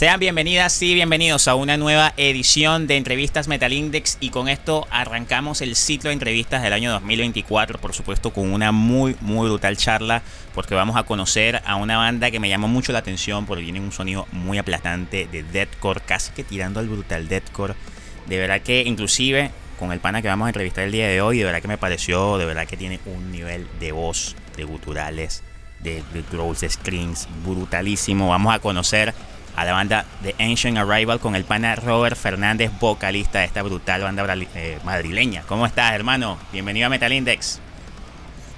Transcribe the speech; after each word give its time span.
Sean 0.00 0.18
bienvenidas 0.18 0.80
y 0.80 0.94
bienvenidos 0.94 1.46
a 1.46 1.54
una 1.54 1.76
nueva 1.76 2.14
edición 2.16 2.86
de 2.86 2.96
Entrevistas 2.96 3.48
Metal 3.48 3.70
Index 3.70 4.16
y 4.18 4.30
con 4.30 4.48
esto 4.48 4.86
arrancamos 4.90 5.60
el 5.60 5.76
ciclo 5.76 6.08
de 6.08 6.14
entrevistas 6.14 6.62
del 6.62 6.72
año 6.72 6.90
2024, 6.92 7.78
por 7.78 7.92
supuesto 7.92 8.32
con 8.32 8.50
una 8.50 8.72
muy 8.72 9.14
muy 9.20 9.50
brutal 9.50 9.76
charla 9.76 10.22
porque 10.54 10.74
vamos 10.74 10.96
a 10.96 11.02
conocer 11.02 11.60
a 11.66 11.76
una 11.76 11.98
banda 11.98 12.30
que 12.30 12.40
me 12.40 12.48
llamó 12.48 12.66
mucho 12.66 12.92
la 12.92 13.00
atención 13.00 13.44
porque 13.44 13.62
tiene 13.62 13.80
un 13.80 13.92
sonido 13.92 14.26
muy 14.32 14.56
aplastante 14.56 15.28
de 15.30 15.42
deathcore, 15.42 16.00
casi 16.00 16.32
que 16.32 16.44
tirando 16.44 16.80
al 16.80 16.88
brutal 16.88 17.28
deathcore. 17.28 17.74
De 18.26 18.38
verdad 18.38 18.62
que 18.62 18.80
inclusive 18.80 19.50
con 19.78 19.92
el 19.92 20.00
pana 20.00 20.22
que 20.22 20.28
vamos 20.28 20.46
a 20.46 20.48
entrevistar 20.48 20.84
el 20.84 20.92
día 20.92 21.08
de 21.08 21.20
hoy, 21.20 21.40
de 21.40 21.44
verdad 21.44 21.60
que 21.60 21.68
me 21.68 21.76
pareció, 21.76 22.38
de 22.38 22.46
verdad 22.46 22.66
que 22.66 22.78
tiene 22.78 23.00
un 23.04 23.30
nivel 23.30 23.66
de 23.78 23.92
voz, 23.92 24.34
de 24.56 24.64
guturales, 24.64 25.42
de, 25.80 26.02
de 26.14 26.70
screams 26.70 27.28
brutalísimo. 27.44 28.30
Vamos 28.30 28.54
a 28.54 28.60
conocer 28.60 29.12
a 29.56 29.64
la 29.64 29.72
banda 29.72 30.04
de 30.22 30.34
Ancient 30.38 30.78
Arrival 30.78 31.20
con 31.20 31.34
el 31.36 31.44
pana 31.44 31.74
Robert 31.76 32.16
Fernández, 32.16 32.70
vocalista 32.80 33.40
de 33.40 33.46
esta 33.46 33.62
brutal 33.62 34.02
banda 34.02 34.24
eh, 34.54 34.78
madrileña. 34.84 35.42
¿Cómo 35.46 35.66
estás, 35.66 35.92
hermano? 35.94 36.38
Bienvenido 36.52 36.86
a 36.86 36.90
Metal 36.90 37.12
Index. 37.12 37.60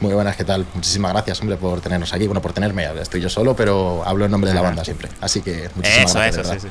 Muy 0.01 0.15
buenas, 0.15 0.37
¿qué 0.37 0.45
tal? 0.45 0.67
Muchísimas 0.75 1.13
gracias, 1.13 1.41
hombre, 1.41 1.57
por 1.57 1.81
tenernos 1.81 2.13
aquí. 2.13 2.27
Bueno, 2.27 2.43
por 2.43 2.53
tenerme, 2.53 2.85
estoy 3.01 3.21
yo 3.21 3.29
solo, 3.29 3.55
pero 3.55 4.03
hablo 4.05 4.25
en 4.25 4.31
nombre 4.31 4.51
de 4.51 4.55
la 4.55 4.63
banda 4.63 4.85
siempre. 4.85 5.09
Así 5.21 5.43
que 5.43 5.71
muchísimas 5.77 6.15
gracias. 6.15 6.47
Eso, 6.47 6.55
sí, 6.55 6.61
sí. 6.61 6.69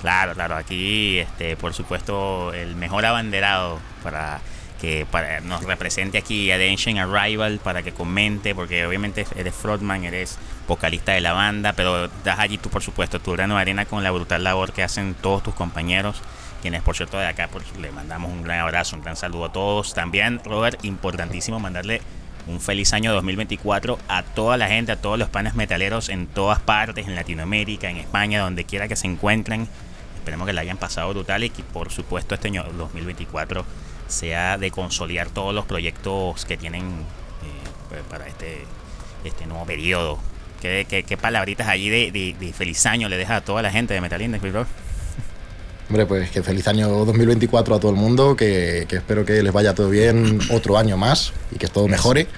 Claro, 0.00 0.34
claro, 0.34 0.56
aquí, 0.56 1.18
este, 1.18 1.56
por 1.56 1.74
supuesto, 1.74 2.52
el 2.54 2.74
mejor 2.74 3.06
abanderado 3.06 3.78
para 4.02 4.40
que 4.82 5.06
para, 5.08 5.40
nos 5.40 5.62
represente 5.62 6.18
aquí 6.18 6.50
a 6.50 6.58
The 6.58 6.68
Ancient 6.68 6.98
Arrival 6.98 7.60
para 7.62 7.84
que 7.84 7.92
comente, 7.92 8.52
porque 8.52 8.84
obviamente 8.84 9.24
eres 9.36 9.54
frontman, 9.54 10.02
eres 10.02 10.38
vocalista 10.66 11.12
de 11.12 11.20
la 11.20 11.32
banda, 11.32 11.72
pero 11.72 12.08
das 12.24 12.40
allí 12.40 12.58
tú, 12.58 12.68
por 12.68 12.82
supuesto, 12.82 13.20
tu 13.20 13.30
grano 13.30 13.54
de 13.54 13.60
arena 13.60 13.84
con 13.84 14.02
la 14.02 14.10
brutal 14.10 14.42
labor 14.42 14.72
que 14.72 14.82
hacen 14.82 15.14
todos 15.14 15.44
tus 15.44 15.54
compañeros, 15.54 16.20
quienes, 16.62 16.82
por 16.82 16.96
cierto, 16.96 17.16
de 17.16 17.28
acá 17.28 17.46
pues, 17.46 17.64
le 17.80 17.92
mandamos 17.92 18.32
un 18.32 18.42
gran 18.42 18.58
abrazo, 18.58 18.96
un 18.96 19.02
gran 19.02 19.14
saludo 19.14 19.44
a 19.44 19.52
todos. 19.52 19.94
También, 19.94 20.40
Robert, 20.44 20.84
importantísimo 20.84 21.60
mandarle 21.60 22.02
un 22.48 22.60
feliz 22.60 22.92
año 22.92 23.12
2024 23.12 24.00
a 24.08 24.24
toda 24.24 24.56
la 24.56 24.66
gente, 24.66 24.90
a 24.90 25.00
todos 25.00 25.16
los 25.16 25.28
panes 25.28 25.54
metaleros 25.54 26.08
en 26.08 26.26
todas 26.26 26.58
partes, 26.58 27.06
en 27.06 27.14
Latinoamérica, 27.14 27.88
en 27.88 27.98
España, 27.98 28.40
donde 28.40 28.64
quiera 28.64 28.88
que 28.88 28.96
se 28.96 29.06
encuentren. 29.06 29.68
Esperemos 30.16 30.44
que 30.48 30.52
la 30.52 30.62
hayan 30.62 30.76
pasado 30.76 31.10
brutal 31.10 31.44
y 31.44 31.50
que, 31.50 31.62
por 31.62 31.92
supuesto, 31.92 32.34
este 32.34 32.48
año 32.48 32.64
2024 32.76 33.64
sea 34.12 34.58
de 34.58 34.70
consolidar 34.70 35.30
todos 35.30 35.54
los 35.54 35.64
proyectos 35.64 36.44
que 36.44 36.56
tienen 36.56 36.82
eh, 36.82 38.02
para 38.08 38.26
este, 38.28 38.64
este 39.24 39.46
nuevo 39.46 39.64
periodo. 39.66 40.18
¿Qué, 40.60 40.86
qué, 40.88 41.16
palabritas 41.16 41.66
allí 41.66 41.88
de, 41.88 42.52
feliz 42.56 42.86
año 42.86 43.08
le 43.08 43.16
deja 43.16 43.36
a 43.36 43.40
toda 43.40 43.62
la 43.62 43.72
gente 43.72 43.94
de 43.94 44.00
Metal 44.00 44.22
Index, 44.22 44.42
bro? 44.52 44.64
Hombre, 45.88 46.06
pues 46.06 46.30
que 46.30 46.42
feliz 46.44 46.68
año 46.68 46.88
2024 46.88 47.74
a 47.74 47.80
todo 47.80 47.90
el 47.90 47.96
mundo, 47.96 48.36
que, 48.36 48.86
espero 48.88 49.24
que 49.24 49.42
les 49.42 49.52
vaya 49.52 49.74
todo 49.74 49.90
bien 49.90 50.38
otro 50.52 50.78
año 50.78 50.96
más 50.96 51.32
y 51.50 51.58
que 51.58 51.66
todo 51.66 51.88
mejore. 51.88 52.28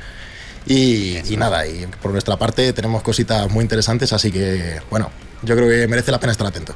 Y, 0.67 1.19
y, 1.30 1.36
nada, 1.36 1.67
y 1.67 1.86
por 2.00 2.12
nuestra 2.12 2.39
parte 2.39 2.72
tenemos 2.72 3.02
cositas 3.02 3.50
muy 3.50 3.61
interesantes, 3.62 4.14
así 4.14 4.33
que 4.33 4.80
bueno, 4.89 5.11
yo 5.42 5.55
creo 5.55 5.69
que 5.69 5.86
merece 5.86 6.11
la 6.11 6.19
pena 6.19 6.33
estar 6.33 6.47
atento. 6.47 6.75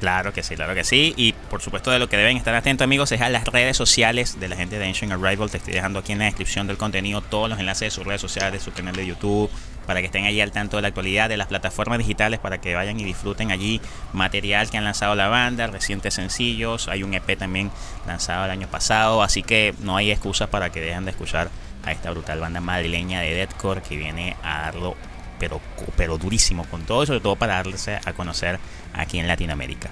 Claro 0.00 0.32
que 0.32 0.42
sí, 0.42 0.56
claro 0.56 0.74
que 0.74 0.84
sí. 0.84 1.14
Y 1.16 1.32
por 1.32 1.62
supuesto 1.62 1.90
de 1.90 1.98
lo 1.98 2.08
que 2.08 2.16
deben 2.16 2.36
estar 2.36 2.54
atentos 2.54 2.84
amigos 2.84 3.12
es 3.12 3.20
a 3.22 3.30
las 3.30 3.46
redes 3.46 3.76
sociales 3.76 4.38
de 4.38 4.48
la 4.48 4.56
gente 4.56 4.78
de 4.78 4.86
Ancient 4.86 5.12
Arrival. 5.12 5.50
Te 5.50 5.56
estoy 5.56 5.72
dejando 5.72 6.00
aquí 6.00 6.12
en 6.12 6.18
la 6.18 6.26
descripción 6.26 6.66
del 6.66 6.76
contenido 6.76 7.22
todos 7.22 7.48
los 7.48 7.58
enlaces 7.58 7.86
de 7.86 7.90
sus 7.90 8.04
redes 8.04 8.20
sociales, 8.20 8.52
de 8.52 8.60
su 8.60 8.72
canal 8.72 8.94
de 8.94 9.06
YouTube, 9.06 9.50
para 9.86 10.00
que 10.00 10.06
estén 10.06 10.26
allí 10.26 10.40
al 10.40 10.52
tanto 10.52 10.76
de 10.76 10.82
la 10.82 10.88
actualidad 10.88 11.30
de 11.30 11.38
las 11.38 11.46
plataformas 11.46 11.98
digitales, 11.98 12.40
para 12.40 12.60
que 12.60 12.74
vayan 12.74 13.00
y 13.00 13.04
disfruten 13.04 13.50
allí 13.50 13.80
material 14.12 14.68
que 14.68 14.76
han 14.76 14.84
lanzado 14.84 15.14
la 15.14 15.28
banda, 15.28 15.66
recientes 15.66 16.12
sencillos. 16.12 16.88
Hay 16.88 17.02
un 17.02 17.14
EP 17.14 17.38
también 17.38 17.70
lanzado 18.06 18.44
el 18.44 18.50
año 18.50 18.68
pasado, 18.68 19.22
así 19.22 19.42
que 19.42 19.74
no 19.80 19.96
hay 19.96 20.10
excusas 20.10 20.48
para 20.48 20.70
que 20.70 20.80
dejen 20.80 21.06
de 21.06 21.12
escuchar 21.12 21.48
a 21.84 21.92
esta 21.92 22.10
brutal 22.10 22.40
banda 22.40 22.60
madrileña 22.60 23.20
de 23.20 23.32
deathcore 23.32 23.80
que 23.80 23.96
viene 23.96 24.36
a 24.42 24.62
darlo 24.62 24.96
pero, 25.38 25.60
pero 25.96 26.18
durísimo 26.18 26.64
con 26.64 26.82
todo, 26.82 27.06
sobre 27.06 27.20
todo 27.20 27.36
para 27.36 27.62
darse 27.62 27.98
a 28.04 28.12
conocer 28.12 28.58
aquí 28.94 29.18
en 29.18 29.28
Latinoamérica. 29.28 29.90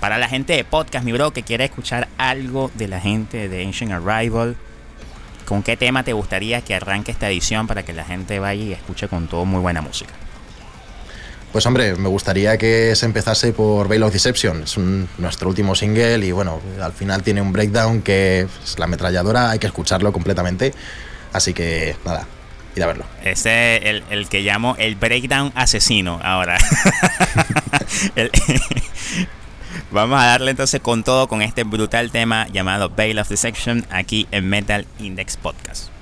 Para 0.00 0.18
la 0.18 0.28
gente 0.28 0.54
de 0.54 0.64
podcast, 0.64 1.04
mi 1.04 1.12
bro, 1.12 1.32
que 1.32 1.42
quiere 1.42 1.64
escuchar 1.64 2.08
algo 2.18 2.70
de 2.74 2.88
la 2.88 3.00
gente 3.00 3.48
de 3.48 3.64
Ancient 3.64 3.92
Arrival, 3.92 4.56
¿con 5.46 5.62
qué 5.62 5.76
tema 5.76 6.02
te 6.02 6.12
gustaría 6.12 6.60
que 6.62 6.74
arranque 6.74 7.10
esta 7.12 7.28
edición 7.28 7.66
para 7.66 7.84
que 7.84 7.92
la 7.92 8.04
gente 8.04 8.38
vaya 8.38 8.62
y 8.62 8.72
escuche 8.72 9.08
con 9.08 9.28
todo 9.28 9.44
muy 9.44 9.60
buena 9.60 9.80
música? 9.80 10.12
Pues 11.54 11.64
hombre, 11.66 11.94
me 11.94 12.08
gustaría 12.08 12.58
que 12.58 12.96
se 12.96 13.06
empezase 13.06 13.52
por 13.52 13.86
Veil 13.86 14.02
of 14.02 14.12
Deception, 14.12 14.64
es 14.64 14.76
nuestro 15.18 15.48
último 15.48 15.76
single 15.76 16.26
y 16.26 16.32
bueno, 16.32 16.60
al 16.82 16.92
final 16.92 17.22
tiene 17.22 17.40
un 17.40 17.52
breakdown 17.52 18.02
que 18.02 18.40
es 18.40 18.76
la 18.76 18.86
ametralladora, 18.86 19.50
hay 19.50 19.60
que 19.60 19.68
escucharlo 19.68 20.12
completamente, 20.12 20.74
así 21.32 21.54
que 21.54 21.94
nada, 22.04 22.26
ir 22.76 22.82
a 22.82 22.86
verlo. 22.86 23.04
Ese 23.22 23.76
es 23.76 24.02
el, 24.10 24.28
que 24.28 24.42
llamo 24.42 24.76
el 24.78 24.96
breakdown 24.96 25.52
asesino 25.54 26.20
ahora. 26.22 26.58
vamos 29.90 30.20
a 30.20 30.26
darle 30.26 30.50
entonces 30.50 30.80
con 30.80 31.04
todo 31.04 31.28
con 31.28 31.42
este 31.42 31.64
brutal 31.64 32.10
tema 32.10 32.46
llamado 32.48 32.90
Veil 32.90 33.18
of 33.18 33.28
Deception 33.28 33.86
aquí 33.90 34.26
en 34.30 34.48
Metal 34.48 34.86
Index 34.98 35.36
Podcast. 35.36 35.93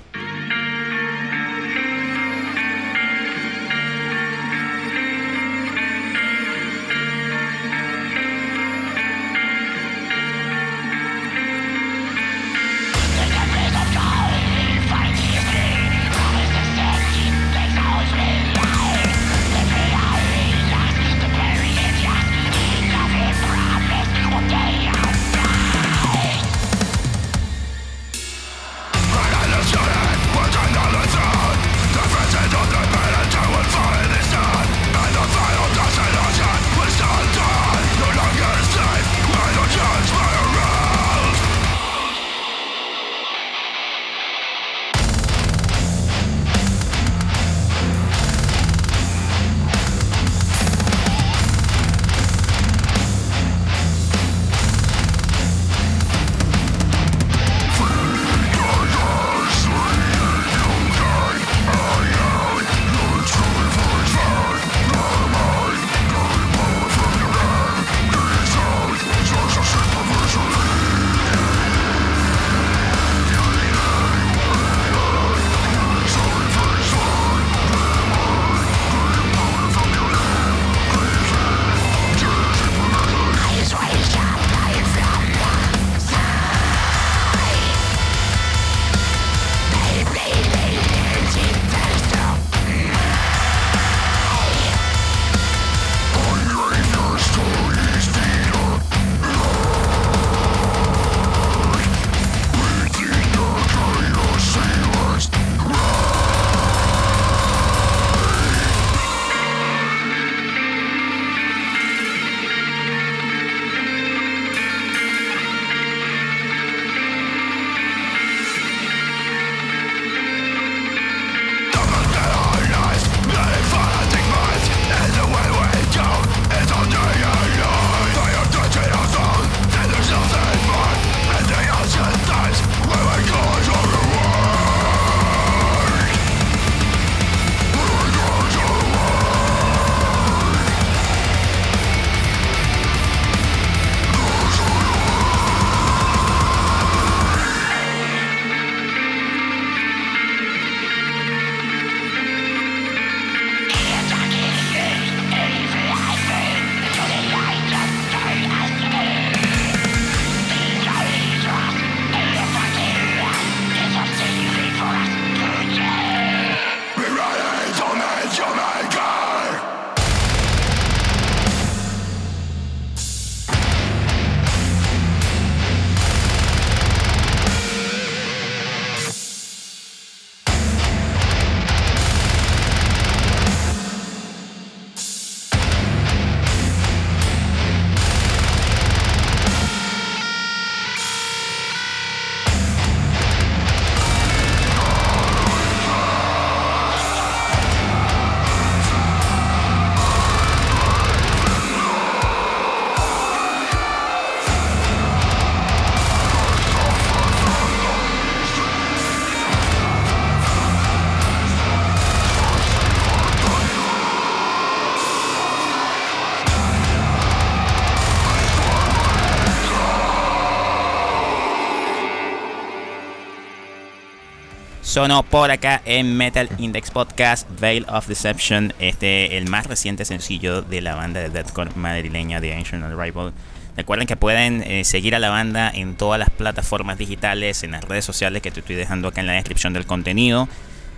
Sonó 224.93 225.23
por 225.23 225.51
acá 225.51 225.81
en 225.87 226.19
Metal 226.19 226.51
Index 226.59 226.91
Podcast, 226.91 227.49
Veil 227.59 227.87
of 227.89 228.07
Deception, 228.09 228.75
este 228.79 229.39
el 229.39 229.49
más 229.49 229.67
reciente 229.67 230.05
sencillo 230.05 230.61
de 230.61 230.83
la 230.83 230.95
banda 230.95 231.21
de 231.21 231.31
deathcore 231.31 231.71
madrileña 231.77 232.43
de 232.43 232.53
Ancient 232.53 232.85
Arrival. 232.85 233.33
Recuerden 233.75 234.07
que 234.07 234.17
pueden 234.17 234.63
eh, 234.63 234.85
seguir 234.85 235.15
a 235.15 235.19
la 235.19 235.31
banda 235.31 235.71
en 235.75 235.95
todas 235.95 236.19
las 236.19 236.29
plataformas 236.29 236.99
digitales, 236.99 237.63
en 237.63 237.71
las 237.71 237.85
redes 237.85 238.05
sociales 238.05 238.43
que 238.43 238.51
te 238.51 238.61
estoy 238.61 238.77
dejando 238.77 239.09
acá 239.09 239.23
en 239.23 239.29
la 239.29 239.33
descripción 239.33 239.73
del 239.73 239.87
contenido. 239.87 240.47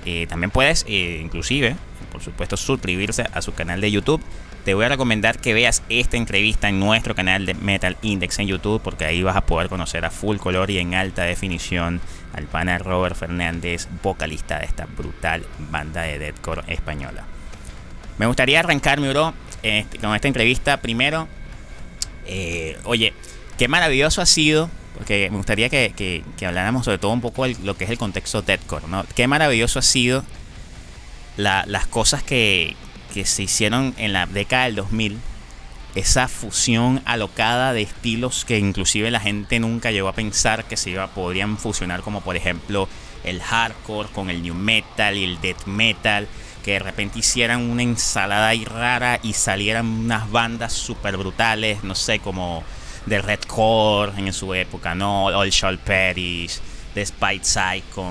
Eh, 0.05 0.27
también 0.29 0.51
puedes, 0.51 0.85
eh, 0.89 1.21
inclusive, 1.23 1.77
por 2.11 2.21
supuesto, 2.21 2.57
suscribirse 2.57 3.27
a 3.33 3.43
su 3.43 3.55
canal 3.55 3.81
de 3.81 3.93
YouTube. 3.93 4.21
Te 4.65 4.75
voy 4.75 4.87
a 4.87 4.89
recomendar 4.89 5.39
que 5.39 5.55
veas 5.55 5.85
esta 5.89 6.17
entrevista 6.17 6.69
en 6.69 6.81
nuestro 6.81 7.15
canal 7.15 7.47
de 7.47 7.55
Metal 7.55 7.97
Index 8.03 8.41
en 8.41 8.49
YouTube, 8.49 8.83
porque 8.83 9.05
ahí 9.05 9.23
vas 9.23 9.37
a 9.37 9.47
poder 9.47 9.69
conocer 9.69 10.05
a 10.05 10.11
full 10.11 10.39
color 10.39 10.73
y 10.73 10.79
en 10.79 10.95
alta 10.95 11.23
definición 11.23 12.01
al 12.35 12.45
pana 12.45 12.79
Robert 12.79 13.17
Fernández, 13.17 13.89
vocalista 14.03 14.59
de 14.59 14.67
esta 14.67 14.87
brutal 14.87 15.45
banda 15.71 16.03
de 16.03 16.19
deathcore 16.19 16.65
española. 16.69 17.25
Me 18.19 18.27
gustaría 18.27 18.61
arrancar, 18.61 19.01
mi 19.01 19.09
bro, 19.09 19.35
este, 19.63 19.99
con 19.99 20.15
esta 20.15 20.29
entrevista. 20.29 20.77
Primero, 20.79 21.29
eh, 22.27 22.79
oye, 22.85 23.13
qué 23.59 23.69
maravilloso 23.69 24.23
ha 24.23 24.27
sido 24.27 24.71
porque 24.95 25.29
me 25.31 25.37
gustaría 25.37 25.69
que, 25.69 26.25
habláramos 26.47 26.85
sobre 26.85 26.99
todo 26.99 27.13
un 27.13 27.21
poco 27.21 27.45
de 27.45 27.57
lo 27.63 27.77
que 27.77 27.85
es 27.85 27.91
el 27.91 27.99
contexto 27.99 28.43
deathcore, 28.43 28.87
¿no? 28.89 29.05
Qué 29.15 29.27
maravilloso 29.27 29.81
ha 29.81 29.83
sido 29.83 30.25
las 31.37 31.87
cosas 31.89 32.23
que, 32.23 32.77
se 33.25 33.45
hicieron 33.45 33.95
en 33.97 34.13
la 34.13 34.27
década 34.27 34.65
del 34.65 34.77
2000, 34.77 35.19
esa 35.95 36.29
fusión 36.29 37.01
alocada 37.05 37.73
de 37.73 37.83
estilos 37.83 38.45
que 38.45 38.59
inclusive 38.59 39.11
la 39.11 39.21
gente 39.21 39.61
nunca 39.61 39.91
llegó 39.91 40.09
a 40.09 40.15
pensar 40.15 40.65
que 40.65 40.77
se 40.77 40.91
iba, 40.91 41.07
podrían 41.09 41.57
fusionar, 41.57 42.03
como 42.03 42.21
por 42.21 42.37
ejemplo 42.37 42.89
el 43.23 43.41
hardcore 43.41 44.09
con 44.11 44.29
el 44.29 44.43
new 44.43 44.55
metal 44.55 45.17
y 45.17 45.25
el 45.25 45.41
death 45.41 45.67
metal, 45.67 46.29
que 46.65 46.73
de 46.73 46.79
repente 46.81 47.19
hicieran 47.19 47.71
una 47.71 47.83
ensalada 47.83 48.49
ahí 48.49 48.65
rara 48.65 49.21
y 49.23 49.35
salieran 49.35 49.87
unas 49.87 50.31
bandas 50.31 50.73
súper 50.73 51.17
brutales, 51.17 51.85
no 51.85 51.95
sé, 51.95 52.19
como 52.19 52.65
de 53.07 53.21
Redcore 53.21 54.13
en 54.19 54.33
su 54.33 54.55
época, 54.55 54.95
¿no? 54.95 55.27
All 55.27 55.51
Shall 55.51 55.79
Perish, 55.79 56.61
The 56.95 57.05
Spite 57.05 57.45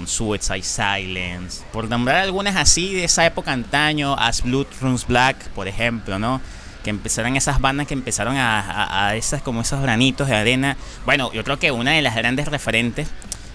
Suicide 0.06 0.64
Silence, 0.64 1.64
por 1.72 1.90
nombrar 1.90 2.18
algunas 2.18 2.56
así 2.56 2.94
de 2.94 3.06
esa 3.06 3.26
época 3.26 3.52
antaño, 3.52 4.16
As 4.18 4.44
Blood 4.44 4.68
Runs 4.82 5.08
Black, 5.08 5.50
por 5.50 5.68
ejemplo, 5.68 6.20
¿no? 6.20 6.42
Que 6.84 6.90
empezaron 6.90 7.36
esas 7.36 7.62
bandas 7.62 7.88
que 7.88 7.94
empezaron 7.94 8.38
a, 8.38 9.08
a, 9.08 9.16
esas 9.16 9.42
como 9.42 9.62
esos 9.62 9.82
granitos 9.82 10.28
de 10.28 10.36
arena. 10.36 10.78
Bueno, 11.06 11.32
yo 11.34 11.44
creo 11.44 11.60
que 11.60 11.72
una 11.72 11.92
de 11.92 12.02
las 12.02 12.16
grandes 12.16 12.48
referentes 12.48 13.08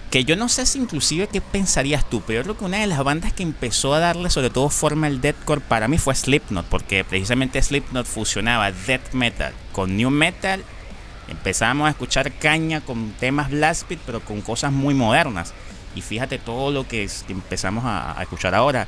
que 0.09 0.25
yo 0.25 0.35
no 0.35 0.49
sé 0.49 0.65
si 0.65 0.79
inclusive 0.79 1.27
qué 1.27 1.39
pensarías 1.39 2.09
tú, 2.09 2.23
pero 2.25 2.39
yo 2.39 2.43
creo 2.43 2.57
que 2.57 2.65
una 2.65 2.79
de 2.79 2.87
las 2.87 3.03
bandas 3.03 3.31
que 3.31 3.43
empezó 3.43 3.93
a 3.93 3.99
darle 3.99 4.31
sobre 4.31 4.49
todo 4.49 4.69
forma 4.69 5.05
al 5.05 5.21
deathcore 5.21 5.61
para 5.61 5.87
mí 5.87 5.99
fue 5.99 6.15
Slipknot, 6.15 6.65
porque 6.65 7.03
precisamente 7.03 7.61
Slipknot 7.61 8.07
fusionaba 8.07 8.71
death 8.71 9.13
metal 9.13 9.53
con 9.71 9.95
new 9.95 10.09
metal 10.09 10.63
Empezamos 11.29 11.87
a 11.87 11.91
escuchar 11.91 12.31
caña 12.31 12.81
con 12.81 13.11
temas 13.11 13.51
blast 13.51 13.87
beat, 13.87 14.01
pero 14.03 14.19
con 14.19 14.41
cosas 14.41 14.71
muy 14.71 14.95
modernas. 14.95 15.53
Y 15.95 16.01
fíjate 16.01 16.39
todo 16.39 16.71
lo 16.71 16.87
que 16.87 17.07
empezamos 17.27 17.83
a, 17.85 18.17
escuchar 18.19 18.55
ahora. 18.55 18.87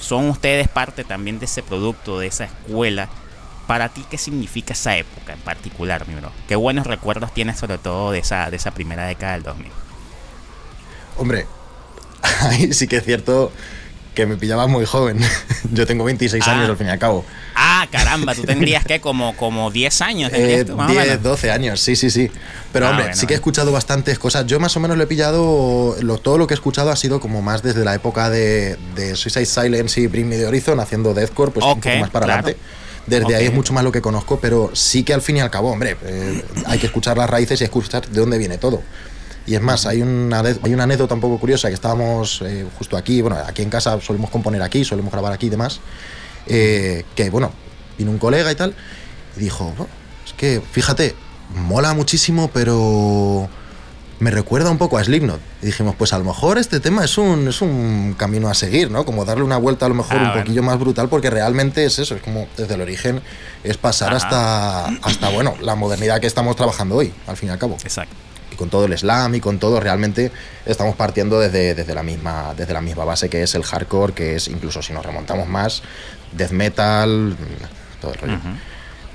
Son 0.00 0.28
ustedes 0.28 0.66
parte 0.66 1.04
también 1.04 1.38
de 1.38 1.44
ese 1.44 1.62
producto, 1.62 2.18
de 2.18 2.26
esa 2.26 2.44
escuela. 2.44 3.08
Para 3.70 3.88
ti, 3.88 4.04
¿qué 4.10 4.18
significa 4.18 4.72
esa 4.72 4.96
época 4.96 5.32
en 5.32 5.38
particular, 5.38 6.08
mi 6.08 6.16
bro? 6.16 6.32
¿Qué 6.48 6.56
buenos 6.56 6.88
recuerdos 6.88 7.32
tienes 7.32 7.56
sobre 7.56 7.78
todo 7.78 8.10
de 8.10 8.18
esa, 8.18 8.50
de 8.50 8.56
esa 8.56 8.72
primera 8.72 9.06
década 9.06 9.34
del 9.34 9.44
2000? 9.44 9.70
Hombre, 11.16 11.46
ahí 12.40 12.72
sí 12.72 12.88
que 12.88 12.96
es 12.96 13.04
cierto 13.04 13.52
que 14.16 14.26
me 14.26 14.36
pillaba 14.36 14.66
muy 14.66 14.84
joven. 14.86 15.20
Yo 15.72 15.86
tengo 15.86 16.02
26 16.02 16.48
años 16.48 16.64
ah. 16.66 16.70
al 16.72 16.76
fin 16.78 16.88
y 16.88 16.90
al 16.90 16.98
cabo. 16.98 17.24
Ah, 17.54 17.86
caramba, 17.92 18.34
tú 18.34 18.42
tendrías 18.42 18.84
que 18.84 19.00
como, 19.00 19.36
como 19.36 19.70
10 19.70 20.00
años. 20.00 20.32
Eh, 20.34 20.64
10, 20.64 21.22
12 21.22 21.50
años, 21.52 21.78
sí, 21.78 21.94
sí, 21.94 22.10
sí. 22.10 22.28
Pero 22.72 22.88
ah, 22.88 22.90
hombre, 22.90 23.14
sí 23.14 23.28
que 23.28 23.34
he 23.34 23.36
escuchado 23.36 23.70
bastantes 23.70 24.18
cosas. 24.18 24.46
Yo 24.46 24.58
más 24.58 24.76
o 24.76 24.80
menos 24.80 24.96
lo 24.96 25.04
he 25.04 25.06
pillado, 25.06 25.94
todo 26.24 26.38
lo 26.38 26.48
que 26.48 26.54
he 26.54 26.56
escuchado 26.56 26.90
ha 26.90 26.96
sido 26.96 27.20
como 27.20 27.40
más 27.40 27.62
desde 27.62 27.84
la 27.84 27.94
época 27.94 28.30
de, 28.30 28.76
de 28.96 29.14
Suicide 29.14 29.46
Silence 29.46 30.00
y 30.00 30.08
Bring 30.08 30.28
Me 30.28 30.38
the 30.38 30.46
Horizon, 30.48 30.80
haciendo 30.80 31.14
deathcore, 31.14 31.52
pues 31.52 31.64
un 31.64 31.80
poco 31.80 31.96
más 31.98 32.10
para 32.10 32.26
adelante. 32.26 32.56
Desde 33.06 33.34
ahí 33.34 33.46
es 33.46 33.54
mucho 33.54 33.72
más 33.72 33.82
lo 33.82 33.92
que 33.92 34.00
conozco, 34.00 34.38
pero 34.40 34.70
sí 34.74 35.02
que 35.02 35.14
al 35.14 35.22
fin 35.22 35.36
y 35.36 35.40
al 35.40 35.50
cabo, 35.50 35.70
hombre, 35.70 35.96
eh, 36.04 36.44
hay 36.66 36.78
que 36.78 36.86
escuchar 36.86 37.16
las 37.16 37.28
raíces 37.28 37.60
y 37.60 37.64
escuchar 37.64 38.08
de 38.08 38.20
dónde 38.20 38.38
viene 38.38 38.58
todo. 38.58 38.82
Y 39.46 39.54
es 39.54 39.60
más, 39.60 39.86
hay 39.86 40.02
una, 40.02 40.40
hay 40.40 40.74
una 40.74 40.84
anécdota 40.84 41.14
un 41.14 41.20
poco 41.20 41.38
curiosa 41.38 41.68
que 41.68 41.74
estábamos 41.74 42.42
eh, 42.44 42.66
justo 42.78 42.96
aquí, 42.96 43.20
bueno, 43.20 43.36
aquí 43.46 43.62
en 43.62 43.70
casa 43.70 44.00
solemos 44.00 44.30
componer 44.30 44.62
aquí, 44.62 44.84
solemos 44.84 45.10
grabar 45.10 45.32
aquí 45.32 45.46
y 45.46 45.50
demás, 45.50 45.80
eh, 46.46 47.04
que 47.16 47.30
bueno, 47.30 47.52
vino 47.98 48.10
un 48.10 48.18
colega 48.18 48.52
y 48.52 48.54
tal, 48.54 48.74
y 49.36 49.40
dijo, 49.40 49.74
oh, 49.78 49.86
es 50.24 50.34
que 50.34 50.62
fíjate, 50.70 51.14
mola 51.54 51.94
muchísimo, 51.94 52.50
pero 52.52 53.48
me 54.20 54.30
recuerda 54.30 54.70
un 54.70 54.78
poco 54.78 54.98
a 54.98 55.04
Slipknot. 55.04 55.40
Y 55.62 55.66
dijimos, 55.66 55.96
pues 55.96 56.12
a 56.12 56.18
lo 56.18 56.24
mejor 56.24 56.58
este 56.58 56.78
tema 56.78 57.04
es 57.04 57.18
un, 57.18 57.48
es 57.48 57.62
un 57.62 58.14
camino 58.16 58.48
a 58.48 58.54
seguir, 58.54 58.90
¿no? 58.90 59.04
Como 59.04 59.24
darle 59.24 59.44
una 59.44 59.56
vuelta 59.56 59.86
a 59.86 59.88
lo 59.88 59.94
mejor 59.94 60.18
un 60.18 60.32
poquillo 60.32 60.62
más 60.62 60.78
brutal, 60.78 61.08
porque 61.08 61.30
realmente 61.30 61.84
es 61.84 61.98
eso, 61.98 62.14
es 62.14 62.22
como 62.22 62.46
desde 62.56 62.74
el 62.74 62.82
origen, 62.82 63.22
es 63.64 63.78
pasar 63.78 64.14
hasta, 64.14 64.86
hasta, 64.86 65.28
bueno, 65.30 65.54
la 65.60 65.74
modernidad 65.74 66.20
que 66.20 66.26
estamos 66.26 66.54
trabajando 66.54 66.96
hoy, 66.96 67.12
al 67.26 67.36
fin 67.36 67.48
y 67.48 67.52
al 67.52 67.58
cabo. 67.58 67.76
Exacto 67.82 68.14
con 68.56 68.68
todo 68.68 68.84
el 68.84 68.98
slam 68.98 69.34
y 69.36 69.40
con 69.40 69.58
todo, 69.58 69.80
realmente 69.80 70.30
estamos 70.66 70.94
partiendo 70.94 71.40
desde, 71.40 71.74
desde, 71.74 71.94
la 71.94 72.02
misma, 72.02 72.52
desde 72.54 72.74
la 72.74 72.82
misma 72.82 73.06
base 73.06 73.30
que 73.30 73.42
es 73.42 73.54
el 73.54 73.62
hardcore, 73.62 74.12
que 74.12 74.36
es 74.36 74.48
incluso 74.48 74.82
si 74.82 74.92
nos 74.92 75.06
remontamos 75.06 75.48
más, 75.48 75.82
death 76.32 76.50
metal, 76.50 77.34
todo 78.02 78.12
el 78.12 78.18
rollo. 78.20 78.38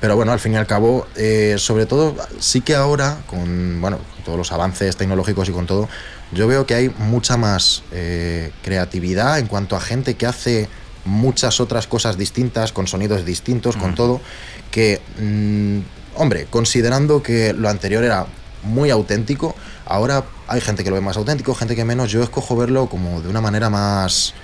Pero 0.05 0.17
bueno, 0.17 0.33
al 0.33 0.39
fin 0.39 0.53
y 0.53 0.55
al 0.55 0.67
cabo, 0.67 1.07
eh, 1.15 1.55
sobre 1.57 1.87
todo, 1.87 2.15
sí 2.37 2.61
que 2.61 2.75
ahora, 2.75 3.23
con 3.25 3.81
bueno, 3.81 3.97
todos 4.23 4.37
los 4.37 4.51
avances 4.51 4.95
tecnológicos 4.97 5.49
y 5.49 5.51
con 5.51 5.65
todo, 5.65 5.89
yo 6.31 6.45
veo 6.45 6.67
que 6.67 6.75
hay 6.75 6.89
mucha 6.89 7.37
más 7.37 7.81
eh, 7.91 8.51
creatividad 8.61 9.39
en 9.39 9.47
cuanto 9.47 9.75
a 9.75 9.81
gente 9.81 10.13
que 10.13 10.27
hace 10.27 10.69
muchas 11.05 11.59
otras 11.59 11.87
cosas 11.87 12.19
distintas, 12.19 12.71
con 12.71 12.85
sonidos 12.85 13.25
distintos, 13.25 13.77
con 13.77 13.95
todo, 13.95 14.21
que, 14.69 15.01
mm, 15.19 15.79
hombre, 16.21 16.45
considerando 16.51 17.23
que 17.23 17.53
lo 17.53 17.67
anterior 17.67 18.03
era 18.03 18.27
muy 18.61 18.91
auténtico. 18.91 19.55
Ahora 19.87 20.23
hay 20.47 20.61
gente 20.61 20.83
que 20.83 20.91
lo 20.91 20.97
ve 20.97 21.01
más 21.01 21.17
auténtico, 21.17 21.55
gente 21.55 21.75
que 21.75 21.83
menos. 21.83 22.11
Yo 22.11 22.21
escojo 22.21 22.55
verlo 22.55 22.89
como 22.89 23.23
de 23.23 23.27
una 23.29 23.41
manera 23.41 23.71
más, 23.71 24.35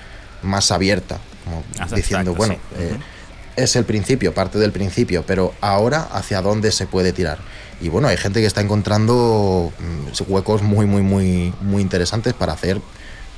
más 0.41 0.71
abierta, 0.71 1.19
como 1.45 1.63
diciendo, 1.95 2.33
bueno, 2.33 2.55
eh, 2.79 2.97
es 3.63 3.75
el 3.75 3.85
principio, 3.85 4.33
parte 4.33 4.57
del 4.59 4.71
principio, 4.71 5.23
pero 5.25 5.53
ahora 5.61 6.07
hacia 6.11 6.41
dónde 6.41 6.71
se 6.71 6.87
puede 6.87 7.13
tirar. 7.13 7.39
Y 7.81 7.89
bueno, 7.89 8.07
hay 8.07 8.17
gente 8.17 8.41
que 8.41 8.45
está 8.45 8.61
encontrando 8.61 9.71
mm, 9.79 10.31
huecos 10.31 10.61
muy, 10.61 10.85
muy, 10.85 11.01
muy, 11.01 11.53
muy 11.61 11.81
interesantes 11.81 12.33
para 12.33 12.53
hacer 12.53 12.79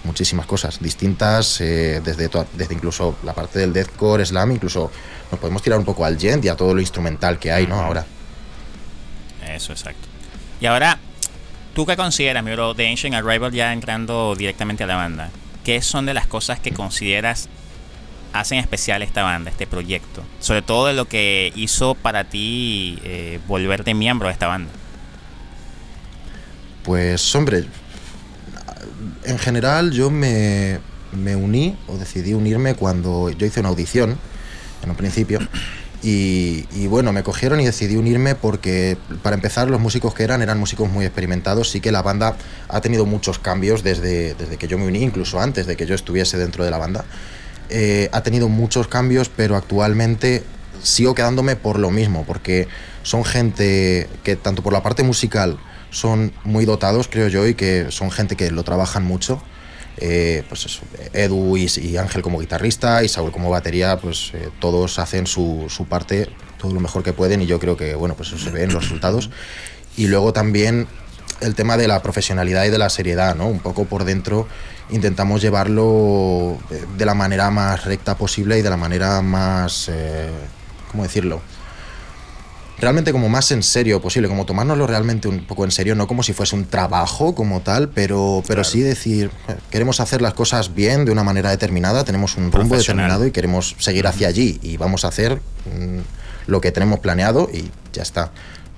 muchísimas 0.03 0.45
cosas 0.45 0.79
distintas, 0.81 1.61
eh, 1.61 2.01
desde, 2.03 2.29
desde 2.53 2.73
incluso 2.73 3.15
la 3.23 3.33
parte 3.33 3.59
del 3.59 3.71
deathcore, 3.71 4.25
slam, 4.25 4.51
incluso 4.51 4.91
nos 5.31 5.39
podemos 5.39 5.61
tirar 5.61 5.79
un 5.79 5.85
poco 5.85 6.05
al 6.05 6.19
gent 6.19 6.43
y 6.45 6.49
a 6.49 6.55
todo 6.55 6.73
lo 6.73 6.81
instrumental 6.81 7.39
que 7.39 7.51
hay, 7.51 7.67
¿no? 7.67 7.79
Ahora. 7.79 8.05
Eso, 9.47 9.71
exacto. 9.71 10.07
Y 10.59 10.65
ahora, 10.65 10.99
¿tú 11.73 11.85
qué 11.85 11.95
consideras, 11.95 12.43
mi 12.43 12.51
bro, 12.51 12.73
de 12.73 12.87
Ancient 12.87 13.15
Arrival 13.15 13.51
ya 13.51 13.71
entrando 13.73 14.35
directamente 14.35 14.83
a 14.83 14.87
la 14.87 14.95
banda? 14.95 15.29
¿Qué 15.63 15.81
son 15.81 16.05
de 16.05 16.13
las 16.13 16.27
cosas 16.27 16.59
que 16.59 16.71
consideras 16.71 17.47
hacen 18.33 18.57
especial 18.57 19.01
esta 19.01 19.23
banda, 19.23 19.51
este 19.51 19.67
proyecto? 19.67 20.23
Sobre 20.39 20.61
todo 20.61 20.87
de 20.87 20.93
lo 20.93 21.05
que 21.05 21.53
hizo 21.55 21.95
para 21.95 22.25
ti 22.25 22.99
eh, 23.03 23.39
volverte 23.47 23.93
miembro 23.93 24.27
de 24.27 24.33
esta 24.33 24.47
banda. 24.47 24.71
Pues, 26.83 27.33
hombre, 27.35 27.65
en 29.23 29.39
general 29.39 29.91
yo 29.91 30.09
me, 30.09 30.79
me 31.13 31.35
uní 31.35 31.77
o 31.87 31.97
decidí 31.97 32.33
unirme 32.33 32.75
cuando 32.75 33.29
yo 33.29 33.45
hice 33.45 33.61
una 33.61 33.69
audición 33.69 34.17
en 34.83 34.89
un 34.89 34.95
principio 34.95 35.39
y, 36.05 36.87
bueno, 36.87 37.13
me 37.13 37.23
cogieron 37.23 37.61
y 37.61 37.65
decidí 37.65 37.95
unirme 37.95 38.35
porque, 38.35 38.97
para 39.21 39.37
empezar, 39.37 39.69
los 39.69 39.79
músicos 39.79 40.13
que 40.13 40.23
eran 40.23 40.41
eran 40.41 40.59
músicos 40.59 40.89
muy 40.89 41.05
experimentados. 41.05 41.71
Sí 41.71 41.79
que 41.79 41.93
la 41.93 42.01
banda 42.01 42.35
ha 42.67 42.81
tenido 42.81 43.05
muchos 43.05 43.39
cambios 43.39 43.83
desde, 43.83 44.35
desde 44.35 44.57
que 44.57 44.67
yo 44.67 44.77
me 44.77 44.85
uní, 44.85 45.01
incluso 45.01 45.39
antes 45.39 45.65
de 45.65 45.77
que 45.77 45.85
yo 45.85 45.95
estuviese 45.95 46.37
dentro 46.37 46.65
de 46.65 46.71
la 46.71 46.77
banda. 46.77 47.05
Eh, 47.69 48.09
ha 48.11 48.21
tenido 48.23 48.49
muchos 48.49 48.87
cambios, 48.87 49.29
pero 49.29 49.55
actualmente 49.55 50.43
sigo 50.81 51.15
quedándome 51.15 51.55
por 51.55 51.79
lo 51.79 51.91
mismo, 51.91 52.25
porque 52.25 52.67
son 53.03 53.23
gente 53.23 54.07
que, 54.23 54.35
tanto 54.35 54.63
por 54.63 54.73
la 54.73 54.83
parte 54.83 55.03
musical, 55.03 55.57
son 55.89 56.33
muy 56.43 56.65
dotados, 56.65 57.07
creo 57.07 57.27
yo, 57.27 57.47
y 57.47 57.53
que 57.53 57.87
son 57.89 58.11
gente 58.11 58.35
que 58.35 58.51
lo 58.51 58.63
trabajan 58.63 59.03
mucho 59.03 59.41
eh, 59.97 60.43
pues 60.49 60.65
eso, 60.65 60.81
Edu 61.13 61.55
y, 61.55 61.97
Ángel 61.97 62.23
como 62.23 62.39
guitarrista 62.39 63.03
y 63.03 63.09
Saúl 63.09 63.31
como 63.31 63.49
batería, 63.49 63.97
pues 63.97 64.31
eh, 64.33 64.49
todos 64.59 64.97
hacen 64.97 65.27
su, 65.27 65.67
su, 65.69 65.85
parte 65.85 66.29
todo 66.57 66.73
lo 66.73 66.79
mejor 66.79 67.03
que 67.03 67.13
pueden 67.13 67.41
y 67.41 67.45
yo 67.45 67.59
creo 67.59 67.77
que 67.77 67.93
bueno, 67.93 68.15
pues 68.15 68.29
eso 68.29 68.39
se 68.39 68.49
ve 68.49 68.63
en 68.63 68.73
los 68.73 68.83
resultados. 68.83 69.29
Y 69.95 70.07
luego 70.07 70.33
también 70.33 70.87
el 71.41 71.53
tema 71.53 71.77
de 71.77 71.87
la 71.87 72.01
profesionalidad 72.01 72.65
y 72.65 72.69
de 72.69 72.77
la 72.79 72.89
seriedad, 72.89 73.35
¿no? 73.35 73.47
Un 73.47 73.59
poco 73.59 73.85
por 73.85 74.03
dentro 74.03 74.47
intentamos 74.89 75.41
llevarlo 75.41 76.57
de 76.97 77.05
la 77.05 77.13
manera 77.13 77.49
más 77.49 77.85
recta 77.85 78.15
posible 78.15 78.59
y 78.59 78.61
de 78.61 78.69
la 78.69 78.77
manera 78.77 79.21
más, 79.21 79.89
eh, 79.91 80.29
¿cómo 80.91 81.03
decirlo? 81.03 81.41
Realmente 82.79 83.13
como 83.13 83.29
más 83.29 83.51
en 83.51 83.63
serio 83.63 84.01
posible, 84.01 84.27
como 84.27 84.45
tomárnoslo 84.45 84.87
realmente 84.87 85.27
un 85.27 85.45
poco 85.45 85.63
en 85.63 85.71
serio, 85.71 85.95
no 85.95 86.05
como 86.05 86.21
si 86.21 86.33
fuese 86.33 86.55
un 86.55 86.65
trabajo 86.65 87.33
como 87.33 87.61
tal, 87.61 87.89
pero, 87.89 88.43
pero 88.45 88.63
sí 88.63 88.81
decir, 88.81 89.31
eh, 89.47 89.55
queremos 89.69 89.99
hacer 89.99 90.21
las 90.21 90.33
cosas 90.33 90.73
bien 90.73 91.05
de 91.05 91.11
una 91.11 91.23
manera 91.23 91.49
determinada, 91.51 92.03
tenemos 92.03 92.35
un 92.35 92.51
rumbo 92.51 92.75
determinado 92.75 93.25
y 93.25 93.31
queremos 93.31 93.75
seguir 93.79 94.05
hacia 94.05 94.27
allí 94.27 94.59
y 94.61 94.75
vamos 94.77 95.05
a 95.05 95.09
hacer 95.09 95.35
mm, 95.35 95.99
lo 96.47 96.59
que 96.61 96.71
tenemos 96.71 96.99
planeado 96.99 97.49
y 97.53 97.71
ya 97.93 98.01
está. 98.01 98.31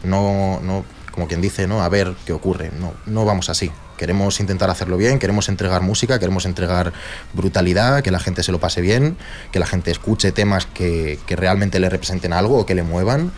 No, 0.04 0.60
no, 0.62 0.86
como 1.12 1.28
quien 1.28 1.42
dice, 1.42 1.66
¿no? 1.66 1.82
A 1.82 1.90
ver 1.90 2.14
qué 2.26 2.34
ocurre. 2.34 2.72
No, 2.80 2.94
no 3.08 3.26
vamos 3.26 3.50
así. 3.50 3.72
Queremos 3.98 4.40
intentar 4.40 4.70
hacerlo 4.70 4.98
bien, 4.98 5.20
queremos 5.20 5.50
entregar 5.50 5.82
música, 5.82 6.20
queremos 6.20 6.46
entregar 6.46 6.94
brutalidad, 7.34 8.04
que 8.04 8.12
la 8.12 8.20
gente 8.20 8.44
se 8.44 8.52
lo 8.52 8.60
pase 8.60 8.82
bien, 8.82 9.18
que 9.52 9.60
la 9.60 9.66
gente 9.66 9.92
escuche 9.92 10.32
temas 10.32 10.66
que, 10.66 11.20
que 11.26 11.36
realmente 11.36 11.80
le 11.80 11.90
representen 11.90 12.34
algo 12.34 12.60
o 12.60 12.66
que 12.66 12.76
le 12.76 12.84
muevan. 12.84 13.32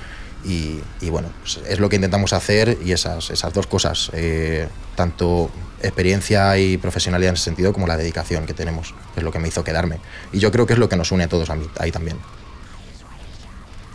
Y, 0.46 0.80
y 1.02 1.10
bueno, 1.10 1.30
pues 1.42 1.60
es 1.68 1.80
lo 1.80 1.90
que 1.90 1.98
intentamos 1.98 2.32
hacer 2.32 2.78
y 2.86 2.92
esas, 2.92 3.32
esas 3.32 3.54
dos 3.54 3.68
cosas, 3.68 4.12
eh, 4.14 4.68
tanto 4.96 5.50
experiencia 5.82 6.58
y 6.58 6.78
profesionalidad 6.78 7.30
en 7.30 7.36
ese 7.36 7.46
sentido 7.46 7.74
como 7.74 7.88
la 7.88 7.98
dedicación 7.98 8.46
que 8.46 8.54
tenemos, 8.54 8.94
es 9.16 9.24
lo 9.24 9.32
que 9.32 9.40
me 9.40 9.48
hizo 9.48 9.64
quedarme. 9.64 10.00
Y 10.32 10.40
yo 10.40 10.52
creo 10.52 10.66
que 10.66 10.74
es 10.74 10.80
lo 10.80 10.90
que 10.90 10.96
nos 10.96 11.12
une 11.12 11.26
a 11.26 11.28
todos 11.28 11.50
a 11.50 11.56
mí, 11.56 11.68
ahí 11.80 11.92
también. 11.92 12.18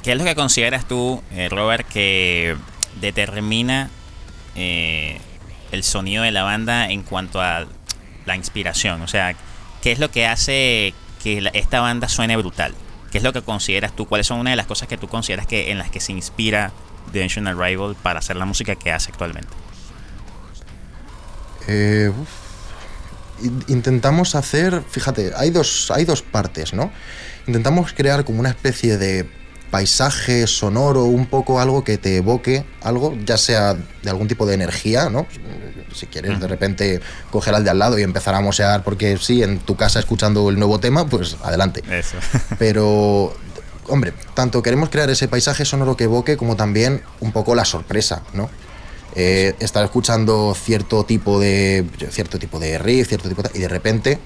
¿Qué 0.02 0.12
es 0.12 0.19
lo 0.19 0.25
que 0.25 0.35
consideras 0.35 0.87
tú, 0.87 1.23
eh, 1.33 1.49
Robert, 1.49 1.87
que 1.88 2.57
determina 3.00 3.88
eh, 4.57 5.21
el 5.73 5.83
sonido 5.83 6.23
de 6.23 6.31
la 6.31 6.43
banda 6.45 6.91
en 6.91 7.02
cuanto 7.02 7.41
a 7.41 7.67
la 8.25 8.37
inspiración? 8.37 9.02
O 9.02 9.09
sea, 9.09 9.35
¿qué 9.83 9.93
es 9.93 9.99
lo 9.99 10.11
que 10.11 10.26
hace 10.26 10.95
que 11.23 11.50
esta 11.55 11.81
banda 11.81 12.09
suene 12.09 12.37
brutal? 12.37 12.75
¿Qué 13.11 13.19
es 13.19 13.25
lo 13.25 13.33
que 13.33 13.43
consideras 13.43 13.95
tú? 13.95 14.07
¿Cuáles 14.07 14.26
son 14.26 14.38
una 14.38 14.50
de 14.50 14.57
las 14.57 14.67
cosas 14.67 14.88
que 14.88 14.97
tú 14.97 15.09
consideras 15.09 15.47
que 15.47 15.71
en 15.71 15.79
las 15.79 15.91
que 15.91 16.00
se 16.00 16.12
inspira 16.12 16.73
The 17.12 17.23
Ancient 17.23 17.49
Arrival 17.49 17.97
para 18.02 18.21
hacer 18.21 18.37
la 18.37 18.47
música 18.47 18.76
que 18.76 18.93
hace 18.93 19.11
actualmente? 19.11 19.52
Eh, 21.69 22.12
Intentamos 23.67 24.35
hacer, 24.35 24.83
fíjate, 24.88 25.33
hay 25.37 25.50
dos, 25.50 25.91
hay 25.91 26.05
dos 26.05 26.23
partes, 26.23 26.73
¿no? 26.73 26.93
Intentamos 27.47 27.93
crear 27.93 28.25
como 28.25 28.38
una 28.38 28.50
especie 28.50 28.99
de 28.99 29.29
paisaje 29.73 30.47
sonoro, 30.47 31.05
un 31.05 31.25
poco 31.25 31.59
algo 31.59 31.83
que 31.83 31.97
te 31.97 32.19
evoque 32.19 32.62
algo, 32.83 33.17
ya 33.25 33.38
sea 33.38 33.75
de 33.75 34.11
algún 34.11 34.29
tipo 34.29 34.45
de 34.45 34.52
energía, 34.52 35.09
¿no? 35.09 35.26
Si 35.95 36.07
quieres 36.07 36.38
de 36.38 36.47
repente 36.47 37.00
coger 37.31 37.55
al 37.55 37.64
de 37.64 37.71
al 37.71 37.79
lado 37.79 37.99
y 37.99 38.02
empezar 38.02 38.35
a 38.35 38.43
mosear 38.43 38.85
porque 38.85 39.17
sí, 39.17 39.43
en 39.43 39.61
tu 39.61 39.75
casa 39.75 39.99
escuchando 39.99 40.50
el 40.50 40.59
nuevo 40.59 40.79
tema, 40.79 41.07
pues 41.07 41.38
adelante. 41.43 41.83
Eso. 41.91 42.19
Pero, 42.59 43.35
hombre, 43.88 44.12
tanto 44.35 44.62
queremos 44.62 44.91
crear 44.91 45.09
ese 45.09 45.26
paisaje 45.26 45.64
sonoro 45.64 45.97
que 45.97 46.05
evoque 46.05 46.37
como 46.37 46.55
también 46.55 47.00
un 47.21 47.33
poco 47.33 47.55
la 47.55 47.64
sorpresa, 47.64 48.23
¿no? 48.35 48.50
Eh, 49.14 49.55
estar 49.59 49.83
escuchando 49.85 50.55
cierto 50.55 51.05
tipo 51.05 51.41
de 51.41 51.87
cierto 52.11 52.38
tipo 52.38 52.59
de 52.59 52.76
riff, 52.76 53.09
cierto 53.09 53.31
tipo 53.31 53.41
de, 53.41 53.50
y 53.55 53.59
de 53.61 53.69
repente 53.69 54.19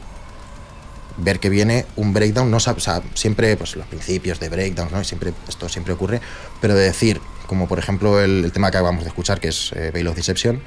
ver 1.19 1.41
que 1.41 1.49
viene 1.49 1.87
un 1.97 2.13
breakdown, 2.13 2.51
no 2.51 2.57
o 2.59 2.61
sea, 2.61 3.03
siempre 3.15 3.57
pues 3.57 3.77
los 3.77 3.87
principios 3.87 4.41
de 4.41 4.49
breakdown, 4.49 4.89
¿no? 4.93 5.03
Siempre 5.05 5.33
esto 5.49 5.69
siempre 5.69 5.95
ocurre, 5.95 6.21
pero 6.61 6.75
de 6.75 6.85
decir, 6.85 7.21
como 7.47 7.69
por 7.69 7.79
ejemplo 7.79 8.21
el, 8.21 8.45
el 8.45 8.53
tema 8.53 8.71
que 8.71 8.77
acabamos 8.79 9.05
de 9.05 9.09
escuchar 9.09 9.41
que 9.41 9.49
es 9.49 9.73
eh, 9.75 9.91
Veil 9.93 10.07
of 10.09 10.17
Deception, 10.17 10.61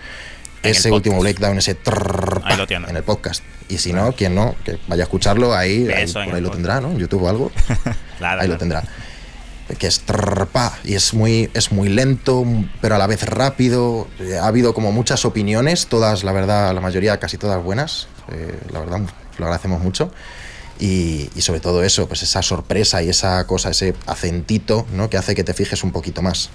En 0.64 0.72
ese 0.72 0.92
último 0.92 1.20
breakdown, 1.20 1.58
ese 1.58 1.76
trrr, 1.76 2.42
Ahí 2.44 2.58
lo 2.58 2.66
en 2.70 2.96
el 2.96 3.04
podcast. 3.04 3.44
Y 3.70 3.78
si 3.78 3.94
no, 3.94 4.12
quien 4.14 4.34
no, 4.36 4.56
que 4.66 4.80
vaya 4.88 5.04
a 5.04 5.06
escucharlo 5.06 5.56
ahí, 5.56 5.88
ahí 5.90 6.12
por 6.12 6.22
ahí 6.24 6.28
lo 6.42 6.50
podcast. 6.50 6.54
tendrá, 6.54 6.82
¿no? 6.82 6.92
En 6.92 6.98
YouTube 6.98 7.24
o 7.24 7.30
algo 7.30 7.52
Claro, 8.18 8.42
ahí 8.42 8.48
lo 8.48 8.58
claro. 8.58 8.58
tendrá. 8.58 8.84
Que 9.78 9.86
es 9.86 10.00
trrr, 10.00 10.48
pa, 10.48 10.80
y 10.84 10.96
es 10.96 11.14
muy, 11.14 11.52
es 11.54 11.72
muy 11.72 11.90
lento, 11.90 12.44
pero 12.82 12.96
a 12.96 12.98
la 12.98 13.06
vez 13.06 13.22
rápido. 13.24 14.08
Eh, 14.20 14.36
Ha 14.40 14.48
habido 14.48 14.74
como 14.74 14.92
muchas 14.92 15.26
opiniones, 15.26 15.86
todas, 15.86 16.24
la 16.24 16.32
verdad, 16.32 16.74
la 16.74 16.82
mayoría, 16.82 17.20
casi 17.20 17.38
todas 17.38 17.64
buenas. 17.64 18.08
Eh, 18.32 18.58
la 18.74 18.80
verdad, 18.80 19.02
lo 19.38 19.46
agradecemos 19.46 19.80
mucho. 19.82 20.12
Y, 20.80 21.30
y 21.36 21.42
sobre 21.42 21.60
todo 21.60 21.84
eso, 21.84 22.08
pues 22.08 22.24
esa 22.24 22.42
sorpresa 22.42 23.04
y 23.04 23.10
esa 23.10 23.46
cosa, 23.46 23.70
ese 23.70 23.96
acentito, 24.06 24.88
¿no? 24.94 25.10
Que 25.10 25.18
hace 25.18 25.36
que 25.36 25.44
te 25.44 25.54
fijes 25.54 25.84
un 25.84 25.92
poquito 25.92 26.22
más. 26.22 26.50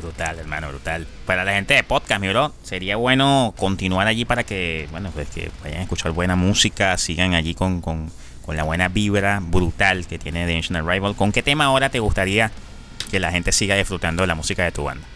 Brutal, 0.00 0.38
hermano, 0.38 0.68
brutal. 0.68 1.06
Para 1.26 1.44
la 1.44 1.54
gente 1.54 1.74
de 1.74 1.82
podcast, 1.82 2.20
mi 2.20 2.28
bro, 2.28 2.52
sería 2.62 2.96
bueno 2.96 3.52
continuar 3.56 4.06
allí 4.06 4.24
para 4.24 4.44
que, 4.44 4.86
bueno, 4.90 5.10
pues 5.12 5.28
que 5.28 5.50
vayan 5.62 5.80
a 5.80 5.82
escuchar 5.82 6.12
buena 6.12 6.36
música, 6.36 6.96
sigan 6.98 7.34
allí 7.34 7.54
con, 7.54 7.80
con, 7.80 8.12
con 8.44 8.56
la 8.56 8.62
buena 8.62 8.88
vibra 8.88 9.40
brutal 9.42 10.06
que 10.06 10.18
tiene 10.18 10.46
The 10.46 10.56
Ancient 10.56 10.76
Arrival. 10.76 11.16
¿Con 11.16 11.32
qué 11.32 11.42
tema 11.42 11.64
ahora 11.64 11.90
te 11.90 11.98
gustaría 11.98 12.52
que 13.10 13.18
la 13.18 13.32
gente 13.32 13.50
siga 13.50 13.74
disfrutando 13.74 14.22
de 14.22 14.28
la 14.28 14.34
música 14.34 14.62
de 14.62 14.72
tu 14.72 14.84
banda? 14.84 15.06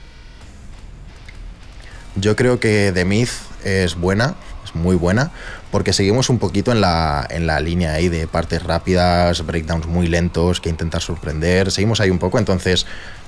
Yo 2.17 2.35
creo 2.35 2.59
que 2.59 2.91
The 2.93 3.05
Myth 3.05 3.31
es 3.65 3.95
buena, 3.95 4.35
es 4.75 4.81
muy 4.81 4.97
buena, 4.97 5.31
porque 5.71 5.93
seguimos 5.93 6.31
un 6.31 6.39
poquito 6.39 6.73
en 6.73 6.81
la, 6.81 7.27
en 7.31 7.47
la 7.47 7.61
línea 7.61 7.93
ahí 7.95 8.09
de 8.09 8.27
partes 8.27 8.63
rápidas, 8.63 9.45
breakdowns 9.47 9.87
muy 9.87 10.07
lentos, 10.07 10.61
que 10.61 10.69
intentar 10.69 11.01
sorprender. 11.03 11.71
Seguimos 11.71 12.01
ahí 12.01 12.11
un 12.11 12.19
poco, 12.19 12.39
entonces 12.39 12.87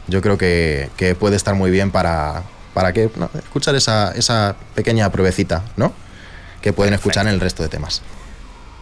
yo 0.09 0.21
creo 0.21 0.37
que, 0.39 0.91
que 0.97 1.15
puede 1.15 1.37
estar 1.37 1.55
muy 1.55 1.71
bien 1.71 1.91
para, 1.91 2.43
para 2.75 2.93
que 2.93 3.11
no, 3.17 3.31
escuchar 3.39 3.75
esa, 3.75 4.13
esa 4.13 4.57
pequeña 4.75 5.11
pruebecita, 5.11 5.63
¿no? 5.77 5.93
Que 6.61 6.73
pueden 6.73 6.93
Perfecto. 6.93 7.11
escuchar 7.11 7.27
en 7.27 7.35
el 7.35 7.41
resto 7.41 7.63
de 7.63 7.69
temas. 7.69 8.03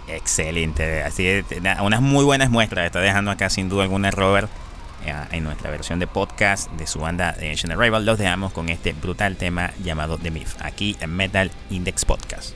Excelente. 0.08 1.02
Así 1.02 1.26
es, 1.26 1.44
na- 1.62 1.82
unas 1.82 2.00
muy 2.00 2.24
buenas 2.24 2.50
muestras. 2.50 2.86
Está 2.86 3.00
dejando 3.00 3.30
acá 3.30 3.50
sin 3.50 3.68
duda 3.68 3.84
alguna 3.84 4.10
Robert 4.10 4.50
en 5.04 5.44
nuestra 5.44 5.70
versión 5.70 5.98
de 5.98 6.06
podcast 6.06 6.70
de 6.72 6.86
su 6.86 7.00
banda 7.00 7.34
The 7.38 7.50
Ancient 7.50 7.72
Arrival. 7.72 8.04
Los 8.04 8.18
dejamos 8.18 8.52
con 8.52 8.68
este 8.68 8.92
brutal 8.92 9.36
tema 9.36 9.72
llamado 9.82 10.18
The 10.18 10.30
Myth. 10.30 10.56
Aquí 10.60 10.96
en 11.00 11.14
Metal 11.14 11.50
Index 11.70 12.04
Podcast. 12.04 12.54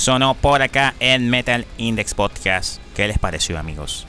Sonó 0.00 0.32
por 0.32 0.62
acá 0.62 0.94
en 0.98 1.28
Metal 1.28 1.66
Index 1.76 2.14
Podcast. 2.14 2.80
¿Qué 2.96 3.06
les 3.06 3.18
pareció, 3.18 3.58
amigos? 3.58 4.06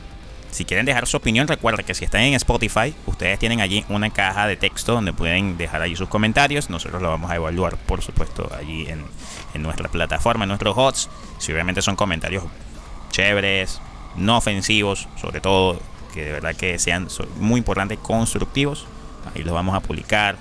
Si 0.49 0.63
quieren 0.63 0.85
dejar 0.85 1.05
su 1.05 1.17
opinión, 1.17 1.49
recuerden 1.49 1.85
que 1.85 1.93
si 1.93 2.05
están 2.05 2.21
en 2.21 2.33
Spotify, 2.35 2.95
ustedes 3.07 3.37
tienen 3.39 3.59
allí 3.59 3.83
una 3.89 4.09
caja 4.09 4.47
de 4.47 4.55
texto 4.55 4.93
donde 4.93 5.11
pueden 5.11 5.57
dejar 5.57 5.81
allí 5.81 5.97
sus 5.97 6.07
comentarios. 6.07 6.69
Nosotros 6.69 7.01
lo 7.01 7.09
vamos 7.09 7.29
a 7.29 7.35
evaluar, 7.35 7.75
por 7.75 8.01
supuesto, 8.01 8.49
allí 8.57 8.87
en, 8.87 9.03
en 9.53 9.63
nuestra 9.63 9.89
plataforma, 9.89 10.45
en 10.45 10.47
nuestros 10.47 10.77
HOTS. 10.77 11.09
Si 11.39 11.51
obviamente 11.51 11.81
son 11.81 11.97
comentarios 11.97 12.45
chéveres, 13.09 13.81
no 14.15 14.37
ofensivos, 14.37 15.09
sobre 15.19 15.41
todo, 15.41 15.81
que 16.13 16.23
de 16.23 16.31
verdad 16.31 16.55
que 16.55 16.79
sean 16.79 17.09
muy 17.35 17.57
importantes, 17.57 17.99
constructivos, 17.99 18.85
ahí 19.35 19.43
los 19.43 19.53
vamos 19.53 19.75
a 19.75 19.81
publicar 19.81 20.37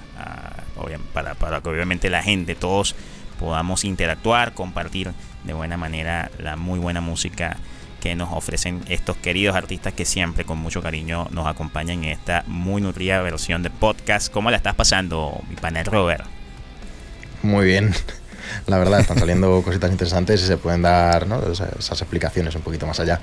para, 1.12 1.34
para 1.34 1.60
que 1.60 1.68
obviamente 1.68 2.08
la 2.08 2.22
gente, 2.22 2.54
todos 2.54 2.94
podamos 3.40 3.84
interactuar, 3.84 4.54
compartir 4.54 5.12
de 5.44 5.52
buena 5.52 5.76
manera 5.76 6.30
la 6.38 6.56
muy 6.56 6.78
buena 6.78 7.00
música 7.00 7.56
que 8.00 8.14
nos 8.14 8.32
ofrecen 8.32 8.82
estos 8.88 9.16
queridos 9.16 9.54
artistas 9.54 9.92
que 9.92 10.04
siempre 10.04 10.44
con 10.44 10.58
mucho 10.58 10.82
cariño 10.82 11.28
nos 11.30 11.46
acompañan 11.46 12.04
en 12.04 12.10
esta 12.10 12.44
muy 12.46 12.80
nutrida 12.80 13.20
versión 13.20 13.62
de 13.62 13.70
podcast. 13.70 14.32
¿Cómo 14.32 14.50
la 14.50 14.56
estás 14.56 14.74
pasando, 14.74 15.40
mi 15.48 15.56
panel 15.56 15.84
Robert? 15.84 16.24
Muy 17.42 17.66
bien. 17.66 17.94
La 18.66 18.78
verdad, 18.78 19.00
están 19.00 19.18
saliendo 19.18 19.62
cositas 19.64 19.90
interesantes 19.90 20.42
y 20.42 20.46
se 20.46 20.56
pueden 20.56 20.82
dar 20.82 21.26
esas 21.52 22.00
explicaciones 22.00 22.54
un 22.54 22.62
poquito 22.62 22.86
más 22.86 22.98
allá. 23.00 23.20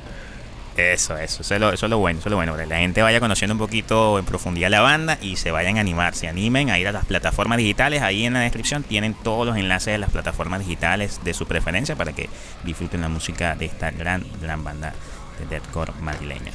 Eso, 0.77 1.17
eso, 1.17 1.41
eso 1.41 1.55
es, 1.55 1.59
lo, 1.59 1.97
bueno, 1.97 2.19
eso 2.19 2.29
es 2.29 2.31
lo 2.31 2.35
bueno, 2.35 2.55
la 2.55 2.77
gente 2.77 3.01
vaya 3.01 3.19
conociendo 3.19 3.55
un 3.55 3.57
poquito 3.57 4.19
en 4.19 4.25
profundidad 4.25 4.69
la 4.69 4.81
banda 4.81 5.17
y 5.19 5.35
se 5.35 5.49
vayan 5.49 5.77
a 5.77 5.81
animar, 5.81 6.13
se 6.13 6.27
animen 6.27 6.69
a 6.69 6.77
ir 6.77 6.87
a 6.87 6.91
las 6.91 7.03
plataformas 7.05 7.57
digitales, 7.57 8.03
ahí 8.03 8.25
en 8.25 8.33
la 8.33 8.41
descripción 8.41 8.83
tienen 8.83 9.15
todos 9.15 9.47
los 9.47 9.57
enlaces 9.57 9.93
de 9.93 9.97
las 9.97 10.11
plataformas 10.11 10.59
digitales 10.59 11.19
de 11.23 11.33
su 11.33 11.47
preferencia 11.47 11.95
para 11.95 12.13
que 12.13 12.29
disfruten 12.63 13.01
la 13.01 13.09
música 13.09 13.55
de 13.55 13.65
esta 13.65 13.89
gran, 13.89 14.23
gran 14.39 14.63
banda 14.63 14.93
de 15.39 15.47
deathcore 15.47 15.93
madrileña. 15.99 16.51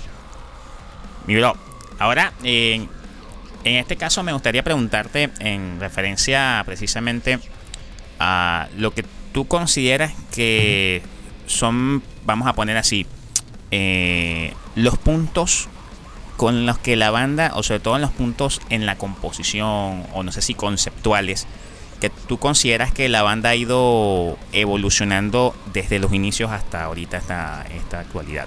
Mi 1.26 1.35
bro, 1.35 1.56
ahora 1.98 2.32
en 2.44 2.88
este 3.64 3.96
caso 3.96 4.22
me 4.22 4.32
gustaría 4.32 4.62
preguntarte 4.62 5.30
en 5.40 5.80
referencia 5.80 6.62
precisamente 6.64 7.40
a 8.20 8.68
lo 8.76 8.92
que 8.94 9.04
tú 9.32 9.48
consideras 9.48 10.12
que 10.32 11.02
son, 11.46 12.04
vamos 12.24 12.46
a 12.46 12.52
poner 12.52 12.76
así, 12.76 13.04
eh, 13.72 14.54
los 14.76 14.98
puntos 14.98 15.68
con 16.37 16.66
los 16.66 16.78
que 16.78 16.94
la 16.94 17.11
banda, 17.11 17.52
o 17.54 17.62
sobre 17.62 17.80
todo 17.80 17.96
en 17.96 18.02
los 18.02 18.11
puntos 18.11 18.61
en 18.68 18.87
la 18.87 18.96
composición, 18.96 20.06
o 20.12 20.22
no 20.22 20.30
sé 20.30 20.42
si 20.42 20.54
conceptuales, 20.54 21.46
que 22.00 22.11
tú 22.11 22.38
consideras 22.38 22.92
que 22.92 23.08
la 23.08 23.22
banda 23.22 23.50
ha 23.50 23.54
ido 23.54 24.37
evolucionando 24.52 25.54
desde 25.72 25.98
los 25.98 26.12
inicios 26.12 26.50
hasta 26.50 26.85
ahorita, 26.85 27.16
esta, 27.16 27.64
esta 27.74 28.00
actualidad. 28.00 28.46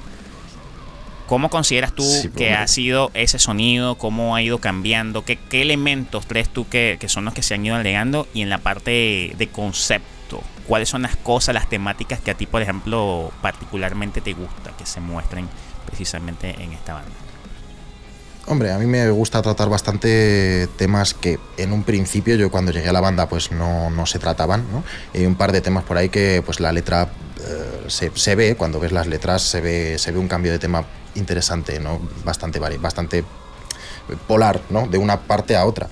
¿Cómo 1.25 1.49
consideras 1.49 1.93
tú 1.93 2.05
que 2.37 2.53
ha 2.53 2.67
sido 2.67 3.09
ese 3.15 3.39
sonido? 3.39 3.95
¿Cómo 3.95 4.35
ha 4.35 4.43
ido 4.43 4.59
cambiando? 4.59 5.25
¿Qué, 5.25 5.37
qué 5.37 5.63
elementos 5.63 6.25
crees 6.27 6.49
tú 6.49 6.67
que, 6.69 6.97
que, 6.99 7.09
son 7.09 7.25
los 7.25 7.33
que 7.33 7.41
se 7.41 7.55
han 7.55 7.65
ido 7.65 7.75
agregando? 7.75 8.27
Y 8.35 8.41
en 8.43 8.49
la 8.49 8.59
parte 8.59 9.33
de 9.35 9.47
concepto 9.51 10.14
¿Cuáles 10.67 10.89
son 10.89 11.01
las 11.03 11.15
cosas, 11.15 11.53
las 11.53 11.69
temáticas 11.69 12.19
que 12.19 12.31
a 12.31 12.33
ti, 12.35 12.45
por 12.45 12.61
ejemplo, 12.61 13.31
particularmente 13.41 14.21
te 14.21 14.33
gusta 14.33 14.71
que 14.77 14.85
se 14.85 14.99
muestren 14.99 15.47
precisamente 15.85 16.55
en 16.61 16.73
esta 16.73 16.93
banda? 16.93 17.11
Hombre, 18.47 18.71
a 18.71 18.77
mí 18.77 18.85
me 18.85 19.09
gusta 19.09 19.41
tratar 19.41 19.69
bastante 19.69 20.67
temas 20.77 21.15
que 21.15 21.39
en 21.57 21.71
un 21.71 21.83
principio 21.83 22.35
yo 22.35 22.51
cuando 22.51 22.71
llegué 22.71 22.89
a 22.89 22.93
la 22.93 23.01
banda 23.01 23.27
pues 23.27 23.51
no, 23.51 23.89
no 23.89 24.05
se 24.05 24.19
trataban, 24.19 24.65
¿no? 24.71 24.83
hay 25.15 25.25
un 25.25 25.33
par 25.33 25.51
de 25.51 25.61
temas 25.61 25.83
por 25.83 25.97
ahí 25.97 26.09
que 26.09 26.43
pues 26.45 26.59
la 26.59 26.71
letra 26.71 27.09
eh, 27.39 27.85
se, 27.87 28.11
se, 28.13 28.35
ve, 28.35 28.55
cuando 28.55 28.79
ves 28.79 28.91
las 28.91 29.07
letras 29.07 29.41
se 29.41 29.61
ve, 29.61 29.97
se 29.97 30.11
ve 30.11 30.19
un 30.19 30.27
cambio 30.27 30.51
de 30.51 30.59
tema 30.59 30.85
interesante, 31.15 31.79
¿no? 31.79 31.99
Bastante, 32.23 32.59
bastante 32.59 33.23
polar, 34.27 34.61
¿no? 34.69 34.87
De 34.87 34.97
una 34.97 35.21
parte 35.21 35.55
a 35.55 35.65
otra. 35.65 35.89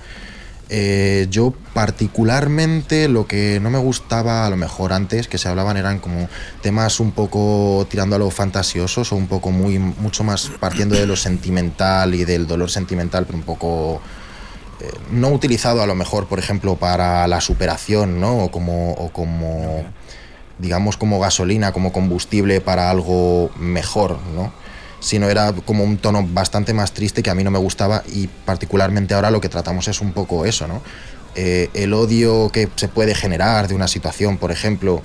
Eh, 0.76 1.28
yo 1.30 1.54
particularmente 1.72 3.06
lo 3.06 3.28
que 3.28 3.60
no 3.60 3.70
me 3.70 3.78
gustaba 3.78 4.44
a 4.44 4.50
lo 4.50 4.56
mejor 4.56 4.92
antes 4.92 5.28
que 5.28 5.38
se 5.38 5.48
hablaban 5.48 5.76
eran 5.76 6.00
como 6.00 6.28
temas 6.62 6.98
un 6.98 7.12
poco 7.12 7.86
tirando 7.88 8.16
a 8.16 8.18
lo 8.18 8.28
fantasiosos 8.32 9.12
o 9.12 9.14
un 9.14 9.28
poco 9.28 9.52
muy 9.52 9.78
mucho 9.78 10.24
más 10.24 10.50
partiendo 10.58 10.96
de 10.96 11.06
lo 11.06 11.14
sentimental 11.14 12.16
y 12.16 12.24
del 12.24 12.48
dolor 12.48 12.72
sentimental 12.72 13.24
pero 13.24 13.38
un 13.38 13.44
poco 13.44 14.00
eh, 14.80 14.90
no 15.12 15.28
utilizado 15.28 15.80
a 15.80 15.86
lo 15.86 15.94
mejor 15.94 16.26
por 16.26 16.40
ejemplo 16.40 16.74
para 16.74 17.28
la 17.28 17.40
superación 17.40 18.20
no 18.20 18.38
o 18.38 18.50
como 18.50 18.94
o 18.94 19.12
como 19.12 19.84
digamos 20.58 20.96
como 20.96 21.20
gasolina 21.20 21.70
como 21.70 21.92
combustible 21.92 22.60
para 22.60 22.90
algo 22.90 23.48
mejor 23.60 24.18
no 24.34 24.52
sino 25.04 25.28
era 25.28 25.52
como 25.52 25.84
un 25.84 25.98
tono 25.98 26.26
bastante 26.26 26.72
más 26.72 26.92
triste 26.92 27.22
que 27.22 27.28
a 27.28 27.34
mí 27.34 27.44
no 27.44 27.50
me 27.50 27.58
gustaba 27.58 28.02
y 28.10 28.26
particularmente 28.26 29.12
ahora 29.12 29.30
lo 29.30 29.38
que 29.38 29.50
tratamos 29.50 29.86
es 29.86 30.00
un 30.00 30.14
poco 30.14 30.46
eso, 30.46 30.66
¿no? 30.66 30.80
Eh, 31.34 31.68
el 31.74 31.92
odio 31.92 32.48
que 32.48 32.70
se 32.76 32.88
puede 32.88 33.14
generar 33.14 33.68
de 33.68 33.74
una 33.74 33.86
situación, 33.86 34.38
por 34.38 34.50
ejemplo, 34.50 35.02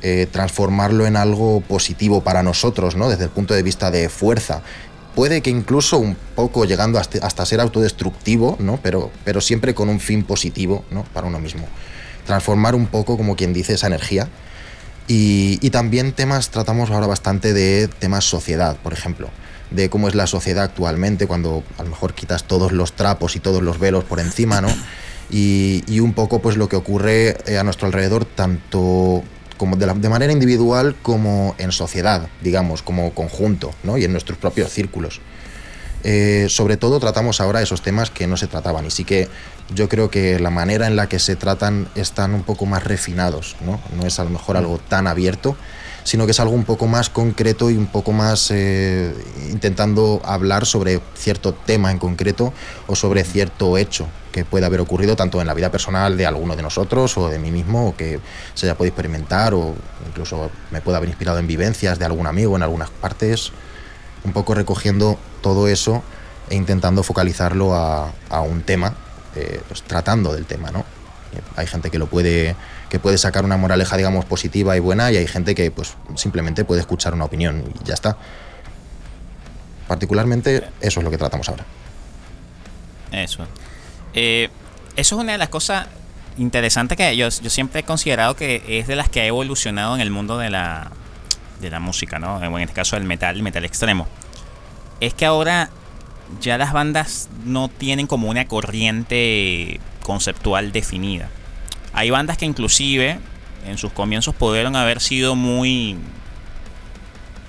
eh, 0.00 0.26
transformarlo 0.32 1.06
en 1.06 1.16
algo 1.16 1.60
positivo 1.60 2.22
para 2.22 2.42
nosotros, 2.42 2.96
¿no? 2.96 3.10
Desde 3.10 3.24
el 3.24 3.30
punto 3.30 3.52
de 3.52 3.62
vista 3.62 3.90
de 3.90 4.08
fuerza. 4.08 4.62
Puede 5.14 5.42
que 5.42 5.50
incluso 5.50 5.98
un 5.98 6.16
poco 6.34 6.64
llegando 6.64 6.98
hasta, 6.98 7.44
ser 7.44 7.60
autodestructivo, 7.60 8.56
¿no? 8.58 8.78
Pero, 8.82 9.10
pero 9.22 9.42
siempre 9.42 9.74
con 9.74 9.90
un 9.90 10.00
fin 10.00 10.24
positivo, 10.24 10.82
¿no? 10.90 11.04
Para 11.12 11.26
uno 11.26 11.38
mismo. 11.38 11.66
Transformar 12.24 12.74
un 12.74 12.86
poco, 12.86 13.18
como 13.18 13.36
quien 13.36 13.52
dice, 13.52 13.74
esa 13.74 13.88
energía. 13.88 14.28
Y, 15.08 15.58
y 15.60 15.70
también 15.70 16.12
temas, 16.12 16.50
tratamos 16.50 16.90
ahora 16.90 17.06
bastante 17.06 17.52
de 17.52 17.88
temas 17.88 18.24
sociedad, 18.24 18.76
por 18.76 18.92
ejemplo 18.92 19.28
de 19.74 19.90
cómo 19.90 20.08
es 20.08 20.14
la 20.14 20.26
sociedad 20.26 20.64
actualmente, 20.64 21.26
cuando 21.26 21.64
a 21.78 21.82
lo 21.82 21.90
mejor 21.90 22.14
quitas 22.14 22.44
todos 22.44 22.72
los 22.72 22.92
trapos 22.92 23.36
y 23.36 23.40
todos 23.40 23.62
los 23.62 23.78
velos 23.78 24.04
por 24.04 24.20
encima, 24.20 24.60
¿no? 24.60 24.68
Y, 25.34 25.98
un 26.00 26.12
poco 26.12 26.42
pues 26.42 26.58
lo 26.58 26.68
que 26.68 26.76
ocurre 26.76 27.38
eh, 27.46 27.56
a 27.56 27.64
nuestro 27.64 27.86
alrededor, 27.86 28.26
tanto 28.26 29.22
como 29.56 29.76
de, 29.76 29.86
de, 29.86 30.08
manera 30.10 30.30
individual 30.30 30.94
como 31.00 31.54
en 31.56 31.72
sociedad, 31.72 32.28
digamos, 32.42 32.82
como 32.82 33.14
conjunto, 33.14 33.72
¿no? 33.82 33.96
Y 33.96 34.04
en 34.04 34.12
nuestros 34.12 34.36
propios 34.36 34.70
círculos. 34.70 35.22
Eh, 36.04 36.46
sobre 36.48 36.76
todo 36.76 36.98
tratamos 36.98 37.40
ahora 37.40 37.62
esos 37.62 37.82
temas 37.82 38.10
que 38.10 38.26
no 38.26 38.36
se 38.36 38.48
trataban 38.48 38.84
y 38.86 38.90
sí 38.90 39.04
que 39.04 39.28
yo 39.74 39.88
creo 39.88 40.10
que 40.10 40.38
la 40.40 40.50
manera 40.50 40.86
en 40.86 40.96
la 40.96 41.08
que 41.08 41.18
se 41.18 41.36
tratan 41.36 41.88
están 41.94 42.34
un 42.34 42.42
poco 42.42 42.66
más 42.66 42.82
refinados, 42.84 43.56
¿no? 43.64 43.80
No 43.96 44.06
es 44.06 44.18
a 44.18 44.24
lo 44.24 44.30
mejor 44.30 44.56
algo 44.56 44.78
tan 44.88 45.06
abierto 45.06 45.56
sino 46.04 46.24
que 46.24 46.32
es 46.32 46.40
algo 46.40 46.54
un 46.54 46.64
poco 46.64 46.86
más 46.86 47.10
concreto 47.10 47.70
y 47.70 47.76
un 47.76 47.86
poco 47.86 48.12
más 48.12 48.50
eh, 48.50 49.14
intentando 49.50 50.20
hablar 50.24 50.66
sobre 50.66 51.00
cierto 51.14 51.54
tema 51.54 51.90
en 51.90 51.98
concreto 51.98 52.52
o 52.86 52.96
sobre 52.96 53.24
cierto 53.24 53.78
hecho 53.78 54.08
que 54.32 54.44
pueda 54.44 54.66
haber 54.66 54.80
ocurrido 54.80 55.14
tanto 55.14 55.40
en 55.40 55.46
la 55.46 55.54
vida 55.54 55.70
personal 55.70 56.16
de 56.16 56.26
alguno 56.26 56.56
de 56.56 56.62
nosotros 56.62 57.16
o 57.18 57.28
de 57.28 57.38
mí 57.38 57.50
mismo 57.50 57.94
que 57.96 58.18
se 58.54 58.66
haya 58.66 58.76
podido 58.76 58.92
experimentar 58.92 59.54
o 59.54 59.74
incluso 60.08 60.50
me 60.70 60.80
pueda 60.80 60.96
haber 60.96 61.10
inspirado 61.10 61.38
en 61.38 61.46
vivencias 61.46 61.98
de 61.98 62.04
algún 62.04 62.26
amigo 62.26 62.56
en 62.56 62.62
algunas 62.62 62.90
partes, 62.90 63.52
un 64.24 64.32
poco 64.32 64.54
recogiendo 64.54 65.18
todo 65.40 65.68
eso 65.68 66.02
e 66.50 66.54
intentando 66.54 67.02
focalizarlo 67.02 67.74
a, 67.74 68.12
un 68.42 68.62
tema, 68.62 68.94
eh, 69.36 69.60
pues 69.68 69.82
tratando 69.82 70.32
del 70.32 70.46
tema, 70.46 70.70
¿no? 70.70 70.84
Hay 71.56 71.66
gente 71.66 71.90
que 71.90 71.98
lo 71.98 72.08
puede 72.08 72.54
que 72.90 72.98
puede 72.98 73.16
sacar 73.16 73.42
una 73.46 73.56
moraleja, 73.56 73.96
digamos, 73.96 74.26
positiva 74.26 74.76
y 74.76 74.80
buena, 74.80 75.10
y 75.10 75.16
hay 75.16 75.26
gente 75.26 75.54
que 75.54 75.70
pues 75.70 75.96
simplemente 76.14 76.62
puede 76.66 76.82
escuchar 76.82 77.14
una 77.14 77.24
opinión 77.24 77.64
y 77.80 77.86
ya 77.86 77.94
está. 77.94 78.18
Particularmente 79.88 80.62
eso 80.82 81.00
es 81.00 81.04
lo 81.04 81.10
que 81.10 81.16
tratamos 81.16 81.48
ahora. 81.48 81.64
Eso. 83.10 83.46
Eh, 84.12 84.50
eso 84.94 85.16
es 85.16 85.22
una 85.22 85.32
de 85.32 85.38
las 85.38 85.48
cosas 85.48 85.86
interesantes 86.36 86.98
que 86.98 87.16
yo, 87.16 87.30
yo 87.30 87.48
siempre 87.48 87.80
he 87.80 87.84
considerado 87.84 88.36
que 88.36 88.62
es 88.68 88.86
de 88.86 88.96
las 88.96 89.08
que 89.08 89.22
ha 89.22 89.26
evolucionado 89.26 89.94
en 89.94 90.02
el 90.02 90.10
mundo 90.10 90.36
de 90.36 90.50
la, 90.50 90.92
de 91.62 91.70
la 91.70 91.80
música, 91.80 92.18
¿no? 92.18 92.42
En 92.42 92.54
este 92.58 92.74
caso 92.74 92.96
del 92.96 93.04
metal, 93.06 93.36
el 93.36 93.42
metal 93.42 93.64
extremo. 93.64 94.06
Es 95.00 95.14
que 95.14 95.24
ahora 95.24 95.70
ya 96.40 96.58
las 96.58 96.72
bandas 96.72 97.28
no 97.44 97.68
tienen 97.68 98.06
como 98.06 98.28
una 98.28 98.46
corriente 98.46 99.80
conceptual 100.02 100.72
definida. 100.72 101.28
Hay 101.94 102.10
bandas 102.10 102.36
que 102.36 102.44
inclusive 102.44 103.18
en 103.66 103.78
sus 103.78 103.92
comienzos 103.92 104.34
pudieron 104.34 104.76
haber 104.76 105.00
sido 105.00 105.36
muy 105.36 105.96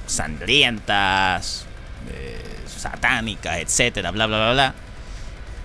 sangrientas, 0.06 1.65
eh, 2.12 2.60
satánicas, 2.67 3.58
etcétera, 3.58 4.12
bla 4.12 4.28
bla 4.28 4.38
bla 4.38 4.54
bla. 4.54 4.76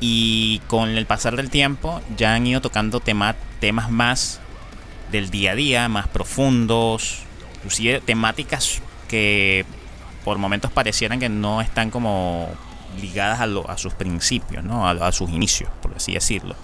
Y 0.01 0.61
con 0.69 0.91
el 0.91 1.07
pasar 1.07 1.37
del 1.37 1.51
tiempo 1.51 2.01
ya 2.17 2.35
han 2.35 2.47
ido 2.47 2.61
tocando 2.61 3.01
temas 3.01 3.91
más 3.91 4.41
del 5.11 5.31
día 5.31 5.53
a 5.53 5.55
día, 5.55 5.89
más 5.89 6.07
profundos, 6.07 7.23
inclusive 7.59 8.01
temáticas 8.01 8.81
que 9.09 9.65
por 10.25 10.39
momentos 10.39 10.71
parecieran 10.71 11.21
que 11.21 11.29
no 11.29 11.61
están 11.61 11.91
como 11.91 12.49
ligadas 13.01 13.41
a, 13.41 13.79
sus 13.79 13.95
principios, 13.95 14.65
¿no? 14.65 14.89
a 14.89 15.13
sus 15.13 15.31
inicios, 15.31 15.71
por 15.81 15.95
así 15.95 16.15
decirlo. 16.15 16.57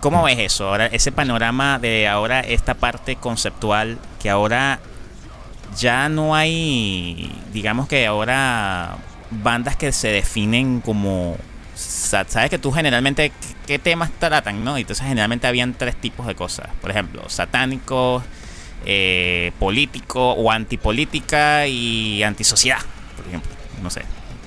¿Cómo 0.00 0.22
ves 0.22 0.38
eso? 0.38 0.68
Ahora, 0.68 0.86
ese 0.86 1.12
panorama 1.12 1.78
de 1.78 2.08
ahora, 2.08 2.40
esta 2.40 2.72
parte 2.72 3.16
conceptual, 3.16 3.98
que 4.18 4.30
ahora 4.30 4.80
ya 5.76 6.08
no 6.08 6.34
hay, 6.34 7.30
digamos 7.52 7.86
que 7.86 8.06
ahora 8.06 8.96
bandas 9.30 9.76
que 9.76 9.92
se 9.92 10.08
definen 10.08 10.80
como, 10.80 11.36
sabes 11.74 12.48
que 12.48 12.58
tú 12.58 12.72
generalmente, 12.72 13.30
¿qué 13.66 13.78
temas 13.78 14.10
tratan? 14.18 14.64
¿no? 14.64 14.78
Entonces 14.78 15.06
generalmente 15.06 15.46
habían 15.46 15.74
tres 15.74 15.96
tipos 15.96 16.26
de 16.26 16.34
cosas, 16.34 16.68
por 16.80 16.90
ejemplo, 16.90 17.28
satánicos, 17.28 18.22
eh, 18.86 19.52
político 19.58 20.32
o 20.32 20.50
antipolítica 20.50 21.66
y 21.66 22.22
antisociedad, 22.22 22.80
por 23.16 23.26
ejemplo, 23.26 23.50
no 23.82 23.90
sé, 23.90 24.02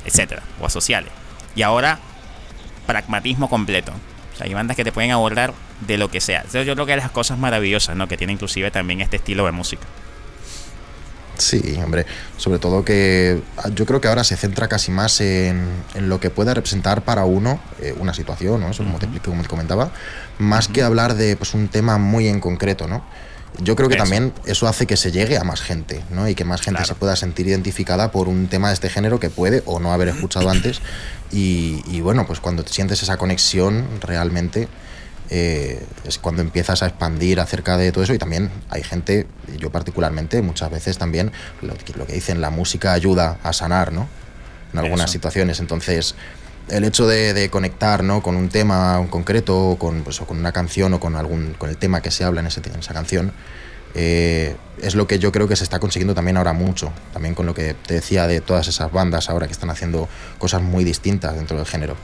etcétera, 0.06 0.44
o 0.60 0.66
asociales. 0.66 1.12
Y 1.56 1.62
ahora, 1.62 2.00
pragmatismo 2.88 3.50
completo. 3.50 3.92
O 4.34 4.38
sea, 4.38 4.48
hay 4.48 4.54
bandas 4.54 4.76
que 4.76 4.84
te 4.84 4.92
pueden 4.92 5.12
abordar 5.12 5.54
de 5.82 5.98
lo 5.98 6.10
que 6.10 6.20
sea. 6.20 6.40
Entonces, 6.40 6.66
yo 6.66 6.74
creo 6.74 6.86
que 6.86 6.96
las 6.96 7.12
cosas 7.12 7.38
maravillosas, 7.38 7.96
¿no? 7.96 8.08
Que 8.08 8.18
tiene 8.18 8.34
inclusive 8.34 8.72
también 8.72 9.02
este 9.02 9.18
estilo 9.18 9.46
de 9.46 9.52
música. 9.52 9.84
Sí, 11.38 11.80
hombre, 11.84 12.06
sobre 12.38 12.60
todo 12.60 12.86
que 12.86 13.42
ah, 13.58 13.70
yo 13.74 13.86
creo 13.86 14.00
que 14.00 14.08
ahora 14.08 14.24
se 14.24 14.38
centra 14.38 14.68
casi 14.68 14.92
más 14.92 15.20
en, 15.20 15.68
lo 15.96 16.20
que 16.20 16.30
pueda 16.30 16.54
representar 16.54 17.04
para 17.04 17.26
uno 17.26 17.60
eh, 17.82 17.96
una 18.00 18.14
situación, 18.14 18.62
¿no? 18.62 18.70
Eso 18.70 18.84
como, 18.84 19.00
te, 19.00 19.08
como 19.20 19.42
te 19.42 19.48
comentaba, 19.48 19.92
más 20.38 20.68
que 20.68 20.84
hablar 20.84 21.16
de 21.16 21.36
pues, 21.36 21.56
un 21.56 21.70
tema 21.70 21.98
muy 21.98 22.28
en 22.28 22.40
concreto, 22.40 22.88
¿no? 22.88 23.04
Yo 23.62 23.76
creo 23.76 23.88
que 23.88 23.96
también 23.96 24.34
eso 24.46 24.68
hace 24.68 24.88
que 24.88 24.98
se 24.98 25.12
llegue 25.12 25.38
a 25.38 25.44
más 25.44 25.62
gente, 25.62 26.04
¿no? 26.10 26.28
Y 26.28 26.36
que 26.36 26.44
más 26.44 26.62
gente 26.62 26.84
se 26.86 26.96
pueda 26.96 27.16
sentir 27.16 27.48
identificada 27.48 28.12
por 28.12 28.28
un 28.28 28.48
tema 28.48 28.70
de 28.70 28.74
este 28.74 28.90
género 28.90 29.20
que 29.20 29.30
puede 29.30 29.62
o 29.66 29.80
no 29.80 29.94
haber 29.94 30.08
escuchado 30.08 30.50
antes. 30.50 30.82
Y, 31.32 31.84
y 31.88 32.02
bueno, 32.02 32.26
pues 32.26 32.40
cuando 32.40 32.66
sientes 32.66 33.04
esa 33.04 33.18
conexión 33.18 33.86
realmente, 34.02 34.68
eh, 35.36 35.84
es 36.06 36.20
cuando 36.20 36.42
empiezas 36.42 36.84
a 36.84 36.88
expandir 36.88 37.40
acerca 37.40 37.78
de 37.78 37.92
todo 37.92 38.04
eso 38.04 38.14
y 38.14 38.20
también 38.20 38.52
hay 38.70 38.84
gente, 38.84 39.26
yo 39.58 39.72
particularmente, 39.72 40.42
muchas 40.42 40.70
veces 40.70 40.98
también, 40.98 41.32
lo, 41.62 41.76
que 41.76 42.14
dicen, 42.14 42.42
la 42.42 42.50
música 42.50 42.94
ayuda 42.94 43.40
a 43.42 43.54
sanar, 43.54 43.94
¿no? 43.94 44.08
En 44.74 44.80
algunas 44.80 45.10
situaciones, 45.10 45.60
entonces 45.60 46.16
el 46.70 46.84
hecho 46.84 47.08
de, 47.08 47.50
conectar 47.50 48.04
¿no? 48.04 48.22
con 48.22 48.36
un 48.36 48.50
tema 48.50 48.98
en 49.00 49.08
concreto, 49.08 49.76
con, 49.80 50.04
pues, 50.04 50.22
o 50.22 50.26
con 50.26 50.38
una 50.38 50.52
canción 50.52 50.94
o 50.94 51.00
con, 51.00 51.16
algún, 51.16 51.54
con 51.58 51.70
el 51.70 51.78
tema 51.78 52.02
que 52.02 52.12
se 52.12 52.24
habla 52.24 52.42
en, 52.42 52.48
ese, 52.48 52.62
en 52.66 52.80
esa 52.80 52.94
canción, 52.94 53.32
eh, 53.96 54.56
es 54.82 54.96
lo 54.96 55.06
que 55.08 55.20
yo 55.20 55.32
creo 55.32 55.48
que 55.48 55.56
se 55.56 55.64
está 55.64 55.80
consiguiendo 55.80 56.16
también 56.16 56.38
ahora 56.38 56.54
mucho, 56.54 56.92
también 57.12 57.36
con 57.36 57.46
lo 57.46 57.54
que 57.54 57.76
te 57.76 57.96
decía 57.96 58.28
de 58.28 58.42
todas 58.42 58.68
esas 58.68 58.92
bandas 58.92 59.30
ahora 59.30 59.46
que 59.46 59.54
están 59.54 59.70
haciendo 59.70 60.10
cosas 60.40 60.62
muy 60.62 60.84
distintas 60.84 61.36
dentro 61.36 61.58
del 61.58 61.66
género. 61.66 61.96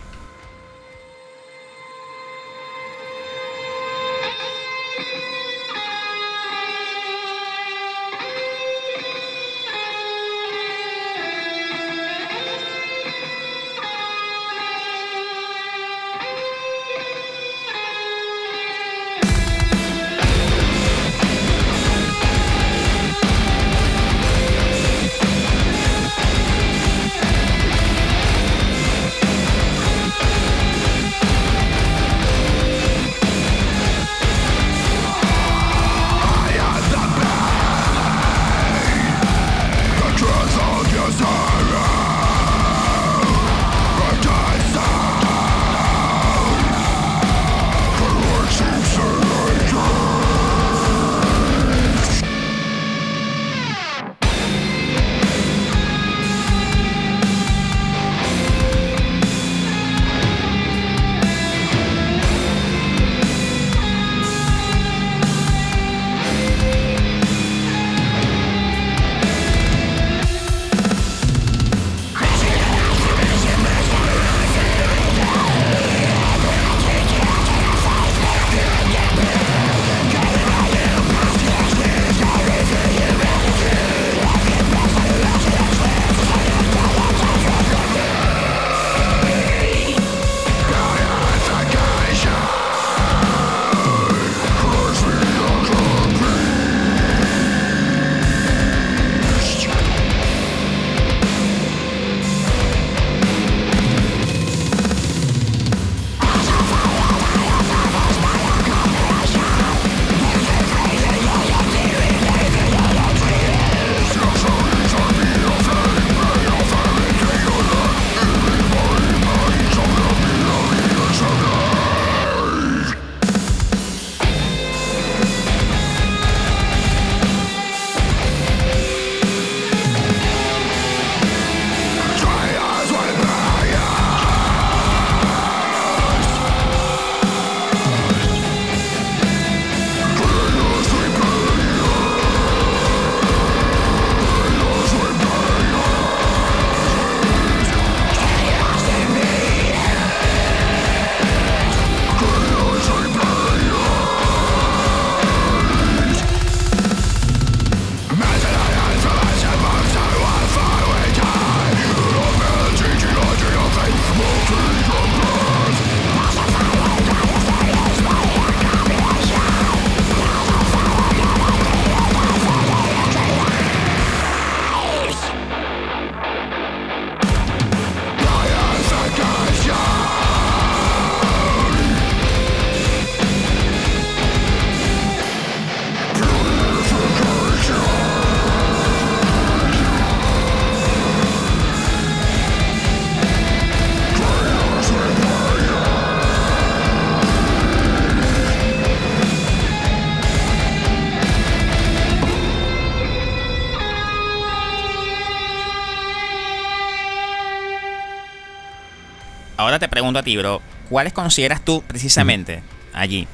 Te 209.79 209.87
pregunto 209.87 210.19
a 210.19 210.23
ti, 210.23 210.37
bro, 210.37 210.61
¿cuáles 210.89 211.13
consideras 211.13 211.63
tú 211.63 211.81
precisamente 211.87 212.61
allí 212.93 213.27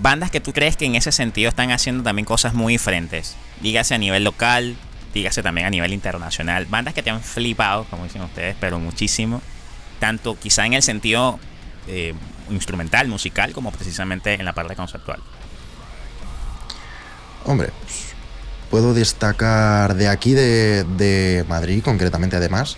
bandas 0.00 0.30
que 0.30 0.40
tú 0.40 0.52
crees 0.52 0.76
que 0.76 0.84
en 0.84 0.94
ese 0.94 1.12
sentido 1.12 1.48
están 1.48 1.70
haciendo 1.70 2.02
también 2.02 2.24
cosas 2.24 2.54
muy 2.54 2.74
diferentes. 2.74 3.36
Dígase 3.60 3.94
a 3.94 3.98
nivel 3.98 4.24
local, 4.24 4.76
dígase 5.14 5.42
también 5.42 5.66
a 5.66 5.70
nivel 5.70 5.92
internacional. 5.92 6.66
Bandas 6.66 6.94
que 6.94 7.02
te 7.02 7.10
han 7.10 7.22
flipado, 7.22 7.84
como 7.84 8.04
dicen 8.04 8.22
ustedes, 8.22 8.56
pero 8.60 8.78
muchísimo. 8.78 9.42
Tanto 9.98 10.38
quizá 10.38 10.66
en 10.66 10.74
el 10.74 10.82
sentido 10.82 11.38
eh, 11.88 12.14
instrumental, 12.50 13.08
musical, 13.08 13.52
como 13.52 13.72
precisamente 13.72 14.34
en 14.34 14.44
la 14.44 14.52
parte 14.52 14.76
conceptual. 14.76 15.20
Hombre, 17.44 17.70
puedo 18.70 18.94
destacar 18.94 19.94
de 19.94 20.08
aquí, 20.08 20.34
de, 20.34 21.44
Madrid, 21.48 21.82
concretamente 21.82 22.36
además, 22.36 22.76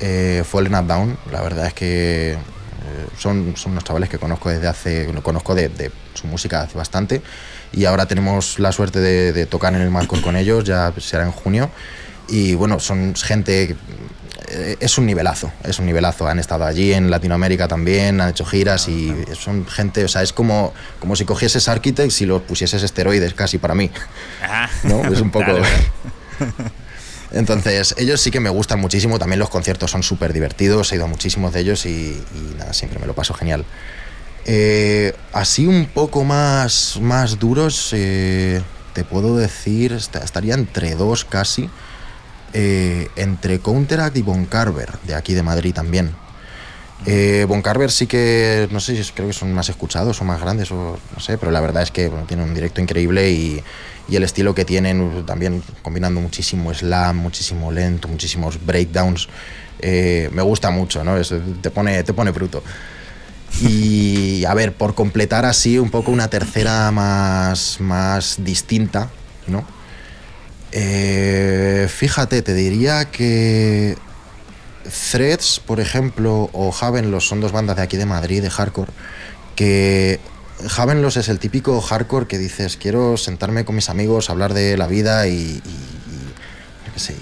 eh, 0.00 0.42
Fallen 0.44 0.74
Up 0.74 0.86
Down. 0.86 1.18
La 1.30 1.42
verdad 1.42 1.66
es 1.66 1.74
que 1.74 2.32
eh, 2.32 3.06
son, 3.18 3.54
son 3.56 3.72
unos 3.72 3.84
chavales 3.84 4.08
que 4.08 4.18
conozco 4.18 4.50
desde 4.50 4.68
hace, 4.68 5.06
conozco 5.22 5.54
de, 5.54 5.90
su 6.14 6.26
música 6.26 6.62
hace 6.62 6.76
bastante 6.76 7.22
y 7.72 7.86
ahora 7.86 8.06
tenemos 8.06 8.58
la 8.58 8.72
suerte 8.72 9.00
de, 9.00 9.46
tocar 9.46 9.74
en 9.74 9.80
el 9.80 9.90
Malcor 9.90 10.20
con 10.20 10.36
ellos, 10.36 10.64
ya 10.64 10.92
será 10.98 11.24
en 11.24 11.32
junio. 11.32 11.70
Y 12.28 12.54
bueno, 12.54 12.80
son 12.80 13.14
gente 13.14 13.76
eh, 14.48 14.76
es 14.80 14.98
un 14.98 15.06
nivelazo, 15.06 15.50
es 15.64 15.78
un 15.78 15.86
nivelazo. 15.86 16.26
Han 16.28 16.38
estado 16.38 16.64
allí 16.64 16.92
en 16.92 17.10
Latinoamérica 17.10 17.66
también, 17.68 18.20
han 18.20 18.30
hecho 18.30 18.44
giras 18.44 18.88
y 18.88 19.12
son 19.34 19.66
gente, 19.66 20.04
o 20.04 20.08
sea, 20.08 20.22
es 20.22 20.32
como, 20.32 20.72
como 21.00 21.16
si 21.16 21.24
cogieses 21.24 21.68
Architects 21.68 22.20
y 22.20 22.26
los 22.26 22.42
pusieses 22.42 22.82
esteroides 22.82 23.34
casi 23.34 23.58
para 23.58 23.74
mí. 23.74 23.90
¿No? 24.84 25.04
Es 25.12 25.20
un 25.20 25.30
poco... 25.32 25.52
Entonces, 27.34 27.94
ellos 27.98 28.20
sí 28.20 28.30
que 28.30 28.38
me 28.38 28.48
gustan 28.48 28.80
muchísimo, 28.80 29.18
también 29.18 29.40
los 29.40 29.50
conciertos 29.50 29.90
son 29.90 30.04
súper 30.04 30.32
divertidos, 30.32 30.92
he 30.92 30.96
ido 30.96 31.04
a 31.04 31.08
muchísimos 31.08 31.52
de 31.52 31.60
ellos 31.60 31.84
y, 31.84 32.16
nada, 32.56 32.72
siempre 32.72 33.00
me 33.00 33.06
lo 33.06 33.14
paso 33.14 33.34
genial. 33.34 33.64
Eh, 34.46 35.14
así 35.32 35.66
un 35.66 35.86
poco 35.86 36.22
más, 36.22 36.98
más 37.00 37.40
duros, 37.40 37.90
eh, 37.92 38.62
te 38.92 39.02
puedo 39.02 39.36
decir, 39.36 39.92
estaría 39.92 40.54
entre 40.54 40.94
dos 40.94 41.24
casi. 41.24 41.68
Eh, 42.56 43.08
entre 43.16 43.58
Counteract 43.58 44.16
y 44.16 44.22
Von 44.22 44.46
Carver, 44.46 44.88
de 45.02 45.16
aquí 45.16 45.34
de 45.34 45.42
Madrid 45.42 45.74
también. 45.74 46.14
Eh, 47.04 47.46
Von 47.48 47.62
Carver 47.62 47.90
sí 47.90 48.06
que, 48.06 48.68
no 48.70 48.78
sé, 48.78 49.02
si 49.02 49.12
creo 49.12 49.26
que 49.26 49.32
son 49.32 49.52
más 49.52 49.68
escuchados 49.68 50.20
o 50.20 50.24
más 50.24 50.40
grandes, 50.40 50.70
o 50.70 50.96
no 51.14 51.20
sé, 51.20 51.36
pero 51.36 51.50
la 51.50 51.60
verdad 51.60 51.82
es 51.82 51.90
que 51.90 52.08
bueno, 52.08 52.26
tienen 52.26 52.48
un 52.48 52.54
directo 52.54 52.80
increíble 52.80 53.32
y, 53.32 53.60
y, 54.08 54.16
el 54.16 54.22
estilo 54.22 54.54
que 54.54 54.64
tienen, 54.64 55.24
también 55.26 55.62
combinando 55.82 56.20
muchísimo 56.20 56.72
slam, 56.72 57.16
muchísimo 57.16 57.70
lento, 57.72 58.08
muchísimos 58.08 58.64
breakdowns, 58.64 59.28
eh, 59.80 60.30
me 60.32 60.42
gusta 60.42 60.70
mucho, 60.70 61.04
¿no? 61.04 61.14
te, 61.60 61.70
pone, 61.70 62.02
te 62.04 62.12
pone 62.12 62.30
bruto. 62.30 62.62
Y 63.60 64.44
a 64.46 64.54
ver, 64.54 64.72
por 64.72 64.94
completar 64.94 65.44
así 65.44 65.78
un 65.78 65.90
poco 65.90 66.10
una 66.10 66.28
tercera 66.28 66.90
más, 66.90 67.80
más 67.80 68.36
distinta, 68.38 69.10
¿no? 69.46 69.64
Eh, 70.72 71.86
fíjate, 71.88 72.42
te 72.42 72.52
diría 72.52 73.04
que 73.04 73.96
Threads, 75.12 75.60
por 75.64 75.78
ejemplo, 75.78 76.50
o 76.52 76.74
Havenlos 76.78 77.28
son 77.28 77.40
dos 77.40 77.52
bandas 77.52 77.76
de 77.76 77.82
aquí 77.82 77.96
de 77.96 78.06
Madrid, 78.06 78.42
de 78.42 78.50
hardcore, 78.50 78.90
que 79.54 80.18
Havenlos 80.76 81.16
es 81.16 81.28
el 81.28 81.38
típico 81.38 81.80
hardcore 81.80 82.26
que 82.26 82.38
dices, 82.38 82.76
quiero 82.76 83.16
sentarme 83.16 83.64
con 83.64 83.74
mis 83.74 83.88
amigos, 83.88 84.30
hablar 84.30 84.54
de 84.54 84.76
la 84.76 84.86
vida 84.86 85.26
y, 85.26 85.60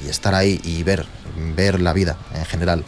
estar 0.08 0.34
ahí 0.34 0.60
y 0.64 0.82
ver, 0.82 1.06
ver 1.56 1.80
la 1.80 1.92
vida 1.92 2.16
en 2.34 2.44
general. 2.44 2.84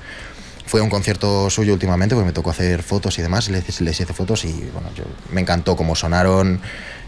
Fue 0.66 0.80
un 0.80 0.90
concierto 0.90 1.50
suyo 1.50 1.72
últimamente, 1.72 2.14
porque 2.14 2.26
me 2.26 2.32
tocó 2.32 2.50
hacer 2.50 2.82
fotos 2.82 3.18
y 3.18 3.22
demás, 3.22 3.48
les, 3.48 3.80
les 3.80 4.00
hice 4.00 4.12
fotos 4.12 4.44
y 4.44 4.52
bueno, 4.72 4.88
me 5.30 5.40
encantó 5.40 5.76
cómo 5.76 5.94
sonaron, 5.94 6.60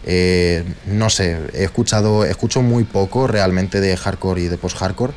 eh, 0.04 0.64
no 0.86 1.10
sé, 1.10 1.38
he 1.52 1.64
escuchado, 1.64 2.24
escucho 2.24 2.62
muy 2.62 2.84
poco 2.84 3.26
realmente 3.26 3.80
de 3.80 3.96
hardcore 3.96 4.42
y 4.42 4.48
de 4.48 4.58
post-hardcore, 4.58 5.14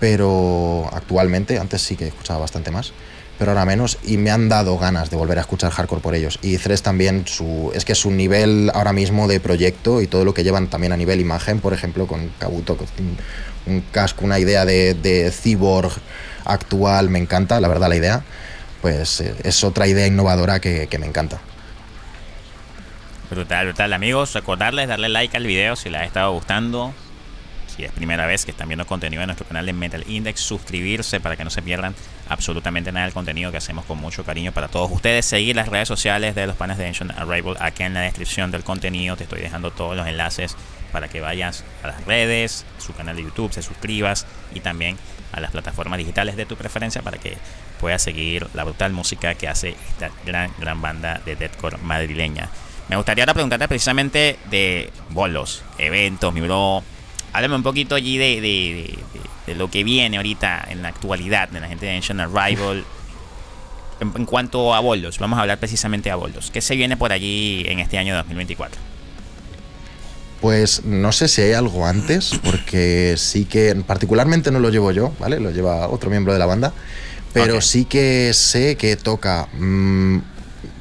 pero 0.00 0.88
actualmente, 0.92 1.58
antes 1.58 1.82
sí 1.82 1.96
que 1.96 2.04
he 2.04 2.08
escuchado 2.08 2.40
bastante 2.40 2.70
más, 2.70 2.92
pero 3.38 3.50
ahora 3.50 3.64
menos, 3.64 3.98
y 4.04 4.16
me 4.16 4.30
han 4.30 4.48
dado 4.48 4.78
ganas 4.78 5.10
de 5.10 5.16
volver 5.16 5.38
a 5.38 5.42
escuchar 5.42 5.70
hardcore 5.70 6.00
por 6.00 6.14
ellos. 6.14 6.38
Y 6.42 6.58
Thresh 6.58 6.82
también, 6.82 7.26
su, 7.26 7.72
es 7.74 7.84
que 7.84 7.94
su 7.94 8.10
nivel 8.10 8.70
ahora 8.74 8.92
mismo 8.92 9.28
de 9.28 9.40
proyecto 9.40 10.00
y 10.00 10.06
todo 10.06 10.24
lo 10.24 10.34
que 10.34 10.44
llevan 10.44 10.68
también 10.68 10.92
a 10.92 10.96
nivel 10.96 11.20
imagen, 11.20 11.60
por 11.60 11.72
ejemplo, 11.72 12.06
con 12.06 12.28
Kabuto, 12.38 12.76
un, 13.66 13.80
casco, 13.92 14.24
una 14.24 14.38
idea 14.38 14.64
de, 14.64 14.94
de 14.94 15.32
cyborg 15.32 15.92
actual, 16.44 17.10
me 17.10 17.18
encanta, 17.18 17.60
la 17.60 17.68
verdad, 17.68 17.88
la 17.88 17.96
idea, 17.96 18.22
pues 18.82 19.20
eh, 19.20 19.34
es 19.42 19.64
otra 19.64 19.86
idea 19.86 20.06
innovadora 20.06 20.60
que 20.60 20.98
me 20.98 21.06
encanta. 21.06 21.40
Brutal, 23.30 23.66
brutal. 23.66 23.92
Amigos, 23.92 24.32
recordarles 24.34 24.88
darle 24.88 25.08
like 25.08 25.36
al 25.36 25.46
video 25.46 25.76
si 25.76 25.90
les 25.90 26.02
ha 26.02 26.04
estado 26.04 26.32
gustando. 26.32 26.94
Si 27.74 27.84
es 27.84 27.90
primera 27.90 28.26
vez 28.26 28.44
que 28.44 28.52
están 28.52 28.68
viendo 28.68 28.86
contenido 28.86 29.22
en 29.22 29.26
nuestro 29.26 29.46
canal 29.46 29.66
de 29.66 29.72
Metal 29.72 30.04
Index, 30.06 30.40
suscribirse 30.40 31.18
para 31.18 31.36
que 31.36 31.42
no 31.42 31.50
se 31.50 31.60
pierdan 31.60 31.94
absolutamente 32.28 32.92
nada 32.92 33.06
del 33.06 33.14
contenido 33.14 33.50
que 33.50 33.56
hacemos 33.56 33.84
con 33.84 33.98
mucho 33.98 34.24
cariño 34.24 34.52
para 34.52 34.68
todos 34.68 34.92
ustedes. 34.92 35.26
Seguir 35.26 35.56
las 35.56 35.68
redes 35.68 35.88
sociales 35.88 36.36
de 36.36 36.46
los 36.46 36.56
panes 36.56 36.78
de 36.78 36.86
Ancient 36.86 37.10
Arrival 37.18 37.56
aquí 37.58 37.82
en 37.82 37.94
la 37.94 38.02
descripción 38.02 38.52
del 38.52 38.62
contenido. 38.62 39.16
Te 39.16 39.24
estoy 39.24 39.40
dejando 39.40 39.72
todos 39.72 39.96
los 39.96 40.06
enlaces 40.06 40.56
para 40.92 41.08
que 41.08 41.20
vayas 41.20 41.64
a 41.82 41.88
las 41.88 42.04
redes, 42.04 42.64
su 42.78 42.94
canal 42.94 43.16
de 43.16 43.24
YouTube, 43.24 43.52
se 43.52 43.62
suscribas 43.62 44.26
y 44.54 44.60
también 44.60 44.96
a 45.32 45.40
las 45.40 45.50
plataformas 45.50 45.98
digitales 45.98 46.36
de 46.36 46.46
tu 46.46 46.54
preferencia 46.54 47.02
para 47.02 47.18
que 47.18 47.36
puedas 47.80 48.00
seguir 48.00 48.46
la 48.54 48.62
brutal 48.62 48.92
música 48.92 49.34
que 49.34 49.48
hace 49.48 49.70
esta 49.70 50.10
gran, 50.24 50.52
gran 50.60 50.80
banda 50.80 51.20
de 51.24 51.34
deathcore 51.34 51.78
madrileña. 51.78 52.48
Me 52.88 52.94
gustaría 52.94 53.24
ahora 53.24 53.34
preguntarte 53.34 53.66
precisamente 53.66 54.38
de 54.48 54.92
bolos, 55.08 55.64
eventos, 55.78 56.32
mi 56.32 56.40
bro. 56.40 56.84
Háblame 57.34 57.56
un 57.56 57.64
poquito 57.64 57.96
allí 57.96 58.16
de, 58.16 58.96
lo 59.56 59.68
que 59.68 59.82
viene 59.82 60.18
ahorita 60.18 60.68
en 60.70 60.82
la 60.82 60.88
actualidad 60.88 61.48
de 61.48 61.60
la 61.60 61.66
gente 61.66 61.84
de 61.84 61.96
Ancient 61.96 62.20
Arrival. 62.20 62.84
En, 63.98 64.24
cuanto 64.24 64.72
a 64.72 64.78
bolos, 64.78 65.18
vamos 65.18 65.36
a 65.38 65.42
hablar 65.42 65.58
precisamente 65.58 66.10
de 66.10 66.14
bolos. 66.14 66.52
¿Qué 66.52 66.60
se 66.60 66.76
viene 66.76 66.96
por 66.96 67.10
allí 67.10 67.64
en 67.66 67.80
este 67.80 67.98
año 67.98 68.14
2024? 68.14 68.80
Pues 70.40 70.84
no 70.84 71.10
sé 71.10 71.26
si 71.26 71.42
hay 71.42 71.54
algo 71.54 71.84
antes, 71.86 72.38
porque 72.44 73.16
sí 73.16 73.46
que 73.46 73.74
particularmente 73.84 74.52
no 74.52 74.60
lo 74.60 74.70
llevo 74.70 74.92
yo, 74.92 75.12
¿vale? 75.18 75.40
Lo 75.40 75.50
lleva 75.50 75.88
otro 75.88 76.10
miembro 76.10 76.32
de 76.32 76.38
la 76.38 76.46
banda, 76.46 76.72
pero 77.32 77.60
sí 77.60 77.84
que 77.84 78.32
sé 78.32 78.76
que 78.76 78.94
toca 78.94 79.48
mm, 79.54 80.18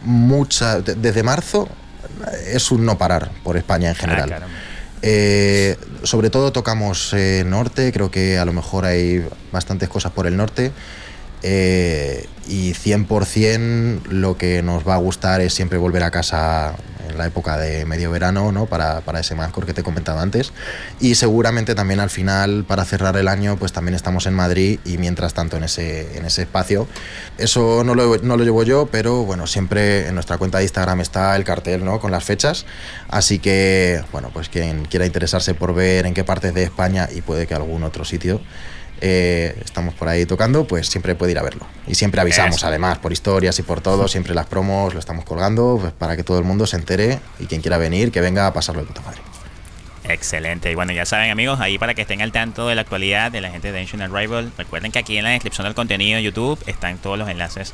mucha 0.04 0.82
desde 0.82 1.24
marzo 1.24 1.68
es 2.46 2.70
un 2.70 2.86
no 2.86 2.96
parar 3.00 3.32
por 3.44 3.58
España 3.58 3.90
en 3.90 3.96
general. 3.96 4.34
Ah, 4.34 4.48
eh, 5.06 5.76
sobre 6.04 6.30
todo 6.30 6.54
tocamos 6.54 7.14
eh, 7.14 7.44
norte, 7.46 7.92
creo 7.92 8.10
que 8.10 8.38
a 8.38 8.46
lo 8.46 8.54
mejor 8.54 8.86
hay 8.86 9.22
bastantes 9.52 9.90
cosas 9.90 10.14
por 10.14 10.28
el 10.28 10.38
norte. 10.38 10.72
Eh, 11.44 12.28
y 12.48 12.74
100% 12.74 14.06
lo 14.10 14.38
que 14.38 14.62
nos 14.64 14.88
va 14.88 14.96
a 14.96 14.98
gustar 14.98 15.42
es 15.42 15.54
siempre 15.54 15.78
volver 15.78 16.04
a 16.04 16.12
casa 16.12 16.76
en 17.10 17.18
la 17.18 17.26
época 17.26 17.58
de 17.58 17.86
medio 17.86 18.12
verano, 18.12 18.52
¿no? 18.52 18.66
Para, 18.66 19.02
para 19.02 19.20
ese 19.20 19.36
Mazcor 19.36 19.66
que 19.66 19.74
te 19.74 19.84
comentaba 19.84 20.22
antes. 20.22 20.54
Y 21.00 21.16
seguramente 21.16 21.76
también 21.76 22.00
al 22.00 22.10
final, 22.10 22.66
para 22.68 22.86
cerrar 22.86 23.16
el 23.18 23.28
año, 23.28 23.58
pues 23.58 23.72
también 23.74 23.96
estamos 23.96 24.26
en 24.26 24.34
Madrid 24.34 24.80
y 24.86 24.98
mientras 24.98 25.34
tanto 25.34 25.58
en 25.58 25.64
ese, 25.64 26.18
en 26.18 26.26
ese 26.26 26.44
espacio. 26.44 26.88
Eso 27.38 27.84
no 27.84 27.96
lo, 27.96 28.18
no 28.18 28.38
lo 28.38 28.44
llevo 28.44 28.64
yo, 28.64 28.88
pero 28.92 29.24
bueno, 29.24 29.48
siempre 29.48 30.08
en 30.08 30.16
nuestra 30.16 30.38
cuenta 30.38 30.58
de 30.58 30.66
Instagram 30.66 31.02
está 31.02 31.36
el 31.36 31.44
cartel, 31.44 31.84
¿no? 31.86 32.00
Con 32.00 32.12
las 32.12 32.24
fechas. 32.24 32.66
Así 33.10 33.40
que, 33.40 34.02
bueno, 34.12 34.30
pues 34.34 34.50
quien 34.50 34.86
quiera 34.86 35.06
interesarse 35.06 35.54
por 35.54 35.74
ver 35.74 36.06
en 36.06 36.14
qué 36.14 36.24
partes 36.24 36.54
de 36.54 36.64
España 36.64 37.10
y 37.14 37.22
puede 37.22 37.48
que 37.48 37.54
algún 37.54 37.84
otro 37.84 38.06
sitio, 38.06 38.42
eh, 39.06 39.54
estamos 39.66 39.94
por 39.96 40.08
ahí 40.08 40.26
tocando, 40.26 40.66
pues 40.66 40.88
siempre 40.88 41.14
puede 41.14 41.34
ir 41.34 41.38
a 41.38 41.44
verlo. 41.44 41.68
Y 41.88 41.96
siempre 41.96 42.22
avisamos, 42.22 42.64
además, 42.64 43.00
por 43.00 43.12
historias 43.12 43.60
y 43.60 43.64
por 43.64 43.82
todo, 43.82 44.08
siempre 44.08 44.34
las 44.34 44.46
promos 44.46 44.94
lo 44.94 45.00
estamos 45.00 45.26
colgando 45.26 45.78
pues, 45.82 45.92
para 45.92 46.16
que 46.16 46.24
todo 46.24 46.40
el 46.40 46.46
mundo 46.46 46.66
se 46.66 46.78
entere 46.78 47.20
y 47.38 47.46
quien 47.48 47.62
quiera 47.62 47.78
venir, 47.78 48.14
que 48.14 48.22
venga 48.22 48.48
a 48.48 48.54
pasarlo 48.54 48.82
de 48.82 48.88
puta 48.88 49.02
madre. 49.02 49.20
Excelente. 50.06 50.72
Y 50.72 50.76
bueno, 50.76 50.94
ya 50.94 51.06
saben, 51.06 51.32
amigos, 51.32 51.60
ahí 51.60 51.78
para 51.78 51.94
que 51.94 52.04
estén 52.04 52.22
al 52.22 52.32
tanto 52.32 52.70
de 52.70 52.76
la 52.76 52.82
actualidad 52.82 53.30
de 53.30 53.42
la 53.42 53.52
gente 53.52 53.74
de 53.74 53.80
Ancient 53.82 54.10
Rival, 54.10 54.54
recuerden 54.58 54.94
que 54.94 55.00
aquí 55.00 55.18
en 55.18 55.26
la 55.26 55.32
descripción 55.32 55.66
del 55.66 55.76
contenido 55.76 56.16
de 56.16 56.24
YouTube 56.24 56.58
están 56.66 56.98
todos 56.98 57.18
los 57.20 57.28
enlaces 57.28 57.74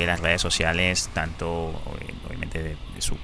de 0.00 0.06
las 0.06 0.20
redes 0.20 0.40
sociales, 0.40 1.10
tanto 1.12 1.82
obviamente 2.26 2.62
de, 2.62 2.76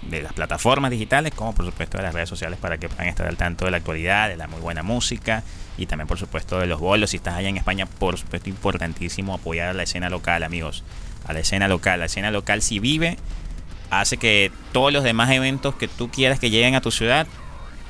de, 0.03 0.23
las 0.23 0.33
plataformas 0.33 0.91
digitales 0.91 1.33
como 1.35 1.55
por 1.55 1.65
supuesto 1.65 1.97
de 1.97 2.05
las 2.05 2.15
redes 2.15 2.29
sociales 2.29 2.59
para 2.59 2.79
que 2.79 2.89
puedan 2.89 3.09
estar 3.09 3.27
al 3.27 3.37
tanto 3.37 3.65
de 3.65 3.71
la 3.71 3.79
actualidad, 3.79 4.29
de 4.29 4.37
la 4.37 4.47
muy 4.47 4.61
buena 4.61 4.83
música 4.83 5.43
y 5.77 5.87
también 5.87 6.09
por 6.09 6.19
supuesto 6.19 6.59
de 6.59 6.67
los 6.67 6.81
bolos. 6.81 7.11
Si 7.11 7.17
estás 7.17 7.35
allá 7.35 7.49
en 7.49 7.57
España, 7.57 7.87
por 7.87 8.19
supuesto 8.19 8.51
importantísimo 8.51 9.35
apoyar 9.35 9.69
a 9.69 9.73
la 9.73 9.85
escena 9.85 10.11
local, 10.11 10.43
amigos, 10.43 10.85
a 11.27 11.33
la 11.33 11.41
escena 11.41 11.69
local. 11.69 12.01
La 12.01 12.07
escena 12.07 12.31
local 12.31 12.63
si 12.63 12.81
vive, 12.81 13.17
hace 13.91 14.17
que 14.17 14.51
todos 14.73 14.93
los 14.93 15.05
demás 15.05 15.31
eventos 15.31 15.75
que 15.75 15.89
tú 15.89 16.11
quieras 16.11 16.39
que 16.39 16.51
lleguen 16.51 16.75
a 16.75 16.81
tu 16.81 16.91
ciudad 16.91 17.27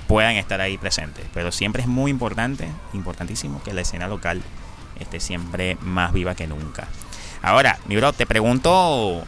puedan 0.06 0.36
estar 0.36 0.60
ahí 0.60 0.78
presentes. 0.78 1.24
Pero 1.34 1.52
siempre 1.52 1.82
es 1.82 1.88
muy 1.88 2.10
importante, 2.10 2.68
importantísimo 2.92 3.62
que 3.62 3.72
la 3.72 3.82
escena 3.82 4.08
local 4.08 4.42
esté 5.00 5.20
siempre 5.20 5.76
más 5.80 6.12
viva 6.12 6.34
que 6.34 6.46
nunca. 6.46 6.88
Ahora, 7.42 7.78
mi 7.86 7.96
bro, 7.96 8.12
te 8.12 8.26
pregunto, 8.26 9.24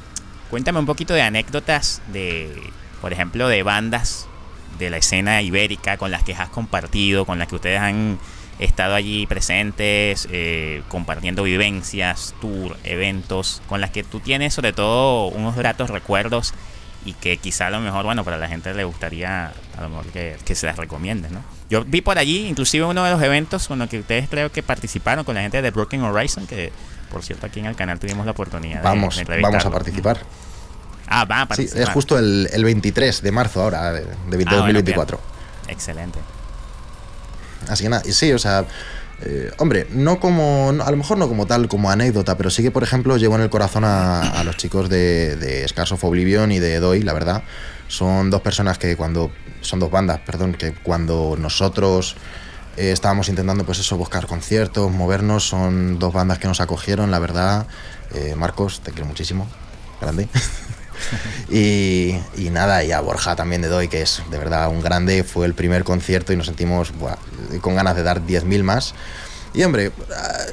cuéntame 0.51 0.79
un 0.79 0.87
poquito 0.87 1.15
de 1.15 1.23
anécdotas 1.23 2.03
de, 2.13 2.71
por 3.01 3.13
ejemplo, 3.13 3.49
de 3.49 3.63
bandas 3.63 4.27
de 4.79 4.91
la 4.91 4.97
escena 4.97 5.43
ibérica 5.43 5.97
con 5.97 6.11
las 6.11 6.23
que 6.23 6.35
has 6.35 6.49
compartido, 6.49 7.25
con 7.25 7.39
las 7.39 7.49
que 7.49 7.57
ustedes 7.57 7.81
han 7.81 8.19
estado 8.59 8.95
allí 8.95 9.27
presentes, 9.27 10.29
eh, 10.31 10.83
compartiendo 10.89 11.43
vivencias, 11.43 12.35
tour, 12.41 12.77
eventos, 12.85 13.63
con 13.69 13.81
las 13.81 13.91
que 13.91 14.03
tú 14.03 14.21
tienes 14.21 14.55
sobre 14.55 14.73
todo 14.73 15.27
unos 15.29 15.57
gratos 15.57 15.91
recuerdos 15.91 16.53
y 17.05 17.15
que 17.15 17.39
quizá 17.39 17.69
a 17.69 17.71
lo 17.71 17.81
mejor, 17.81 18.05
bueno, 18.05 18.25
para 18.25 18.37
la 18.37 18.49
gente 18.49 18.75
le 18.75 18.85
gustaría 18.85 19.53
a 19.79 19.81
lo 19.81 19.89
mejor 19.89 20.07
que, 20.07 20.55
se 20.55 20.67
las 20.67 20.77
recomiende, 20.77 21.31
¿no? 21.31 21.43
Yo 21.71 21.85
vi 21.85 22.03
por 22.03 22.19
allí, 22.19 22.47
inclusive 22.47 22.85
uno 22.85 23.05
de 23.05 23.11
los 23.11 23.23
eventos 23.23 23.69
con 23.69 23.79
los 23.79 23.89
que 23.89 24.01
ustedes 24.01 24.29
creo 24.29 24.53
que 24.53 24.63
participaron 24.63 25.25
con 25.25 25.35
la 25.35 25.41
gente 25.41 25.63
de 25.63 25.71
Broken 25.71 26.03
Horizon, 26.03 26.47
que 26.47 26.73
por 27.11 27.23
cierto 27.23 27.47
aquí 27.47 27.61
en 27.61 27.67
el 27.67 27.77
canal 27.77 27.99
tuvimos 27.99 28.25
la 28.25 28.33
oportunidad 28.33 28.83
vamos, 28.83 29.17
de, 29.17 29.41
Vamos 29.41 29.65
a 29.65 29.71
participar. 29.71 30.21
Ah, 31.07 31.25
va 31.25 31.43
a 31.43 31.49
participar. 31.49 31.77
Sí, 31.77 31.83
es 31.83 31.89
justo 31.91 32.19
el, 32.19 32.49
23 32.65 33.23
de 33.23 33.33
marzo 33.33 33.63
ahora, 33.63 33.93
de, 33.93 34.05
2024. 34.05 35.21
Ah, 35.21 35.73
Excelente. 35.73 36.19
Así 37.69 37.85
que 37.85 37.91
nada, 37.91 38.03
y 38.07 38.13
sí, 38.13 38.33
o 38.33 38.39
sea, 38.39 38.65
eh, 39.23 39.51
hombre, 39.59 39.87
no 39.91 40.19
como, 40.19 40.71
a 40.71 40.91
lo 40.91 40.97
mejor 40.97 41.19
no 41.19 41.29
como 41.29 41.47
tal, 41.47 41.69
como 41.69 41.91
anécdota, 41.91 42.37
pero 42.37 42.49
sí 42.49 42.63
que, 42.63 42.71
por 42.71 42.83
ejemplo, 42.83 43.17
llevo 43.17 43.35
en 43.35 43.43
el 43.43 43.51
corazón 43.51 43.85
a, 43.85 44.43
los 44.45 44.57
chicos 44.57 44.89
de, 44.89 45.37
de 45.37 45.69
Scars 45.69 45.93
of 45.93 46.03
Oblivion 46.05 46.53
y 46.53 46.59
de 46.59 46.81
Doi, 46.81 47.03
la 47.03 47.13
verdad. 47.13 47.43
Son 47.89 48.31
dos 48.31 48.41
personas 48.41 48.79
que 48.79 48.97
cuando, 48.97 49.31
son 49.61 49.81
dos 49.81 49.91
bandas, 49.91 50.21
perdón, 50.21 50.55
que 50.55 50.73
cuando 50.73 51.37
nosotros 51.39 52.17
eh, 52.81 52.93
estábamos 52.93 53.29
intentando, 53.29 53.67
pues 53.67 53.79
eso, 53.79 53.99
buscar 53.99 54.27
conciertos, 54.27 54.91
movernos, 54.91 55.47
son 55.47 55.99
dos 55.99 56.15
bandas 56.15 56.39
que 56.39 56.49
nos 56.49 56.63
acogieron, 56.63 57.11
la 57.11 57.19
verdad. 57.19 57.67
Eh, 58.15 58.35
Marcos, 58.35 58.81
te 58.81 58.91
quiero 58.91 59.05
muchísimo, 59.05 59.47
grande. 60.01 60.29
y, 61.51 62.15
nada, 62.51 62.83
y 62.83 62.93
a 62.93 63.01
Borja 63.03 63.37
también 63.37 63.61
de 63.61 63.69
doy, 63.69 63.89
que 63.89 64.01
es 64.01 64.23
de 64.31 64.39
verdad 64.39 64.71
un 64.71 64.81
grande. 64.81 65.25
Fue 65.25 65.45
el 65.45 65.53
primer 65.53 65.85
concierto 65.85 66.33
y 66.33 66.37
nos 66.37 66.47
sentimos 66.47 66.91
con 67.61 67.75
ganas 67.75 67.97
de 67.97 68.03
dar 68.03 68.23
10.000 68.23 68.63
más. 68.63 68.95
Y 69.53 69.63
hombre, 69.63 69.93
ah, 70.17 70.47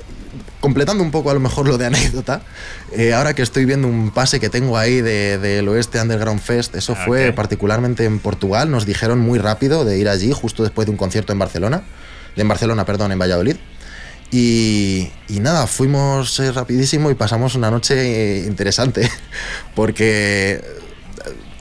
completando 0.60 1.04
un 1.04 1.12
poco 1.12 1.32
a 1.32 1.34
lo 1.34 1.40
mejor 1.40 1.66
lo 1.66 1.78
de 1.78 1.86
anécdota, 1.86 2.42
eh, 2.92 3.14
ahora 3.14 3.34
que 3.36 3.42
estoy 3.42 3.64
viendo 3.64 3.88
un 3.88 4.12
pase 4.12 4.42
que 4.42 4.50
tengo 4.50 4.78
ahí 4.78 5.00
del 5.00 5.42
de, 5.42 5.70
Oeste 5.70 6.02
Underground 6.02 6.42
Fest, 6.42 6.76
eso 6.76 6.94
fue 6.94 7.32
particularmente 7.32 8.04
en 8.04 8.20
Portugal, 8.20 8.70
nos 8.70 8.86
dijeron 8.86 9.20
muy 9.20 9.40
rápido 9.40 9.86
de 9.86 9.98
ir 9.98 10.10
allí, 10.10 10.34
justo 10.34 10.64
después 10.64 10.88
de 10.88 10.92
un 10.92 10.98
concierto 10.98 11.32
en 11.32 11.40
Barcelona, 11.40 11.84
en 12.42 12.48
Barcelona, 12.48 12.86
perdón, 12.86 13.12
en 13.12 13.20
Valladolid. 13.20 13.58
Y, 14.32 15.10
nada, 15.30 15.68
fuimos 15.68 16.40
eh, 16.40 16.52
rapidísimo 16.52 17.10
y 17.10 17.16
pasamos 17.16 17.56
una 17.56 17.72
noche 17.72 17.96
eh, 17.96 18.46
interesante, 18.46 19.10
porque 19.76 20.62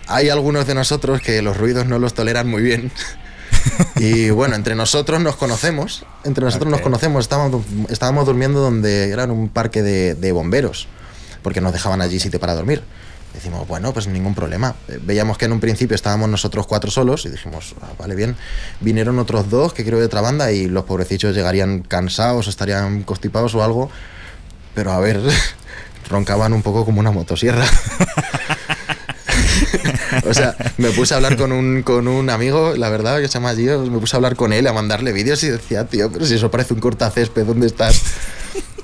hay 0.08 0.28
algunos 0.30 0.66
de 0.66 0.74
nosotros 0.74 1.20
que 1.20 1.42
los 1.42 1.56
ruidos 1.56 1.86
no 1.86 1.98
los 1.98 2.14
toleran 2.14 2.48
muy 2.48 2.62
bien. 2.62 2.90
Y 3.96 4.30
bueno, 4.30 4.54
entre 4.54 4.76
nosotros 4.76 5.20
nos 5.20 5.34
conocemos, 5.36 6.04
entre 6.22 6.44
nosotros 6.44 6.70
nos 6.70 6.82
conocemos, 6.82 7.24
estábamos, 7.24 7.64
estábamos 7.88 8.24
durmiendo 8.26 8.60
donde 8.60 9.10
era 9.10 9.24
un 9.24 9.48
parque 9.48 9.82
de, 9.82 10.14
de 10.14 10.30
bomberos, 10.30 10.86
porque 11.42 11.60
nos 11.60 11.72
dejaban 11.72 12.00
allí 12.00 12.20
sitio 12.20 12.38
para 12.38 12.54
dormir. 12.54 12.84
Decimos, 13.36 13.68
bueno, 13.68 13.92
pues 13.92 14.08
ningún 14.08 14.34
problema. 14.34 14.74
Eh, 14.88 14.98
veíamos 15.02 15.36
que 15.36 15.44
en 15.44 15.52
un 15.52 15.60
principio 15.60 15.94
estábamos 15.94 16.30
nosotros 16.30 16.66
cuatro 16.66 16.90
solos 16.90 17.26
y 17.26 17.28
dijimos, 17.28 17.74
ah, 17.82 17.90
vale, 17.98 18.14
bien. 18.14 18.34
Vinieron 18.80 19.18
otros 19.18 19.50
dos 19.50 19.74
que 19.74 19.84
creo 19.84 19.98
de 19.98 20.06
otra 20.06 20.22
banda 20.22 20.52
y 20.52 20.68
los 20.68 20.84
pobrecitos 20.84 21.34
llegarían 21.34 21.82
cansados, 21.82 22.48
estarían 22.48 23.02
constipados 23.02 23.54
o 23.54 23.62
algo. 23.62 23.90
Pero 24.74 24.90
a 24.90 25.00
ver, 25.00 25.20
roncaban 26.08 26.54
un 26.54 26.62
poco 26.62 26.86
como 26.86 26.98
una 26.98 27.10
motosierra. 27.10 27.66
o 30.24 30.32
sea, 30.32 30.56
me 30.78 30.88
puse 30.92 31.12
a 31.12 31.18
hablar 31.18 31.36
con 31.36 31.52
un, 31.52 31.82
con 31.82 32.08
un 32.08 32.30
amigo, 32.30 32.72
la 32.74 32.88
verdad, 32.88 33.20
que 33.20 33.28
se 33.28 33.34
llama 33.34 33.54
Gio, 33.54 33.82
me 33.82 33.98
puse 33.98 34.14
a 34.14 34.16
hablar 34.16 34.36
con 34.36 34.54
él, 34.54 34.66
a 34.66 34.72
mandarle 34.72 35.12
vídeos 35.12 35.44
y 35.44 35.50
decía, 35.50 35.84
tío, 35.84 36.10
pero 36.10 36.24
si 36.24 36.36
eso 36.36 36.50
parece 36.50 36.72
un 36.72 36.80
cortacésped, 36.80 37.44
¿dónde 37.44 37.66
estás? 37.66 38.00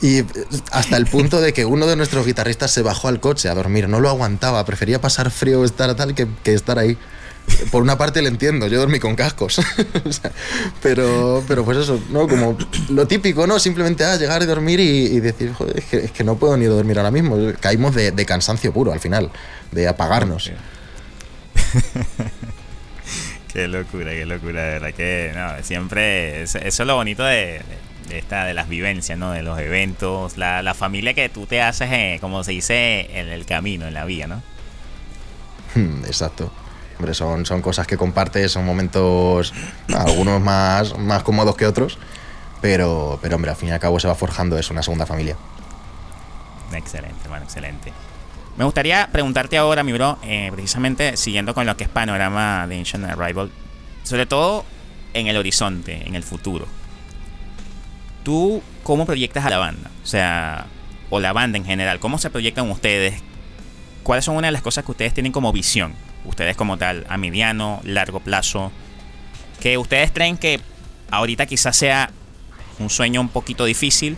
Y 0.02 0.24
hasta 0.72 0.96
el 0.96 1.06
punto 1.06 1.40
de 1.40 1.52
que 1.52 1.64
uno 1.64 1.86
de 1.86 1.94
nuestros 1.94 2.26
guitarristas 2.26 2.72
se 2.72 2.82
bajó 2.82 3.06
al 3.06 3.20
coche 3.20 3.48
a 3.48 3.54
dormir, 3.54 3.88
no 3.88 4.00
lo 4.00 4.08
aguantaba, 4.08 4.64
prefería 4.64 5.00
pasar 5.00 5.30
frío 5.30 5.64
estar 5.64 5.94
tal 5.94 6.16
que, 6.16 6.26
estar 6.44 6.76
ahí. 6.76 6.98
Por 7.70 7.82
una 7.82 7.96
parte 7.96 8.20
le 8.20 8.28
entiendo, 8.28 8.66
yo 8.66 8.80
dormí 8.80 8.98
con 8.98 9.14
cascos. 9.14 9.60
pero, 10.82 11.44
pero 11.46 11.64
pues 11.64 11.78
eso, 11.78 12.02
¿no? 12.10 12.26
Como 12.26 12.58
lo 12.88 13.06
típico, 13.06 13.46
¿no? 13.46 13.60
Simplemente 13.60 14.04
ah, 14.04 14.16
llegar 14.16 14.42
y 14.42 14.46
dormir 14.46 14.80
y, 14.80 15.20
decir, 15.20 15.52
joder, 15.52 15.82
es 15.92 16.10
que, 16.10 16.24
no 16.24 16.36
puedo 16.36 16.56
ni 16.56 16.64
dormir 16.64 16.98
ahora 16.98 17.12
mismo. 17.12 17.36
Caímos 17.60 17.94
de, 17.94 18.26
cansancio 18.26 18.72
puro 18.72 18.92
al 18.92 19.00
final, 19.00 19.30
de 19.70 19.86
apagarnos. 19.86 20.50
qué 23.52 23.68
locura, 23.68 24.10
qué 24.10 24.26
locura, 24.26 24.62
de 24.64 24.70
verdad 24.70 24.94
que 24.94 25.32
no, 25.34 25.62
siempre, 25.62 26.42
eso 26.42 26.58
es 26.58 26.78
lo 26.80 26.96
bonito 26.96 27.22
de 27.22 27.60
de, 27.68 27.91
esta, 28.18 28.44
de 28.44 28.54
las 28.54 28.68
vivencias, 28.68 29.18
¿no? 29.18 29.32
De 29.32 29.42
los 29.42 29.58
eventos, 29.58 30.36
la, 30.36 30.62
la 30.62 30.74
familia 30.74 31.14
que 31.14 31.28
tú 31.28 31.46
te 31.46 31.62
haces, 31.62 31.88
eh, 31.90 32.18
como 32.20 32.44
se 32.44 32.52
dice, 32.52 33.08
en 33.18 33.28
el 33.28 33.46
camino, 33.46 33.86
en 33.86 33.94
la 33.94 34.04
vía, 34.04 34.26
¿no? 34.26 34.42
Hmm, 35.74 36.04
exacto. 36.04 36.52
Hombre, 36.98 37.14
son, 37.14 37.46
son 37.46 37.62
cosas 37.62 37.86
que 37.86 37.96
compartes, 37.96 38.52
son 38.52 38.64
momentos, 38.64 39.52
algunos 39.88 40.40
más, 40.40 40.96
más 40.98 41.22
cómodos 41.22 41.56
que 41.56 41.66
otros, 41.66 41.98
pero, 42.60 43.18
pero 43.20 43.36
hombre, 43.36 43.50
al 43.50 43.56
fin 43.56 43.70
y 43.70 43.72
al 43.72 43.80
cabo 43.80 43.98
se 43.98 44.08
va 44.08 44.14
forjando 44.14 44.58
eso, 44.58 44.72
una 44.72 44.82
segunda 44.82 45.06
familia. 45.06 45.36
Excelente, 46.72 47.28
bueno, 47.28 47.44
excelente. 47.44 47.92
Me 48.56 48.64
gustaría 48.64 49.08
preguntarte 49.10 49.56
ahora, 49.56 49.82
mi 49.82 49.92
bro, 49.92 50.18
eh, 50.22 50.50
precisamente 50.52 51.16
siguiendo 51.16 51.54
con 51.54 51.66
lo 51.66 51.76
que 51.76 51.84
es 51.84 51.90
panorama 51.90 52.66
de 52.66 52.78
Ancient 52.78 53.04
Arrival, 53.06 53.50
sobre 54.02 54.26
todo 54.26 54.64
en 55.14 55.26
el 55.26 55.36
horizonte, 55.36 56.06
en 56.06 56.14
el 56.14 56.22
futuro. 56.22 56.66
¿Tú 58.22 58.62
cómo 58.82 59.06
proyectas 59.06 59.44
a 59.44 59.50
la 59.50 59.58
banda? 59.58 59.90
O 60.02 60.06
sea, 60.06 60.66
o 61.10 61.20
la 61.20 61.32
banda 61.32 61.58
en 61.58 61.64
general, 61.64 62.00
¿cómo 62.00 62.18
se 62.18 62.30
proyectan 62.30 62.70
ustedes? 62.70 63.22
¿Cuáles 64.02 64.24
son 64.24 64.36
una 64.36 64.48
de 64.48 64.52
las 64.52 64.62
cosas 64.62 64.84
que 64.84 64.90
ustedes 64.90 65.14
tienen 65.14 65.32
como 65.32 65.52
visión? 65.52 65.94
Ustedes 66.24 66.56
como 66.56 66.78
tal, 66.78 67.04
a 67.08 67.16
mediano, 67.16 67.80
largo 67.84 68.20
plazo. 68.20 68.72
Que 69.60 69.78
ustedes 69.78 70.10
creen 70.12 70.36
que 70.36 70.60
ahorita 71.10 71.46
quizás 71.46 71.76
sea 71.76 72.10
un 72.78 72.90
sueño 72.90 73.20
un 73.20 73.28
poquito 73.28 73.64
difícil, 73.64 74.16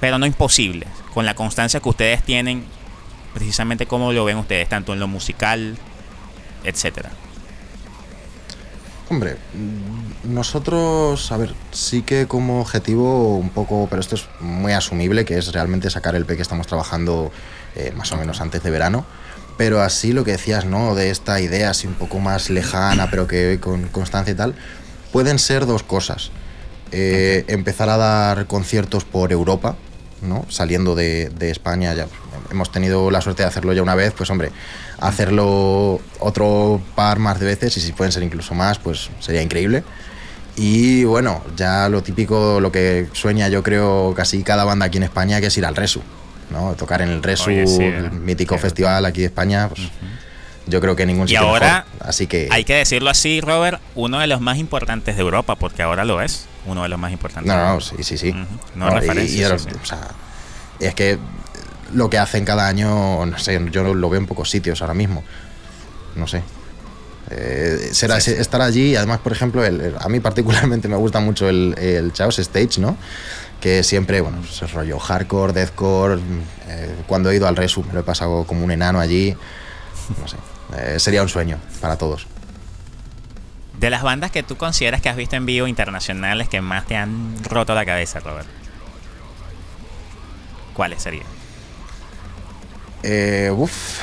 pero 0.00 0.18
no 0.18 0.26
imposible. 0.26 0.86
Con 1.12 1.26
la 1.26 1.34
constancia 1.34 1.80
que 1.80 1.88
ustedes 1.88 2.22
tienen, 2.22 2.64
precisamente 3.34 3.86
cómo 3.86 4.12
lo 4.12 4.24
ven 4.24 4.38
ustedes, 4.38 4.68
tanto 4.68 4.92
en 4.92 5.00
lo 5.00 5.08
musical, 5.08 5.76
etcétera. 6.64 7.10
Hombre, 9.08 9.36
nosotros, 10.24 11.32
a 11.32 11.36
ver, 11.36 11.54
sí 11.72 12.02
que 12.02 12.26
como 12.26 12.60
objetivo 12.60 13.36
un 13.36 13.50
poco, 13.50 13.86
pero 13.88 14.00
esto 14.00 14.16
es 14.16 14.26
muy 14.40 14.72
asumible, 14.72 15.24
que 15.24 15.38
es 15.38 15.52
realmente 15.52 15.88
sacar 15.90 16.14
el 16.14 16.26
P 16.26 16.36
que 16.36 16.42
estamos 16.42 16.66
trabajando 16.66 17.32
eh, 17.76 17.92
más 17.96 18.12
o 18.12 18.16
menos 18.16 18.40
antes 18.40 18.62
de 18.62 18.70
verano. 18.70 19.04
Pero 19.56 19.82
así 19.82 20.12
lo 20.12 20.24
que 20.24 20.32
decías, 20.32 20.64
¿no? 20.64 20.94
De 20.94 21.10
esta 21.10 21.40
idea 21.40 21.70
así 21.70 21.86
un 21.86 21.94
poco 21.94 22.18
más 22.18 22.50
lejana, 22.50 23.08
pero 23.10 23.26
que 23.26 23.58
con 23.60 23.88
constancia 23.88 24.32
y 24.32 24.36
tal, 24.36 24.54
pueden 25.12 25.38
ser 25.38 25.66
dos 25.66 25.82
cosas. 25.82 26.30
Eh, 26.92 27.44
empezar 27.48 27.88
a 27.88 27.96
dar 27.96 28.46
conciertos 28.46 29.04
por 29.04 29.32
Europa, 29.32 29.76
¿no? 30.22 30.44
Saliendo 30.48 30.94
de, 30.94 31.30
de 31.30 31.50
España, 31.50 31.94
ya 31.94 32.06
hemos 32.50 32.72
tenido 32.72 33.10
la 33.10 33.20
suerte 33.20 33.42
de 33.42 33.48
hacerlo 33.48 33.72
ya 33.72 33.82
una 33.82 33.94
vez, 33.94 34.12
pues 34.12 34.30
hombre, 34.30 34.50
hacerlo 34.98 36.00
otro 36.18 36.80
par 36.94 37.18
más 37.18 37.38
de 37.38 37.46
veces 37.46 37.76
y 37.76 37.80
si 37.80 37.92
pueden 37.92 38.12
ser 38.12 38.22
incluso 38.22 38.54
más, 38.54 38.78
pues 38.78 39.10
sería 39.20 39.42
increíble. 39.42 39.84
Y 40.56 41.04
bueno, 41.04 41.42
ya 41.56 41.88
lo 41.88 42.02
típico, 42.02 42.60
lo 42.60 42.70
que 42.72 43.08
sueña 43.12 43.48
yo 43.48 43.62
creo 43.62 44.12
casi 44.16 44.42
cada 44.42 44.64
banda 44.64 44.86
aquí 44.86 44.98
en 44.98 45.04
España, 45.04 45.40
que 45.40 45.46
es 45.46 45.56
ir 45.56 45.64
al 45.64 45.76
Resu, 45.76 46.02
¿no? 46.50 46.74
Tocar 46.74 47.02
en 47.02 47.08
el 47.10 47.22
Resu, 47.22 47.50
el 47.50 48.10
mítico 48.12 48.58
festival 48.58 49.06
aquí 49.06 49.20
en 49.20 49.26
España, 49.26 49.68
pues 49.68 49.88
yo 50.66 50.80
creo 50.80 50.94
que 50.96 51.06
ningún 51.06 51.26
sitio 51.26 51.42
Y 51.42 51.44
ahora, 51.44 51.86
así 52.00 52.26
que... 52.26 52.48
hay 52.50 52.64
que 52.64 52.74
decirlo 52.74 53.10
así, 53.10 53.40
Robert, 53.40 53.80
uno 53.94 54.18
de 54.18 54.26
los 54.26 54.40
más 54.40 54.58
importantes 54.58 55.16
de 55.16 55.22
Europa, 55.22 55.56
porque 55.56 55.82
ahora 55.82 56.04
lo 56.04 56.20
es, 56.20 56.46
uno 56.66 56.82
de 56.82 56.88
los 56.88 56.98
más 56.98 57.12
importantes. 57.12 57.52
No, 57.52 57.74
no, 57.74 57.80
sí, 57.80 57.96
sí, 58.02 58.18
sí. 58.18 58.34
No, 58.74 58.90
referencia. 58.90 59.54
O 59.54 59.58
sea, 59.86 60.08
es 60.78 60.94
que 60.94 61.18
lo 61.92 62.10
que 62.10 62.18
hacen 62.18 62.44
cada 62.44 62.68
año, 62.68 63.24
no 63.26 63.38
sé, 63.38 63.60
yo 63.70 63.94
lo 63.94 64.10
veo 64.10 64.20
en 64.20 64.26
pocos 64.26 64.50
sitios 64.50 64.80
ahora 64.82 64.94
mismo. 64.94 65.24
No 66.14 66.26
sé. 66.26 66.42
Eh, 67.30 67.90
será 67.92 68.18
estar 68.18 68.60
allí, 68.60 68.96
además, 68.96 69.20
por 69.20 69.32
ejemplo, 69.32 69.64
el, 69.64 69.94
a 69.98 70.08
mí 70.08 70.18
particularmente 70.20 70.88
me 70.88 70.96
gusta 70.96 71.20
mucho 71.20 71.48
el, 71.48 71.76
el 71.78 72.12
Chaos 72.12 72.38
Stage, 72.38 72.80
¿no? 72.80 72.96
Que 73.60 73.84
siempre, 73.84 74.20
bueno, 74.20 74.38
pues 74.40 74.60
es 74.62 74.72
rollo 74.72 74.98
hardcore, 74.98 75.52
deathcore. 75.52 76.20
Eh, 76.68 76.94
cuando 77.06 77.30
he 77.30 77.36
ido 77.36 77.46
al 77.46 77.56
Resu, 77.56 77.84
me 77.84 77.92
lo 77.92 78.00
he 78.00 78.02
pasado 78.02 78.44
como 78.44 78.64
un 78.64 78.70
enano 78.70 79.00
allí. 79.00 79.36
No 80.20 80.26
sé. 80.26 80.36
Eh, 80.76 80.98
sería 80.98 81.22
un 81.22 81.28
sueño 81.28 81.58
para 81.80 81.96
todos. 81.96 82.26
De 83.78 83.90
las 83.90 84.02
bandas 84.02 84.30
que 84.30 84.42
tú 84.42 84.56
consideras 84.56 85.00
que 85.00 85.08
has 85.08 85.16
visto 85.16 85.36
en 85.36 85.46
vivo 85.46 85.66
internacionales 85.66 86.48
que 86.48 86.60
más 86.60 86.86
te 86.86 86.96
han 86.96 87.34
roto 87.44 87.74
la 87.74 87.86
cabeza, 87.86 88.20
Robert. 88.20 88.48
¿Cuáles 90.74 91.02
serían? 91.02 91.26
Eh, 93.02 93.50
uf, 93.54 94.00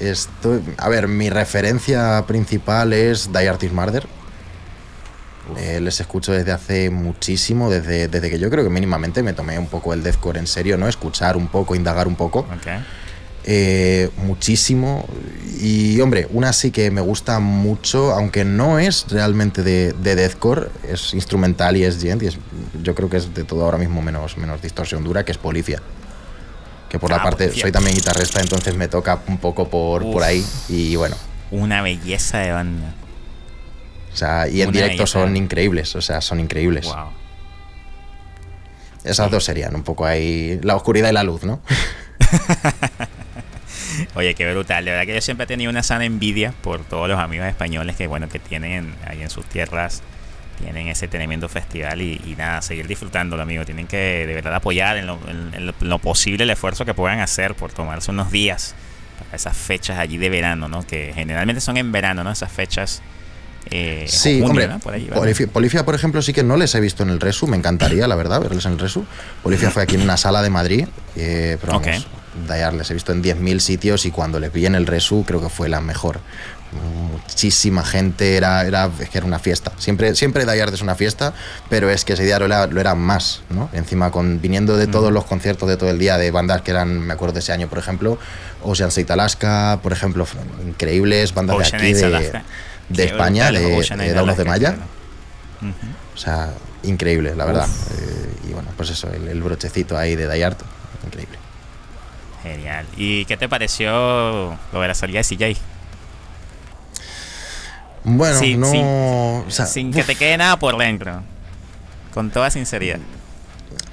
Estoy, 0.00 0.62
a 0.78 0.88
ver, 0.88 1.08
mi 1.08 1.30
referencia 1.30 2.24
principal 2.26 2.92
es 2.92 3.30
Die 3.32 3.48
Artist 3.48 3.72
Murder. 3.72 4.06
Eh, 5.58 5.80
les 5.80 6.00
escucho 6.00 6.32
desde 6.32 6.50
hace 6.50 6.90
muchísimo, 6.90 7.70
desde, 7.70 8.08
desde 8.08 8.30
que 8.30 8.38
yo 8.38 8.50
creo 8.50 8.64
que 8.64 8.70
mínimamente 8.70 9.22
me 9.22 9.32
tomé 9.32 9.58
un 9.58 9.68
poco 9.68 9.92
el 9.94 10.02
deathcore 10.02 10.40
en 10.40 10.46
serio, 10.46 10.76
¿no? 10.76 10.88
Escuchar 10.88 11.36
un 11.36 11.46
poco, 11.46 11.74
indagar 11.76 12.08
un 12.08 12.16
poco. 12.16 12.46
Eh, 13.44 14.10
muchísimo. 14.24 15.06
Y 15.60 16.00
hombre, 16.00 16.26
una 16.32 16.52
sí 16.52 16.72
que 16.72 16.90
me 16.90 17.00
gusta 17.00 17.38
mucho, 17.38 18.12
aunque 18.12 18.44
no 18.44 18.80
es 18.80 19.06
realmente 19.08 19.62
de, 19.62 19.92
de 19.92 20.16
deathcore, 20.16 20.68
es 20.88 21.14
instrumental 21.14 21.76
y 21.76 21.84
es 21.84 22.00
gent, 22.02 22.24
y 22.24 22.26
es, 22.26 22.38
yo 22.82 22.96
creo 22.96 23.08
que 23.08 23.18
es 23.18 23.32
de 23.32 23.44
todo 23.44 23.64
ahora 23.64 23.78
mismo 23.78 24.02
menos, 24.02 24.36
menos 24.36 24.60
distorsión 24.60 25.04
dura, 25.04 25.24
que 25.24 25.30
es 25.30 25.38
Policia. 25.38 25.80
Que 26.88 26.98
por 26.98 27.10
la 27.10 27.16
ah, 27.16 27.22
parte, 27.22 27.52
soy 27.52 27.72
también 27.72 27.96
guitarrista, 27.96 28.40
entonces 28.40 28.76
me 28.76 28.88
toca 28.88 29.20
un 29.26 29.38
poco 29.38 29.68
por, 29.68 30.10
por 30.10 30.22
ahí. 30.22 30.44
Y 30.68 30.96
bueno. 30.96 31.16
Una 31.50 31.82
belleza 31.82 32.38
de 32.38 32.52
banda. 32.52 32.94
O 34.12 34.16
sea, 34.16 34.48
y 34.48 34.62
en 34.62 34.72
directo 34.72 35.06
son 35.06 35.36
increíbles, 35.36 35.94
o 35.94 36.00
sea, 36.00 36.20
son 36.20 36.40
increíbles. 36.40 36.88
Esas 39.04 39.30
dos 39.30 39.44
serían 39.44 39.74
un 39.74 39.82
poco 39.82 40.06
ahí 40.06 40.58
la 40.62 40.74
oscuridad 40.74 41.10
y 41.10 41.12
la 41.12 41.22
luz, 41.22 41.44
¿no? 41.44 41.60
Oye, 44.14 44.34
qué 44.34 44.50
brutal. 44.50 44.84
De 44.84 44.90
verdad 44.90 45.06
que 45.06 45.14
yo 45.14 45.20
siempre 45.20 45.44
he 45.44 45.46
tenido 45.46 45.70
una 45.70 45.82
sana 45.82 46.04
envidia 46.04 46.52
por 46.62 46.84
todos 46.84 47.08
los 47.08 47.18
amigos 47.18 47.46
españoles 47.46 47.96
que, 47.96 48.06
bueno, 48.06 48.28
que 48.28 48.38
tienen 48.38 48.94
ahí 49.06 49.22
en 49.22 49.30
sus 49.30 49.46
tierras, 49.46 50.02
tienen 50.60 50.88
ese 50.88 51.08
tremendo 51.08 51.48
festival 51.48 52.00
y, 52.02 52.34
nada, 52.36 52.62
seguir 52.62 52.86
disfrutándolo, 52.86 53.42
amigo. 53.42 53.64
Tienen 53.64 53.86
que 53.86 54.26
de 54.26 54.34
verdad 54.34 54.54
apoyar 54.54 54.96
en 54.96 55.06
lo, 55.06 55.98
posible 55.98 56.44
el 56.44 56.50
esfuerzo 56.50 56.84
que 56.84 56.94
puedan 56.94 57.20
hacer 57.20 57.54
por 57.54 57.72
tomarse 57.72 58.10
unos 58.10 58.30
días 58.30 58.74
para 59.18 59.36
esas 59.36 59.56
fechas 59.56 59.98
allí 59.98 60.18
de 60.18 60.30
verano, 60.30 60.68
¿no? 60.68 60.86
Que 60.86 61.12
generalmente 61.14 61.60
son 61.60 61.76
en 61.76 61.92
verano, 61.92 62.24
¿no? 62.24 62.30
Esas 62.30 62.52
fechas 62.52 63.02
eh, 63.70 64.06
sí, 64.08 64.40
hombre, 64.42 64.68
Polifia, 65.52 65.84
por 65.84 65.94
ejemplo, 65.94 66.22
sí 66.22 66.32
que 66.32 66.44
no 66.44 66.56
les 66.56 66.74
he 66.74 66.80
visto 66.80 67.02
en 67.02 67.10
el 67.10 67.20
Resu, 67.20 67.48
me 67.48 67.56
encantaría, 67.56 68.06
la 68.06 68.14
verdad, 68.14 68.40
verles 68.40 68.64
en 68.64 68.72
el 68.72 68.78
Resu. 68.78 69.04
Polifia 69.42 69.70
fue 69.70 69.82
aquí 69.82 69.96
en 69.96 70.02
una 70.02 70.16
sala 70.16 70.42
de 70.42 70.50
Madrid, 70.50 70.86
eh, 71.16 71.58
pero 71.60 71.80
vamos, 71.80 72.76
les 72.78 72.90
he 72.90 72.94
visto 72.94 73.12
en 73.12 73.22
10.000 73.22 73.58
sitios 73.58 74.06
y 74.06 74.10
cuando 74.10 74.38
les 74.38 74.52
vi 74.52 74.66
en 74.66 74.76
el 74.76 74.86
Resu 74.86 75.24
creo 75.26 75.40
que 75.40 75.48
fue 75.48 75.68
la 75.68 75.80
mejor. 75.80 76.20
Muchísima 76.72 77.84
gente, 77.84 78.36
era, 78.36 78.66
era, 78.66 78.90
que 79.10 79.18
era 79.18 79.26
una 79.26 79.38
fiesta. 79.38 79.72
Siempre, 79.78 80.14
siempre 80.14 80.44
Dayard 80.44 80.74
es 80.74 80.82
una 80.82 80.94
fiesta, 80.94 81.32
pero 81.70 81.90
es 81.90 82.04
que 82.04 82.14
ese 82.14 82.24
día 82.24 82.38
lo 82.38 82.80
era, 82.80 82.94
más, 82.94 83.42
¿no? 83.50 83.70
Encima, 83.72 84.10
con, 84.10 84.40
viniendo 84.40 84.76
de 84.76 84.86
todos 84.86 85.12
los 85.12 85.24
conciertos 85.24 85.68
de 85.68 85.76
todo 85.76 85.90
el 85.90 85.98
día, 85.98 86.18
de 86.18 86.30
bandas 86.30 86.62
que 86.62 86.72
eran, 86.72 87.00
me 87.00 87.14
acuerdo 87.14 87.34
de 87.34 87.40
ese 87.40 87.52
año, 87.52 87.68
por 87.68 87.78
ejemplo, 87.78 88.18
Ocean 88.62 88.88
State 88.88 89.12
Alaska, 89.12 89.80
por 89.82 89.92
ejemplo, 89.92 90.26
increíbles, 90.66 91.34
bandas 91.34 91.58
de 91.58 91.76
aquí, 91.76 91.92
de, 91.92 92.42
de 92.88 93.04
España, 93.04 93.50
de, 93.50 93.82
de 93.82 94.12
Daunos 94.12 94.36
de 94.36 94.44
Maya. 94.44 94.76
O 96.14 96.18
sea, 96.18 96.50
increíble, 96.82 97.34
la 97.34 97.44
verdad. 97.44 97.68
Eh, 97.68 98.48
y 98.48 98.52
bueno, 98.52 98.70
pues 98.76 98.90
eso, 98.90 99.10
el, 99.12 99.42
brochecito 99.42 99.96
ahí 99.96 100.16
de 100.16 100.26
Dayart, 100.26 100.60
increíble. 101.04 101.38
Genial. 102.42 102.86
¿Y 102.96 103.24
qué 103.24 103.36
te 103.36 103.48
pareció 103.48 104.56
lo 104.72 104.80
de 104.80 104.88
la 104.88 104.94
salida 104.94 105.20
de 105.20 105.24
CJ? 105.24 105.60
Bueno, 108.06 108.40
no. 108.56 109.44
Sin, 109.48 109.92
que 109.92 110.04
te 110.04 110.14
quede 110.14 110.38
nada 110.38 110.56
por 110.58 110.78
dentro. 110.78 111.22
Con 112.14 112.30
toda 112.30 112.50
sinceridad. 112.50 113.00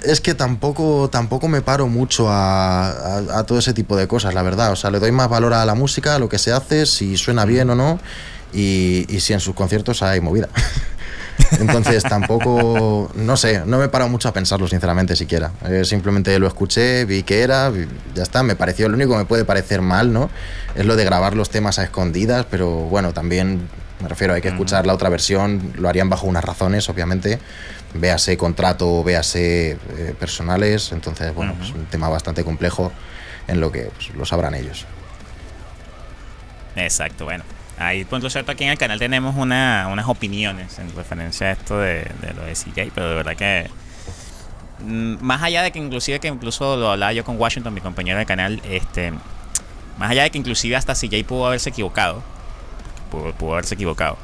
Es 0.04 0.22
que 0.22 0.36
tampoco, 0.36 1.10
tampoco 1.10 1.48
me 1.48 1.62
paro 1.62 1.88
mucho 1.88 2.30
a, 2.30 3.40
a, 3.40 3.44
todo 3.46 3.58
ese 3.58 3.74
tipo 3.74 3.98
de 3.98 4.08
cosas, 4.08 4.34
la 4.34 4.44
verdad. 4.44 4.72
O 4.72 4.76
sea, 4.76 4.92
le 4.92 5.00
doy 5.00 5.12
más 5.12 5.30
valor 5.30 5.54
a 5.54 5.66
la 5.66 5.74
música, 5.74 6.16
a 6.16 6.20
lo 6.20 6.30
que 6.30 6.38
se 6.38 6.52
hace, 6.52 6.86
si 6.86 7.18
suena 7.18 7.46
bien 7.46 7.70
o 7.72 7.76
no 7.76 8.00
y, 8.54 9.06
si 9.20 9.34
en 9.34 9.40
sus 9.40 9.56
conciertos 9.56 10.04
hay 10.04 10.22
movida. 10.22 10.48
Entonces 11.60 12.04
tampoco, 12.04 13.12
no 13.16 13.36
sé, 13.38 13.64
no 13.66 13.80
me 13.80 13.86
he 13.86 13.90
parado 13.90 14.10
mucho 14.10 14.30
a 14.30 14.34
pensarlo, 14.34 14.68
sinceramente, 14.68 15.16
siquiera. 15.16 15.52
Eh, 15.68 15.84
simplemente 15.86 16.38
lo 16.38 16.48
escuché, 16.48 17.06
vi 17.06 17.24
que 17.24 17.42
era, 17.42 17.72
ya 18.14 18.24
está, 18.24 18.44
me 18.44 18.56
pareció, 18.56 18.88
lo 18.90 18.96
único 18.96 19.14
que 19.14 19.18
me 19.18 19.26
puede 19.26 19.44
parecer 19.44 19.82
mal, 19.82 20.14
¿no? 20.14 20.30
Es 20.76 20.86
lo 20.86 20.96
de 20.96 21.04
grabar 21.04 21.36
los 21.36 21.50
temas 21.50 21.80
a 21.80 21.84
escondidas, 21.84 22.46
pero 22.50 22.70
bueno, 22.70 23.14
también 23.14 23.68
me 24.04 24.10
refiero, 24.10 24.34
hay 24.34 24.42
que 24.42 24.50
escuchar 24.50 24.86
la 24.86 24.94
otra 24.94 25.10
versión, 25.10 25.74
lo 25.76 25.90
harían 25.90 26.10
bajo 26.10 26.28
unas 26.28 26.44
razones, 26.44 26.90
obviamente, 26.90 27.40
véase 27.94 28.38
contrato, 28.38 29.04
véase 29.04 29.72
eh, 29.72 30.16
personales, 30.20 30.92
entonces, 30.92 31.34
bueno, 31.34 31.56
es 31.62 31.72
un 31.72 31.86
tema 31.86 32.10
bastante 32.10 32.44
complejo 32.44 32.92
en 33.48 33.60
lo 33.60 33.72
que 33.72 33.90
pues, 33.96 34.14
lo 34.14 34.26
sabrán 34.26 34.54
ellos. 34.56 34.86
Exacto, 36.76 37.26
bueno, 37.26 37.44
Ahí, 37.78 38.06
por 38.06 38.30
cierto, 38.30 38.52
aquí 38.52 38.64
en 38.64 38.70
el 38.70 38.78
canal 38.78 39.00
tenemos 39.00 39.36
una, 39.36 39.88
unas 39.92 40.08
opiniones 40.08 40.78
en 40.78 40.96
referencia 40.96 41.48
a 41.48 41.52
esto 41.52 41.80
de, 41.80 42.06
lo 42.36 42.46
de 42.46 42.54
CJ, 42.54 42.92
pero 42.94 43.10
de 43.10 43.16
verdad 43.16 43.36
que 43.36 43.68
mm, 44.80 45.16
más 45.22 45.42
allá 45.42 45.64
de 45.64 45.72
que 45.72 45.80
inclusive 45.80 46.20
que 46.20 46.28
incluso 46.28 46.78
lo 46.78 46.92
hablaba 46.92 47.14
yo 47.14 47.24
con 47.24 47.40
Washington, 47.40 47.74
mi 47.74 47.82
compañero 47.82 48.18
del 48.20 48.28
canal, 48.28 48.62
este 48.70 49.12
más 49.98 50.12
allá 50.12 50.24
de 50.24 50.30
que 50.30 50.38
inclusive 50.38 50.76
hasta 50.76 50.94
CJ 50.94 51.26
pudo 51.26 51.48
haberse 51.48 51.70
equivocado, 51.70 52.24
pudo, 53.38 53.54
haberse 53.54 53.76
equivocado. 53.76 54.18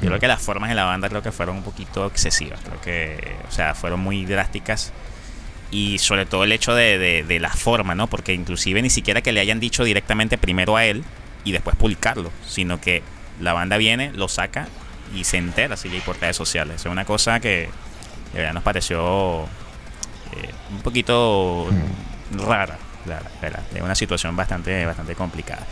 Yo 0.00 0.06
creo 0.06 0.16
mm. 0.16 0.20
que 0.20 0.28
las 0.28 0.42
formas 0.42 0.68
de 0.70 0.76
la 0.76 0.84
banda 0.84 1.08
creo 1.08 1.22
que 1.22 1.32
fueron 1.32 1.56
un 1.56 1.62
poquito 1.62 2.06
excesivas, 2.06 2.60
creo 2.64 2.80
que, 2.80 3.36
o 3.48 3.52
sea, 3.52 3.74
fueron 3.74 4.00
muy 4.00 4.24
drásticas 4.24 4.92
y 5.70 5.98
sobre 5.98 6.26
todo 6.26 6.44
el 6.44 6.52
hecho 6.52 6.74
de, 6.74 6.98
de, 6.98 7.22
de 7.22 7.40
la 7.40 7.50
forma, 7.50 7.94
¿no? 7.94 8.06
Porque 8.06 8.32
inclusive 8.32 8.82
ni 8.82 8.90
siquiera 8.90 9.20
que 9.20 9.32
le 9.32 9.40
hayan 9.40 9.60
dicho 9.60 9.84
directamente 9.84 10.38
primero 10.38 10.76
a 10.76 10.84
él, 10.84 11.04
y 11.44 11.52
después 11.52 11.76
publicarlo, 11.76 12.30
sino 12.46 12.80
que 12.80 13.02
la 13.40 13.52
banda 13.52 13.76
viene, 13.76 14.12
lo 14.12 14.28
saca 14.28 14.68
y 15.14 15.24
se 15.24 15.38
entera 15.38 15.76
si 15.76 15.88
hay 15.88 16.00
por 16.00 16.20
redes 16.20 16.36
sociales. 16.36 16.76
Es 16.80 16.86
una 16.86 17.04
cosa 17.04 17.40
que 17.40 17.68
de 18.32 18.38
verdad 18.38 18.54
nos 18.54 18.62
pareció 18.62 19.44
eh, 19.44 20.50
un 20.70 20.82
poquito 20.82 21.68
rara, 22.46 22.78
verdad, 23.40 23.62
de 23.72 23.82
una 23.82 23.94
situación 23.94 24.36
bastante, 24.36 24.84
bastante 24.84 25.14
complicada. 25.14 25.66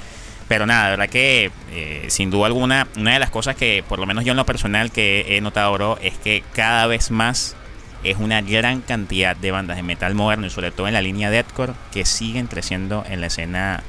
Pero 0.48 0.66
nada, 0.66 0.84
de 0.84 0.90
verdad 0.90 1.08
que 1.10 1.50
eh, 1.70 2.06
sin 2.08 2.30
duda 2.30 2.46
alguna, 2.46 2.88
una 2.96 3.12
de 3.12 3.18
las 3.18 3.30
cosas 3.30 3.54
que 3.54 3.84
por 3.86 3.98
lo 3.98 4.06
menos 4.06 4.24
yo 4.24 4.30
en 4.30 4.36
lo 4.38 4.46
personal 4.46 4.90
que 4.90 5.36
he 5.36 5.40
notado 5.42 5.68
ahora 5.68 6.00
es 6.02 6.16
que 6.16 6.42
cada 6.54 6.86
vez 6.86 7.10
más 7.10 7.54
es 8.02 8.16
una 8.16 8.40
gran 8.40 8.80
cantidad 8.80 9.36
de 9.36 9.50
bandas 9.50 9.76
de 9.76 9.82
metal 9.82 10.14
moderno 10.14 10.46
y 10.46 10.50
sobre 10.50 10.70
todo 10.70 10.88
en 10.88 10.94
la 10.94 11.02
línea 11.02 11.30
deathcore 11.30 11.74
que 11.92 12.04
siguen 12.04 12.46
creciendo 12.46 13.04
en 13.08 13.20
la 13.20 13.26
escena 13.26 13.82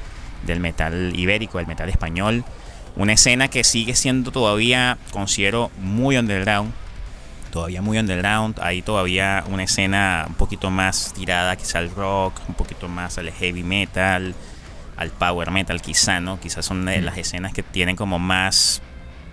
del 0.45 0.59
metal 0.59 1.13
ibérico, 1.15 1.57
del 1.57 1.67
metal 1.67 1.89
español. 1.89 2.43
Una 2.95 3.13
escena 3.13 3.47
que 3.47 3.63
sigue 3.63 3.95
siendo 3.95 4.31
todavía, 4.31 4.97
considero, 5.11 5.71
muy 5.79 6.17
underground. 6.17 6.73
Todavía 7.51 7.81
muy 7.81 7.97
underground. 7.97 8.59
Hay 8.61 8.81
todavía 8.81 9.43
una 9.47 9.63
escena 9.63 10.25
un 10.27 10.35
poquito 10.35 10.69
más 10.69 11.13
tirada 11.13 11.55
quizá 11.55 11.79
al 11.79 11.91
rock, 11.91 12.33
un 12.47 12.55
poquito 12.55 12.87
más 12.87 13.17
al 13.17 13.31
heavy 13.31 13.63
metal, 13.63 14.35
al 14.99 15.11
power 15.11 15.49
metal 15.49 15.81
quizá, 15.81 16.19
¿no? 16.19 16.41
Quizás 16.41 16.65
son 16.65 16.85
de 16.85 17.01
las 17.01 17.17
escenas 17.17 17.53
que 17.53 17.63
tienen 17.63 17.95
como 17.95 18.19
más 18.19 18.81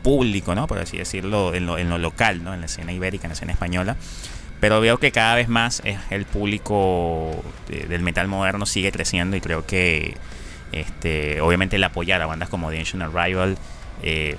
público, 0.04 0.54
¿no? 0.54 0.68
Por 0.68 0.78
así 0.78 0.96
decirlo, 0.96 1.54
en 1.54 1.66
lo, 1.66 1.98
local, 1.98 2.44
¿no? 2.44 2.54
En 2.54 2.60
la 2.60 2.66
escena 2.66 2.92
ibérica, 2.92 3.26
en 3.26 3.30
la 3.30 3.34
escena 3.34 3.52
española 3.52 3.96
pero 4.58 4.80
veo 4.80 4.96
que 4.96 5.12
cada 5.12 5.34
vez 5.34 5.48
más 5.48 5.82
el 6.08 6.24
público 6.24 7.44
del 7.68 8.00
metal 8.00 8.26
moderno 8.26 8.64
sigue 8.64 8.90
creciendo 8.90 9.36
y 9.36 9.42
creo 9.42 9.66
que 9.66 10.16
este, 10.72 11.42
obviamente 11.42 11.76
el 11.76 11.84
apoyar 11.84 12.22
a 12.22 12.26
bandas 12.26 12.48
como 12.48 12.70
The 12.70 12.78
Ancient 12.78 13.02
Arrival 13.02 13.58
eh, 14.02 14.38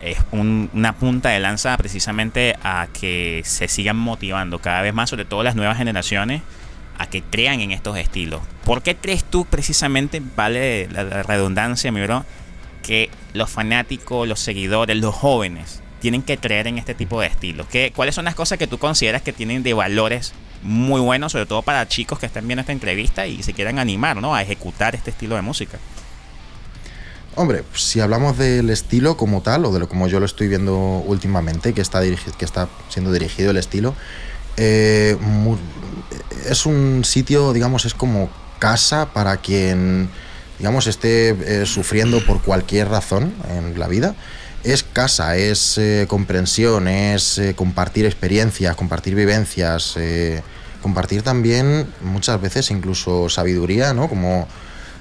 es 0.00 0.18
una 0.32 0.94
punta 0.94 1.28
de 1.28 1.40
lanza 1.40 1.76
precisamente 1.76 2.56
a 2.62 2.88
que 2.98 3.42
se 3.44 3.68
sigan 3.68 3.96
motivando 3.98 4.58
cada 4.58 4.80
vez 4.80 4.94
más, 4.94 5.10
sobre 5.10 5.26
todo 5.26 5.42
las 5.42 5.54
nuevas 5.54 5.76
generaciones, 5.76 6.40
a 6.98 7.08
que 7.08 7.22
crean 7.22 7.60
en 7.60 7.72
estos 7.72 7.96
estilos. 7.98 8.40
¿Por 8.64 8.82
qué 8.82 8.96
crees 8.96 9.24
tú 9.24 9.44
precisamente, 9.44 10.22
vale 10.34 10.88
la, 10.90 11.22
redundancia, 11.22 11.92
mi 11.92 12.02
bro, 12.02 12.24
que 12.82 13.10
los 13.32 13.50
fanáticos, 13.50 14.26
los 14.26 14.40
seguidores, 14.40 14.96
los 14.96 15.14
jóvenes 15.14 15.82
tienen 16.00 16.22
que 16.22 16.38
creer 16.38 16.66
en 16.66 16.78
este 16.78 16.94
tipo 16.94 17.20
de 17.20 17.26
estilos? 17.26 17.66
¿Qué, 17.68 17.92
¿Cuáles 17.94 18.14
son 18.14 18.24
las 18.24 18.34
cosas 18.34 18.58
que 18.58 18.66
tú 18.66 18.78
consideras 18.78 19.22
que 19.22 19.32
tienen 19.32 19.62
de 19.62 19.74
valores 19.74 20.32
muy 20.62 21.00
bueno, 21.00 21.28
sobre 21.28 21.46
todo 21.46 21.62
para 21.62 21.86
chicos 21.88 22.18
que 22.18 22.26
estén 22.26 22.46
viendo 22.46 22.60
esta 22.60 22.72
entrevista 22.72 23.26
y 23.26 23.42
se 23.42 23.52
quieran 23.52 23.78
animar 23.78 24.16
¿no? 24.16 24.34
a 24.34 24.42
ejecutar 24.42 24.94
este 24.94 25.10
estilo 25.10 25.36
de 25.36 25.42
música. 25.42 25.78
Hombre, 27.38 27.64
si 27.74 28.00
hablamos 28.00 28.38
del 28.38 28.70
estilo 28.70 29.18
como 29.18 29.42
tal, 29.42 29.66
o 29.66 29.72
de 29.72 29.78
lo 29.78 29.88
como 29.90 30.08
yo 30.08 30.20
lo 30.20 30.26
estoy 30.26 30.48
viendo 30.48 30.74
últimamente, 30.74 31.74
que 31.74 31.82
está, 31.82 32.00
que 32.00 32.44
está 32.44 32.68
siendo 32.88 33.12
dirigido 33.12 33.50
el 33.50 33.58
estilo, 33.58 33.94
eh, 34.56 35.16
es 36.48 36.66
un 36.66 37.04
sitio, 37.04 37.52
digamos, 37.52 37.84
es 37.84 37.94
como 37.94 38.30
casa 38.58 39.12
para 39.12 39.36
quien, 39.38 40.08
digamos, 40.58 40.86
esté 40.86 41.30
eh, 41.30 41.66
sufriendo 41.66 42.24
por 42.24 42.42
cualquier 42.42 42.88
razón 42.88 43.34
en 43.50 43.78
la 43.78 43.88
vida. 43.88 44.14
Es 44.64 44.82
casa, 44.82 45.36
es 45.36 45.78
eh, 45.78 46.06
comprensión, 46.08 46.88
es 46.88 47.40
compartir 47.56 48.06
experiencias, 48.06 48.74
compartir 48.74 49.14
vivencias 49.14 49.96
compartir 50.86 51.22
también 51.22 51.92
muchas 52.00 52.40
veces 52.40 52.70
incluso 52.70 53.28
sabiduría, 53.28 53.92
¿no? 53.92 54.08
Como 54.08 54.46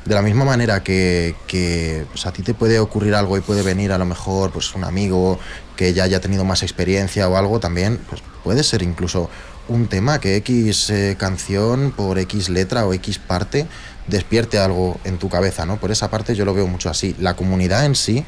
De 0.05 0.15
la 0.15 0.21
misma 0.21 0.45
manera 0.45 0.83
que, 0.83 1.35
que 1.47 2.05
pues, 2.11 2.25
a 2.25 2.31
ti 2.31 2.41
te 2.41 2.53
puede 2.53 2.79
ocurrir 2.79 3.13
algo 3.15 3.37
y 3.37 3.41
puede 3.41 3.61
venir 3.61 3.91
a 3.91 3.97
lo 3.99 4.05
mejor 4.05 4.51
pues, 4.51 4.73
un 4.75 4.83
amigo 4.83 5.39
que 5.75 5.93
ya 5.93 6.03
haya 6.03 6.19
tenido 6.19 6.45
más 6.45 6.63
experiencia 6.63 7.27
o 7.27 7.37
algo 7.37 7.59
también, 7.59 7.99
pues 8.09 8.21
puede 8.43 8.63
ser 8.63 8.81
incluso 8.81 9.29
un 9.67 9.87
tema 9.87 10.19
que 10.19 10.35
X 10.37 10.89
eh, 10.89 11.15
canción 11.17 11.91
por 11.91 12.19
X 12.19 12.49
letra 12.49 12.85
o 12.85 12.93
X 12.93 13.19
parte 13.19 13.67
despierte 14.07 14.59
algo 14.59 14.99
en 15.03 15.17
tu 15.17 15.29
cabeza, 15.29 15.65
¿no? 15.65 15.77
Por 15.77 15.91
esa 15.91 16.09
parte 16.09 16.35
yo 16.35 16.45
lo 16.45 16.53
veo 16.53 16.67
mucho 16.67 16.89
así. 16.89 17.15
La 17.19 17.35
comunidad 17.35 17.85
en 17.85 17.95
sí 17.95 18.25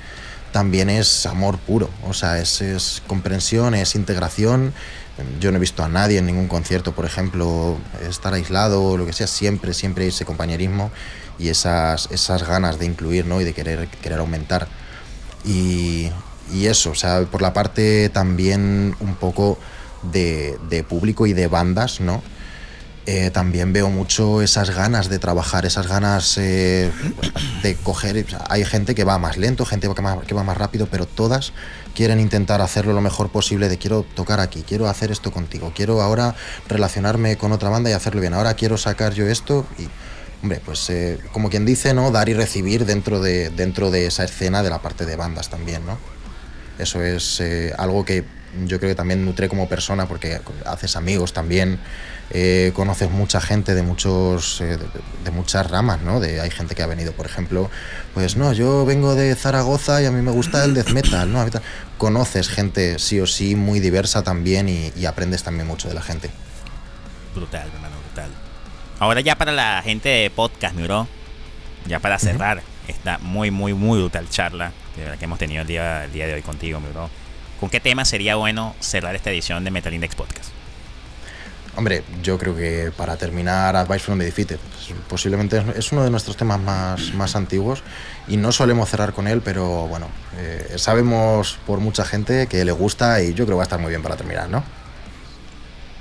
también 0.51 0.89
es 0.89 1.25
amor 1.25 1.59
puro, 1.59 1.89
o 2.07 2.13
sea, 2.13 2.39
es, 2.39 3.03
comprensión, 3.05 3.75
es 3.75 3.95
integración. 3.95 4.73
Yo 5.39 5.51
no 5.51 5.57
he 5.57 5.59
visto 5.59 5.83
a 5.83 5.89
nadie 5.89 6.19
en 6.19 6.25
ningún 6.27 6.47
concierto, 6.47 6.93
por 6.93 7.05
ejemplo, 7.05 7.77
estar 8.07 8.33
aislado 8.33 8.83
o 8.83 8.97
lo 8.97 9.05
que 9.05 9.13
sea, 9.13 9.27
siempre, 9.27 9.73
siempre 9.73 10.07
ese 10.07 10.25
compañerismo 10.25 10.91
y 11.39 11.49
esas, 11.49 12.09
esas 12.11 12.47
ganas 12.47 12.77
de 12.79 12.85
incluir 12.85 13.25
¿no? 13.25 13.41
y 13.41 13.43
de 13.43 13.53
querer, 13.53 13.87
querer 13.87 14.19
aumentar. 14.19 14.67
Y, 15.43 16.09
y 16.53 16.67
eso, 16.67 16.91
o 16.91 16.95
sea, 16.95 17.21
por 17.23 17.41
la 17.41 17.53
parte 17.53 18.09
también 18.09 18.95
un 18.99 19.15
poco 19.15 19.57
de, 20.11 20.57
de 20.69 20.83
público 20.83 21.27
y 21.27 21.33
de 21.33 21.47
bandas, 21.47 21.99
¿no? 22.01 22.21
Eh, 23.09 23.31
también 23.31 23.71
veo 23.71 23.89
mucho 23.89 24.41
esas 24.41 24.71
ganas 24.71 25.07
de 25.07 25.17
trabajar, 25.17 25.65
esas 25.65 25.87
ganas 25.87 26.37
eh, 26.37 26.91
de 27.63 27.75
coger. 27.75 28.25
Hay 28.49 28.65
gente 28.65 28.95
que 28.95 29.05
va 29.05 29.17
más 29.17 29.37
lento, 29.37 29.65
gente 29.65 29.87
que 29.87 30.01
va, 30.01 30.21
que 30.23 30.35
va 30.35 30.43
más 30.43 30.57
rápido, 30.57 30.89
pero 30.91 31.05
todas 31.05 31.53
quieren 31.95 32.19
intentar 32.19 32.59
hacerlo 32.59 32.91
lo 32.91 32.99
mejor 32.99 33.29
posible. 33.29 33.69
De 33.69 33.77
quiero 33.77 34.03
tocar 34.03 34.41
aquí, 34.41 34.61
quiero 34.67 34.89
hacer 34.89 35.09
esto 35.09 35.31
contigo, 35.31 35.71
quiero 35.73 36.01
ahora 36.01 36.35
relacionarme 36.67 37.37
con 37.37 37.53
otra 37.53 37.69
banda 37.69 37.89
y 37.89 37.93
hacerlo 37.93 38.19
bien. 38.19 38.33
Ahora 38.33 38.55
quiero 38.55 38.77
sacar 38.77 39.13
yo 39.13 39.25
esto 39.25 39.65
y, 39.79 39.87
hombre, 40.43 40.59
pues 40.65 40.89
eh, 40.89 41.17
como 41.31 41.49
quien 41.49 41.65
dice, 41.65 41.93
¿no? 41.93 42.11
Dar 42.11 42.27
y 42.27 42.33
recibir 42.33 42.85
dentro 42.85 43.21
de, 43.21 43.51
dentro 43.51 43.89
de 43.89 44.07
esa 44.07 44.25
escena 44.25 44.63
de 44.63 44.69
la 44.69 44.81
parte 44.81 45.05
de 45.05 45.15
bandas 45.15 45.49
también, 45.49 45.85
¿no? 45.85 45.97
Eso 46.77 47.01
es 47.01 47.39
eh, 47.39 47.73
algo 47.77 48.05
que 48.05 48.23
yo 48.65 48.79
creo 48.79 48.91
que 48.91 48.95
también 48.95 49.25
nutre 49.25 49.49
como 49.49 49.67
persona 49.67 50.07
porque 50.07 50.39
haces 50.65 50.95
amigos 50.95 51.33
también, 51.33 51.79
eh, 52.29 52.71
conoces 52.73 53.09
mucha 53.09 53.39
gente 53.39 53.75
de 53.75 53.83
muchos 53.83 54.61
eh, 54.61 54.77
de, 54.77 54.85
de, 55.23 55.31
muchas 55.31 55.69
ramas, 55.69 56.01
¿no? 56.01 56.19
De, 56.19 56.41
hay 56.41 56.49
gente 56.49 56.75
que 56.75 56.83
ha 56.83 56.87
venido, 56.87 57.13
por 57.13 57.25
ejemplo, 57.25 57.69
pues 58.13 58.35
no, 58.35 58.53
yo 58.53 58.85
vengo 58.85 59.15
de 59.15 59.35
Zaragoza 59.35 60.01
y 60.01 60.05
a 60.05 60.11
mí 60.11 60.21
me 60.21 60.31
gusta 60.31 60.63
el 60.63 60.73
death 60.73 60.89
metal, 60.89 61.31
¿no? 61.31 61.45
Conoces 61.97 62.49
gente 62.49 62.99
sí 62.99 63.19
o 63.19 63.27
sí 63.27 63.55
muy 63.55 63.79
diversa 63.79 64.23
también 64.23 64.69
y, 64.69 64.91
y 64.95 65.05
aprendes 65.05 65.43
también 65.43 65.67
mucho 65.67 65.87
de 65.87 65.93
la 65.93 66.01
gente. 66.01 66.29
Brutal, 67.35 67.67
hermano, 67.73 67.95
brutal. 68.05 68.31
Ahora 68.99 69.21
ya 69.21 69.35
para 69.35 69.51
la 69.51 69.81
gente 69.83 70.09
de 70.09 70.29
podcast, 70.29 70.75
bro, 70.75 71.07
ya 71.85 71.99
para 71.99 72.17
cerrar 72.17 72.57
uh 72.57 72.61
-huh. 72.61 72.89
esta 72.89 73.17
muy, 73.19 73.51
muy, 73.51 73.73
muy 73.73 73.99
brutal 73.99 74.29
charla 74.29 74.71
de 74.97 75.03
verdad 75.03 75.17
que 75.17 75.25
hemos 75.25 75.39
tenido 75.39 75.61
el 75.61 75.67
día, 75.67 76.05
el 76.05 76.11
día 76.11 76.27
de 76.27 76.33
hoy 76.33 76.41
contigo, 76.41 76.79
mi 76.79 76.89
bro. 76.89 77.09
¿Con 77.59 77.69
qué 77.69 77.79
tema 77.79 78.05
sería 78.05 78.35
bueno 78.35 78.75
cerrar 78.79 79.15
esta 79.15 79.31
edición 79.31 79.63
de 79.63 79.71
Metal 79.71 79.93
Index 79.93 80.15
Podcast? 80.15 80.51
Hombre, 81.75 82.03
yo 82.23 82.39
creo 82.39 82.55
que 82.55 82.91
para 82.97 83.17
terminar 83.17 83.75
Advice 83.75 83.99
from 83.99 84.17
the 84.17 84.25
Defeated, 84.25 84.57
pues, 84.57 84.99
posiblemente 85.07 85.63
es 85.75 85.91
uno 85.91 86.03
de 86.03 86.09
nuestros 86.09 86.35
temas 86.35 86.59
más, 86.59 87.13
más 87.13 87.35
antiguos 87.35 87.83
y 88.27 88.35
no 88.37 88.51
solemos 88.51 88.89
cerrar 88.89 89.13
con 89.13 89.27
él, 89.27 89.41
pero 89.45 89.87
bueno, 89.87 90.07
eh, 90.37 90.73
sabemos 90.77 91.59
por 91.67 91.79
mucha 91.79 92.03
gente 92.03 92.47
que 92.47 92.65
le 92.65 92.71
gusta 92.71 93.21
y 93.21 93.35
yo 93.35 93.45
creo 93.45 93.47
que 93.49 93.53
va 93.53 93.61
a 93.61 93.63
estar 93.63 93.79
muy 93.79 93.89
bien 93.89 94.01
para 94.01 94.17
terminar, 94.17 94.49
¿no? 94.49 94.63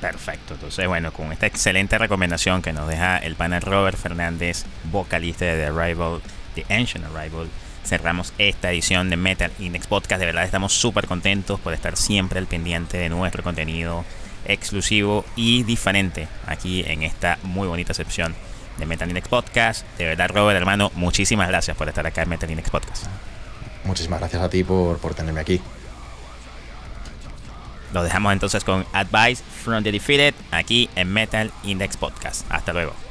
Perfecto, 0.00 0.54
entonces 0.54 0.86
bueno, 0.86 1.12
con 1.12 1.30
esta 1.32 1.46
excelente 1.46 1.98
recomendación 1.98 2.62
que 2.62 2.72
nos 2.72 2.88
deja 2.88 3.18
el 3.18 3.34
panel 3.34 3.60
Robert 3.60 3.98
Fernández, 3.98 4.64
vocalista 4.90 5.44
de 5.44 5.56
The 5.56 5.66
Arrival, 5.66 6.22
The 6.54 6.64
Ancient 6.74 7.04
Arrival, 7.04 7.48
cerramos 7.86 8.32
esta 8.38 8.70
edición 8.70 9.10
de 9.10 9.16
Metal 9.16 9.50
Index 9.58 9.86
Podcast. 9.86 10.20
De 10.20 10.26
verdad 10.26 10.44
estamos 10.44 10.72
súper 10.72 11.06
contentos 11.06 11.60
por 11.60 11.72
estar 11.72 11.96
siempre 11.96 12.38
al 12.38 12.46
pendiente 12.46 12.98
de 12.98 13.08
nuestro 13.08 13.42
contenido 13.42 14.04
exclusivo 14.44 15.24
y 15.34 15.62
diferente 15.62 16.28
aquí 16.46 16.84
en 16.86 17.02
esta 17.02 17.38
muy 17.42 17.66
bonita 17.68 17.94
sección 17.94 18.34
de 18.78 18.86
Metal 18.86 19.08
Index 19.08 19.28
Podcast. 19.28 19.86
De 19.98 20.04
verdad, 20.04 20.28
Robert, 20.28 20.56
hermano, 20.56 20.90
muchísimas 20.94 21.48
gracias 21.48 21.76
por 21.76 21.88
estar 21.88 22.06
acá 22.06 22.22
en 22.22 22.28
Metal 22.28 22.50
Index 22.50 22.70
Podcast. 22.70 23.06
Muchísimas 23.84 24.20
gracias 24.20 24.42
a 24.42 24.48
ti 24.48 24.64
por, 24.64 24.98
por 24.98 25.14
tenerme 25.14 25.40
aquí. 25.40 25.60
Lo 27.92 28.02
dejamos 28.02 28.32
entonces 28.32 28.64
con 28.64 28.84
Advice 28.92 29.42
from 29.62 29.82
the 29.82 29.92
Defeated 29.92 30.34
aquí 30.50 30.90
en 30.96 31.12
Metal 31.12 31.52
Index 31.62 31.96
Podcast. 31.96 32.44
Hasta 32.50 32.72
luego. 32.72 33.05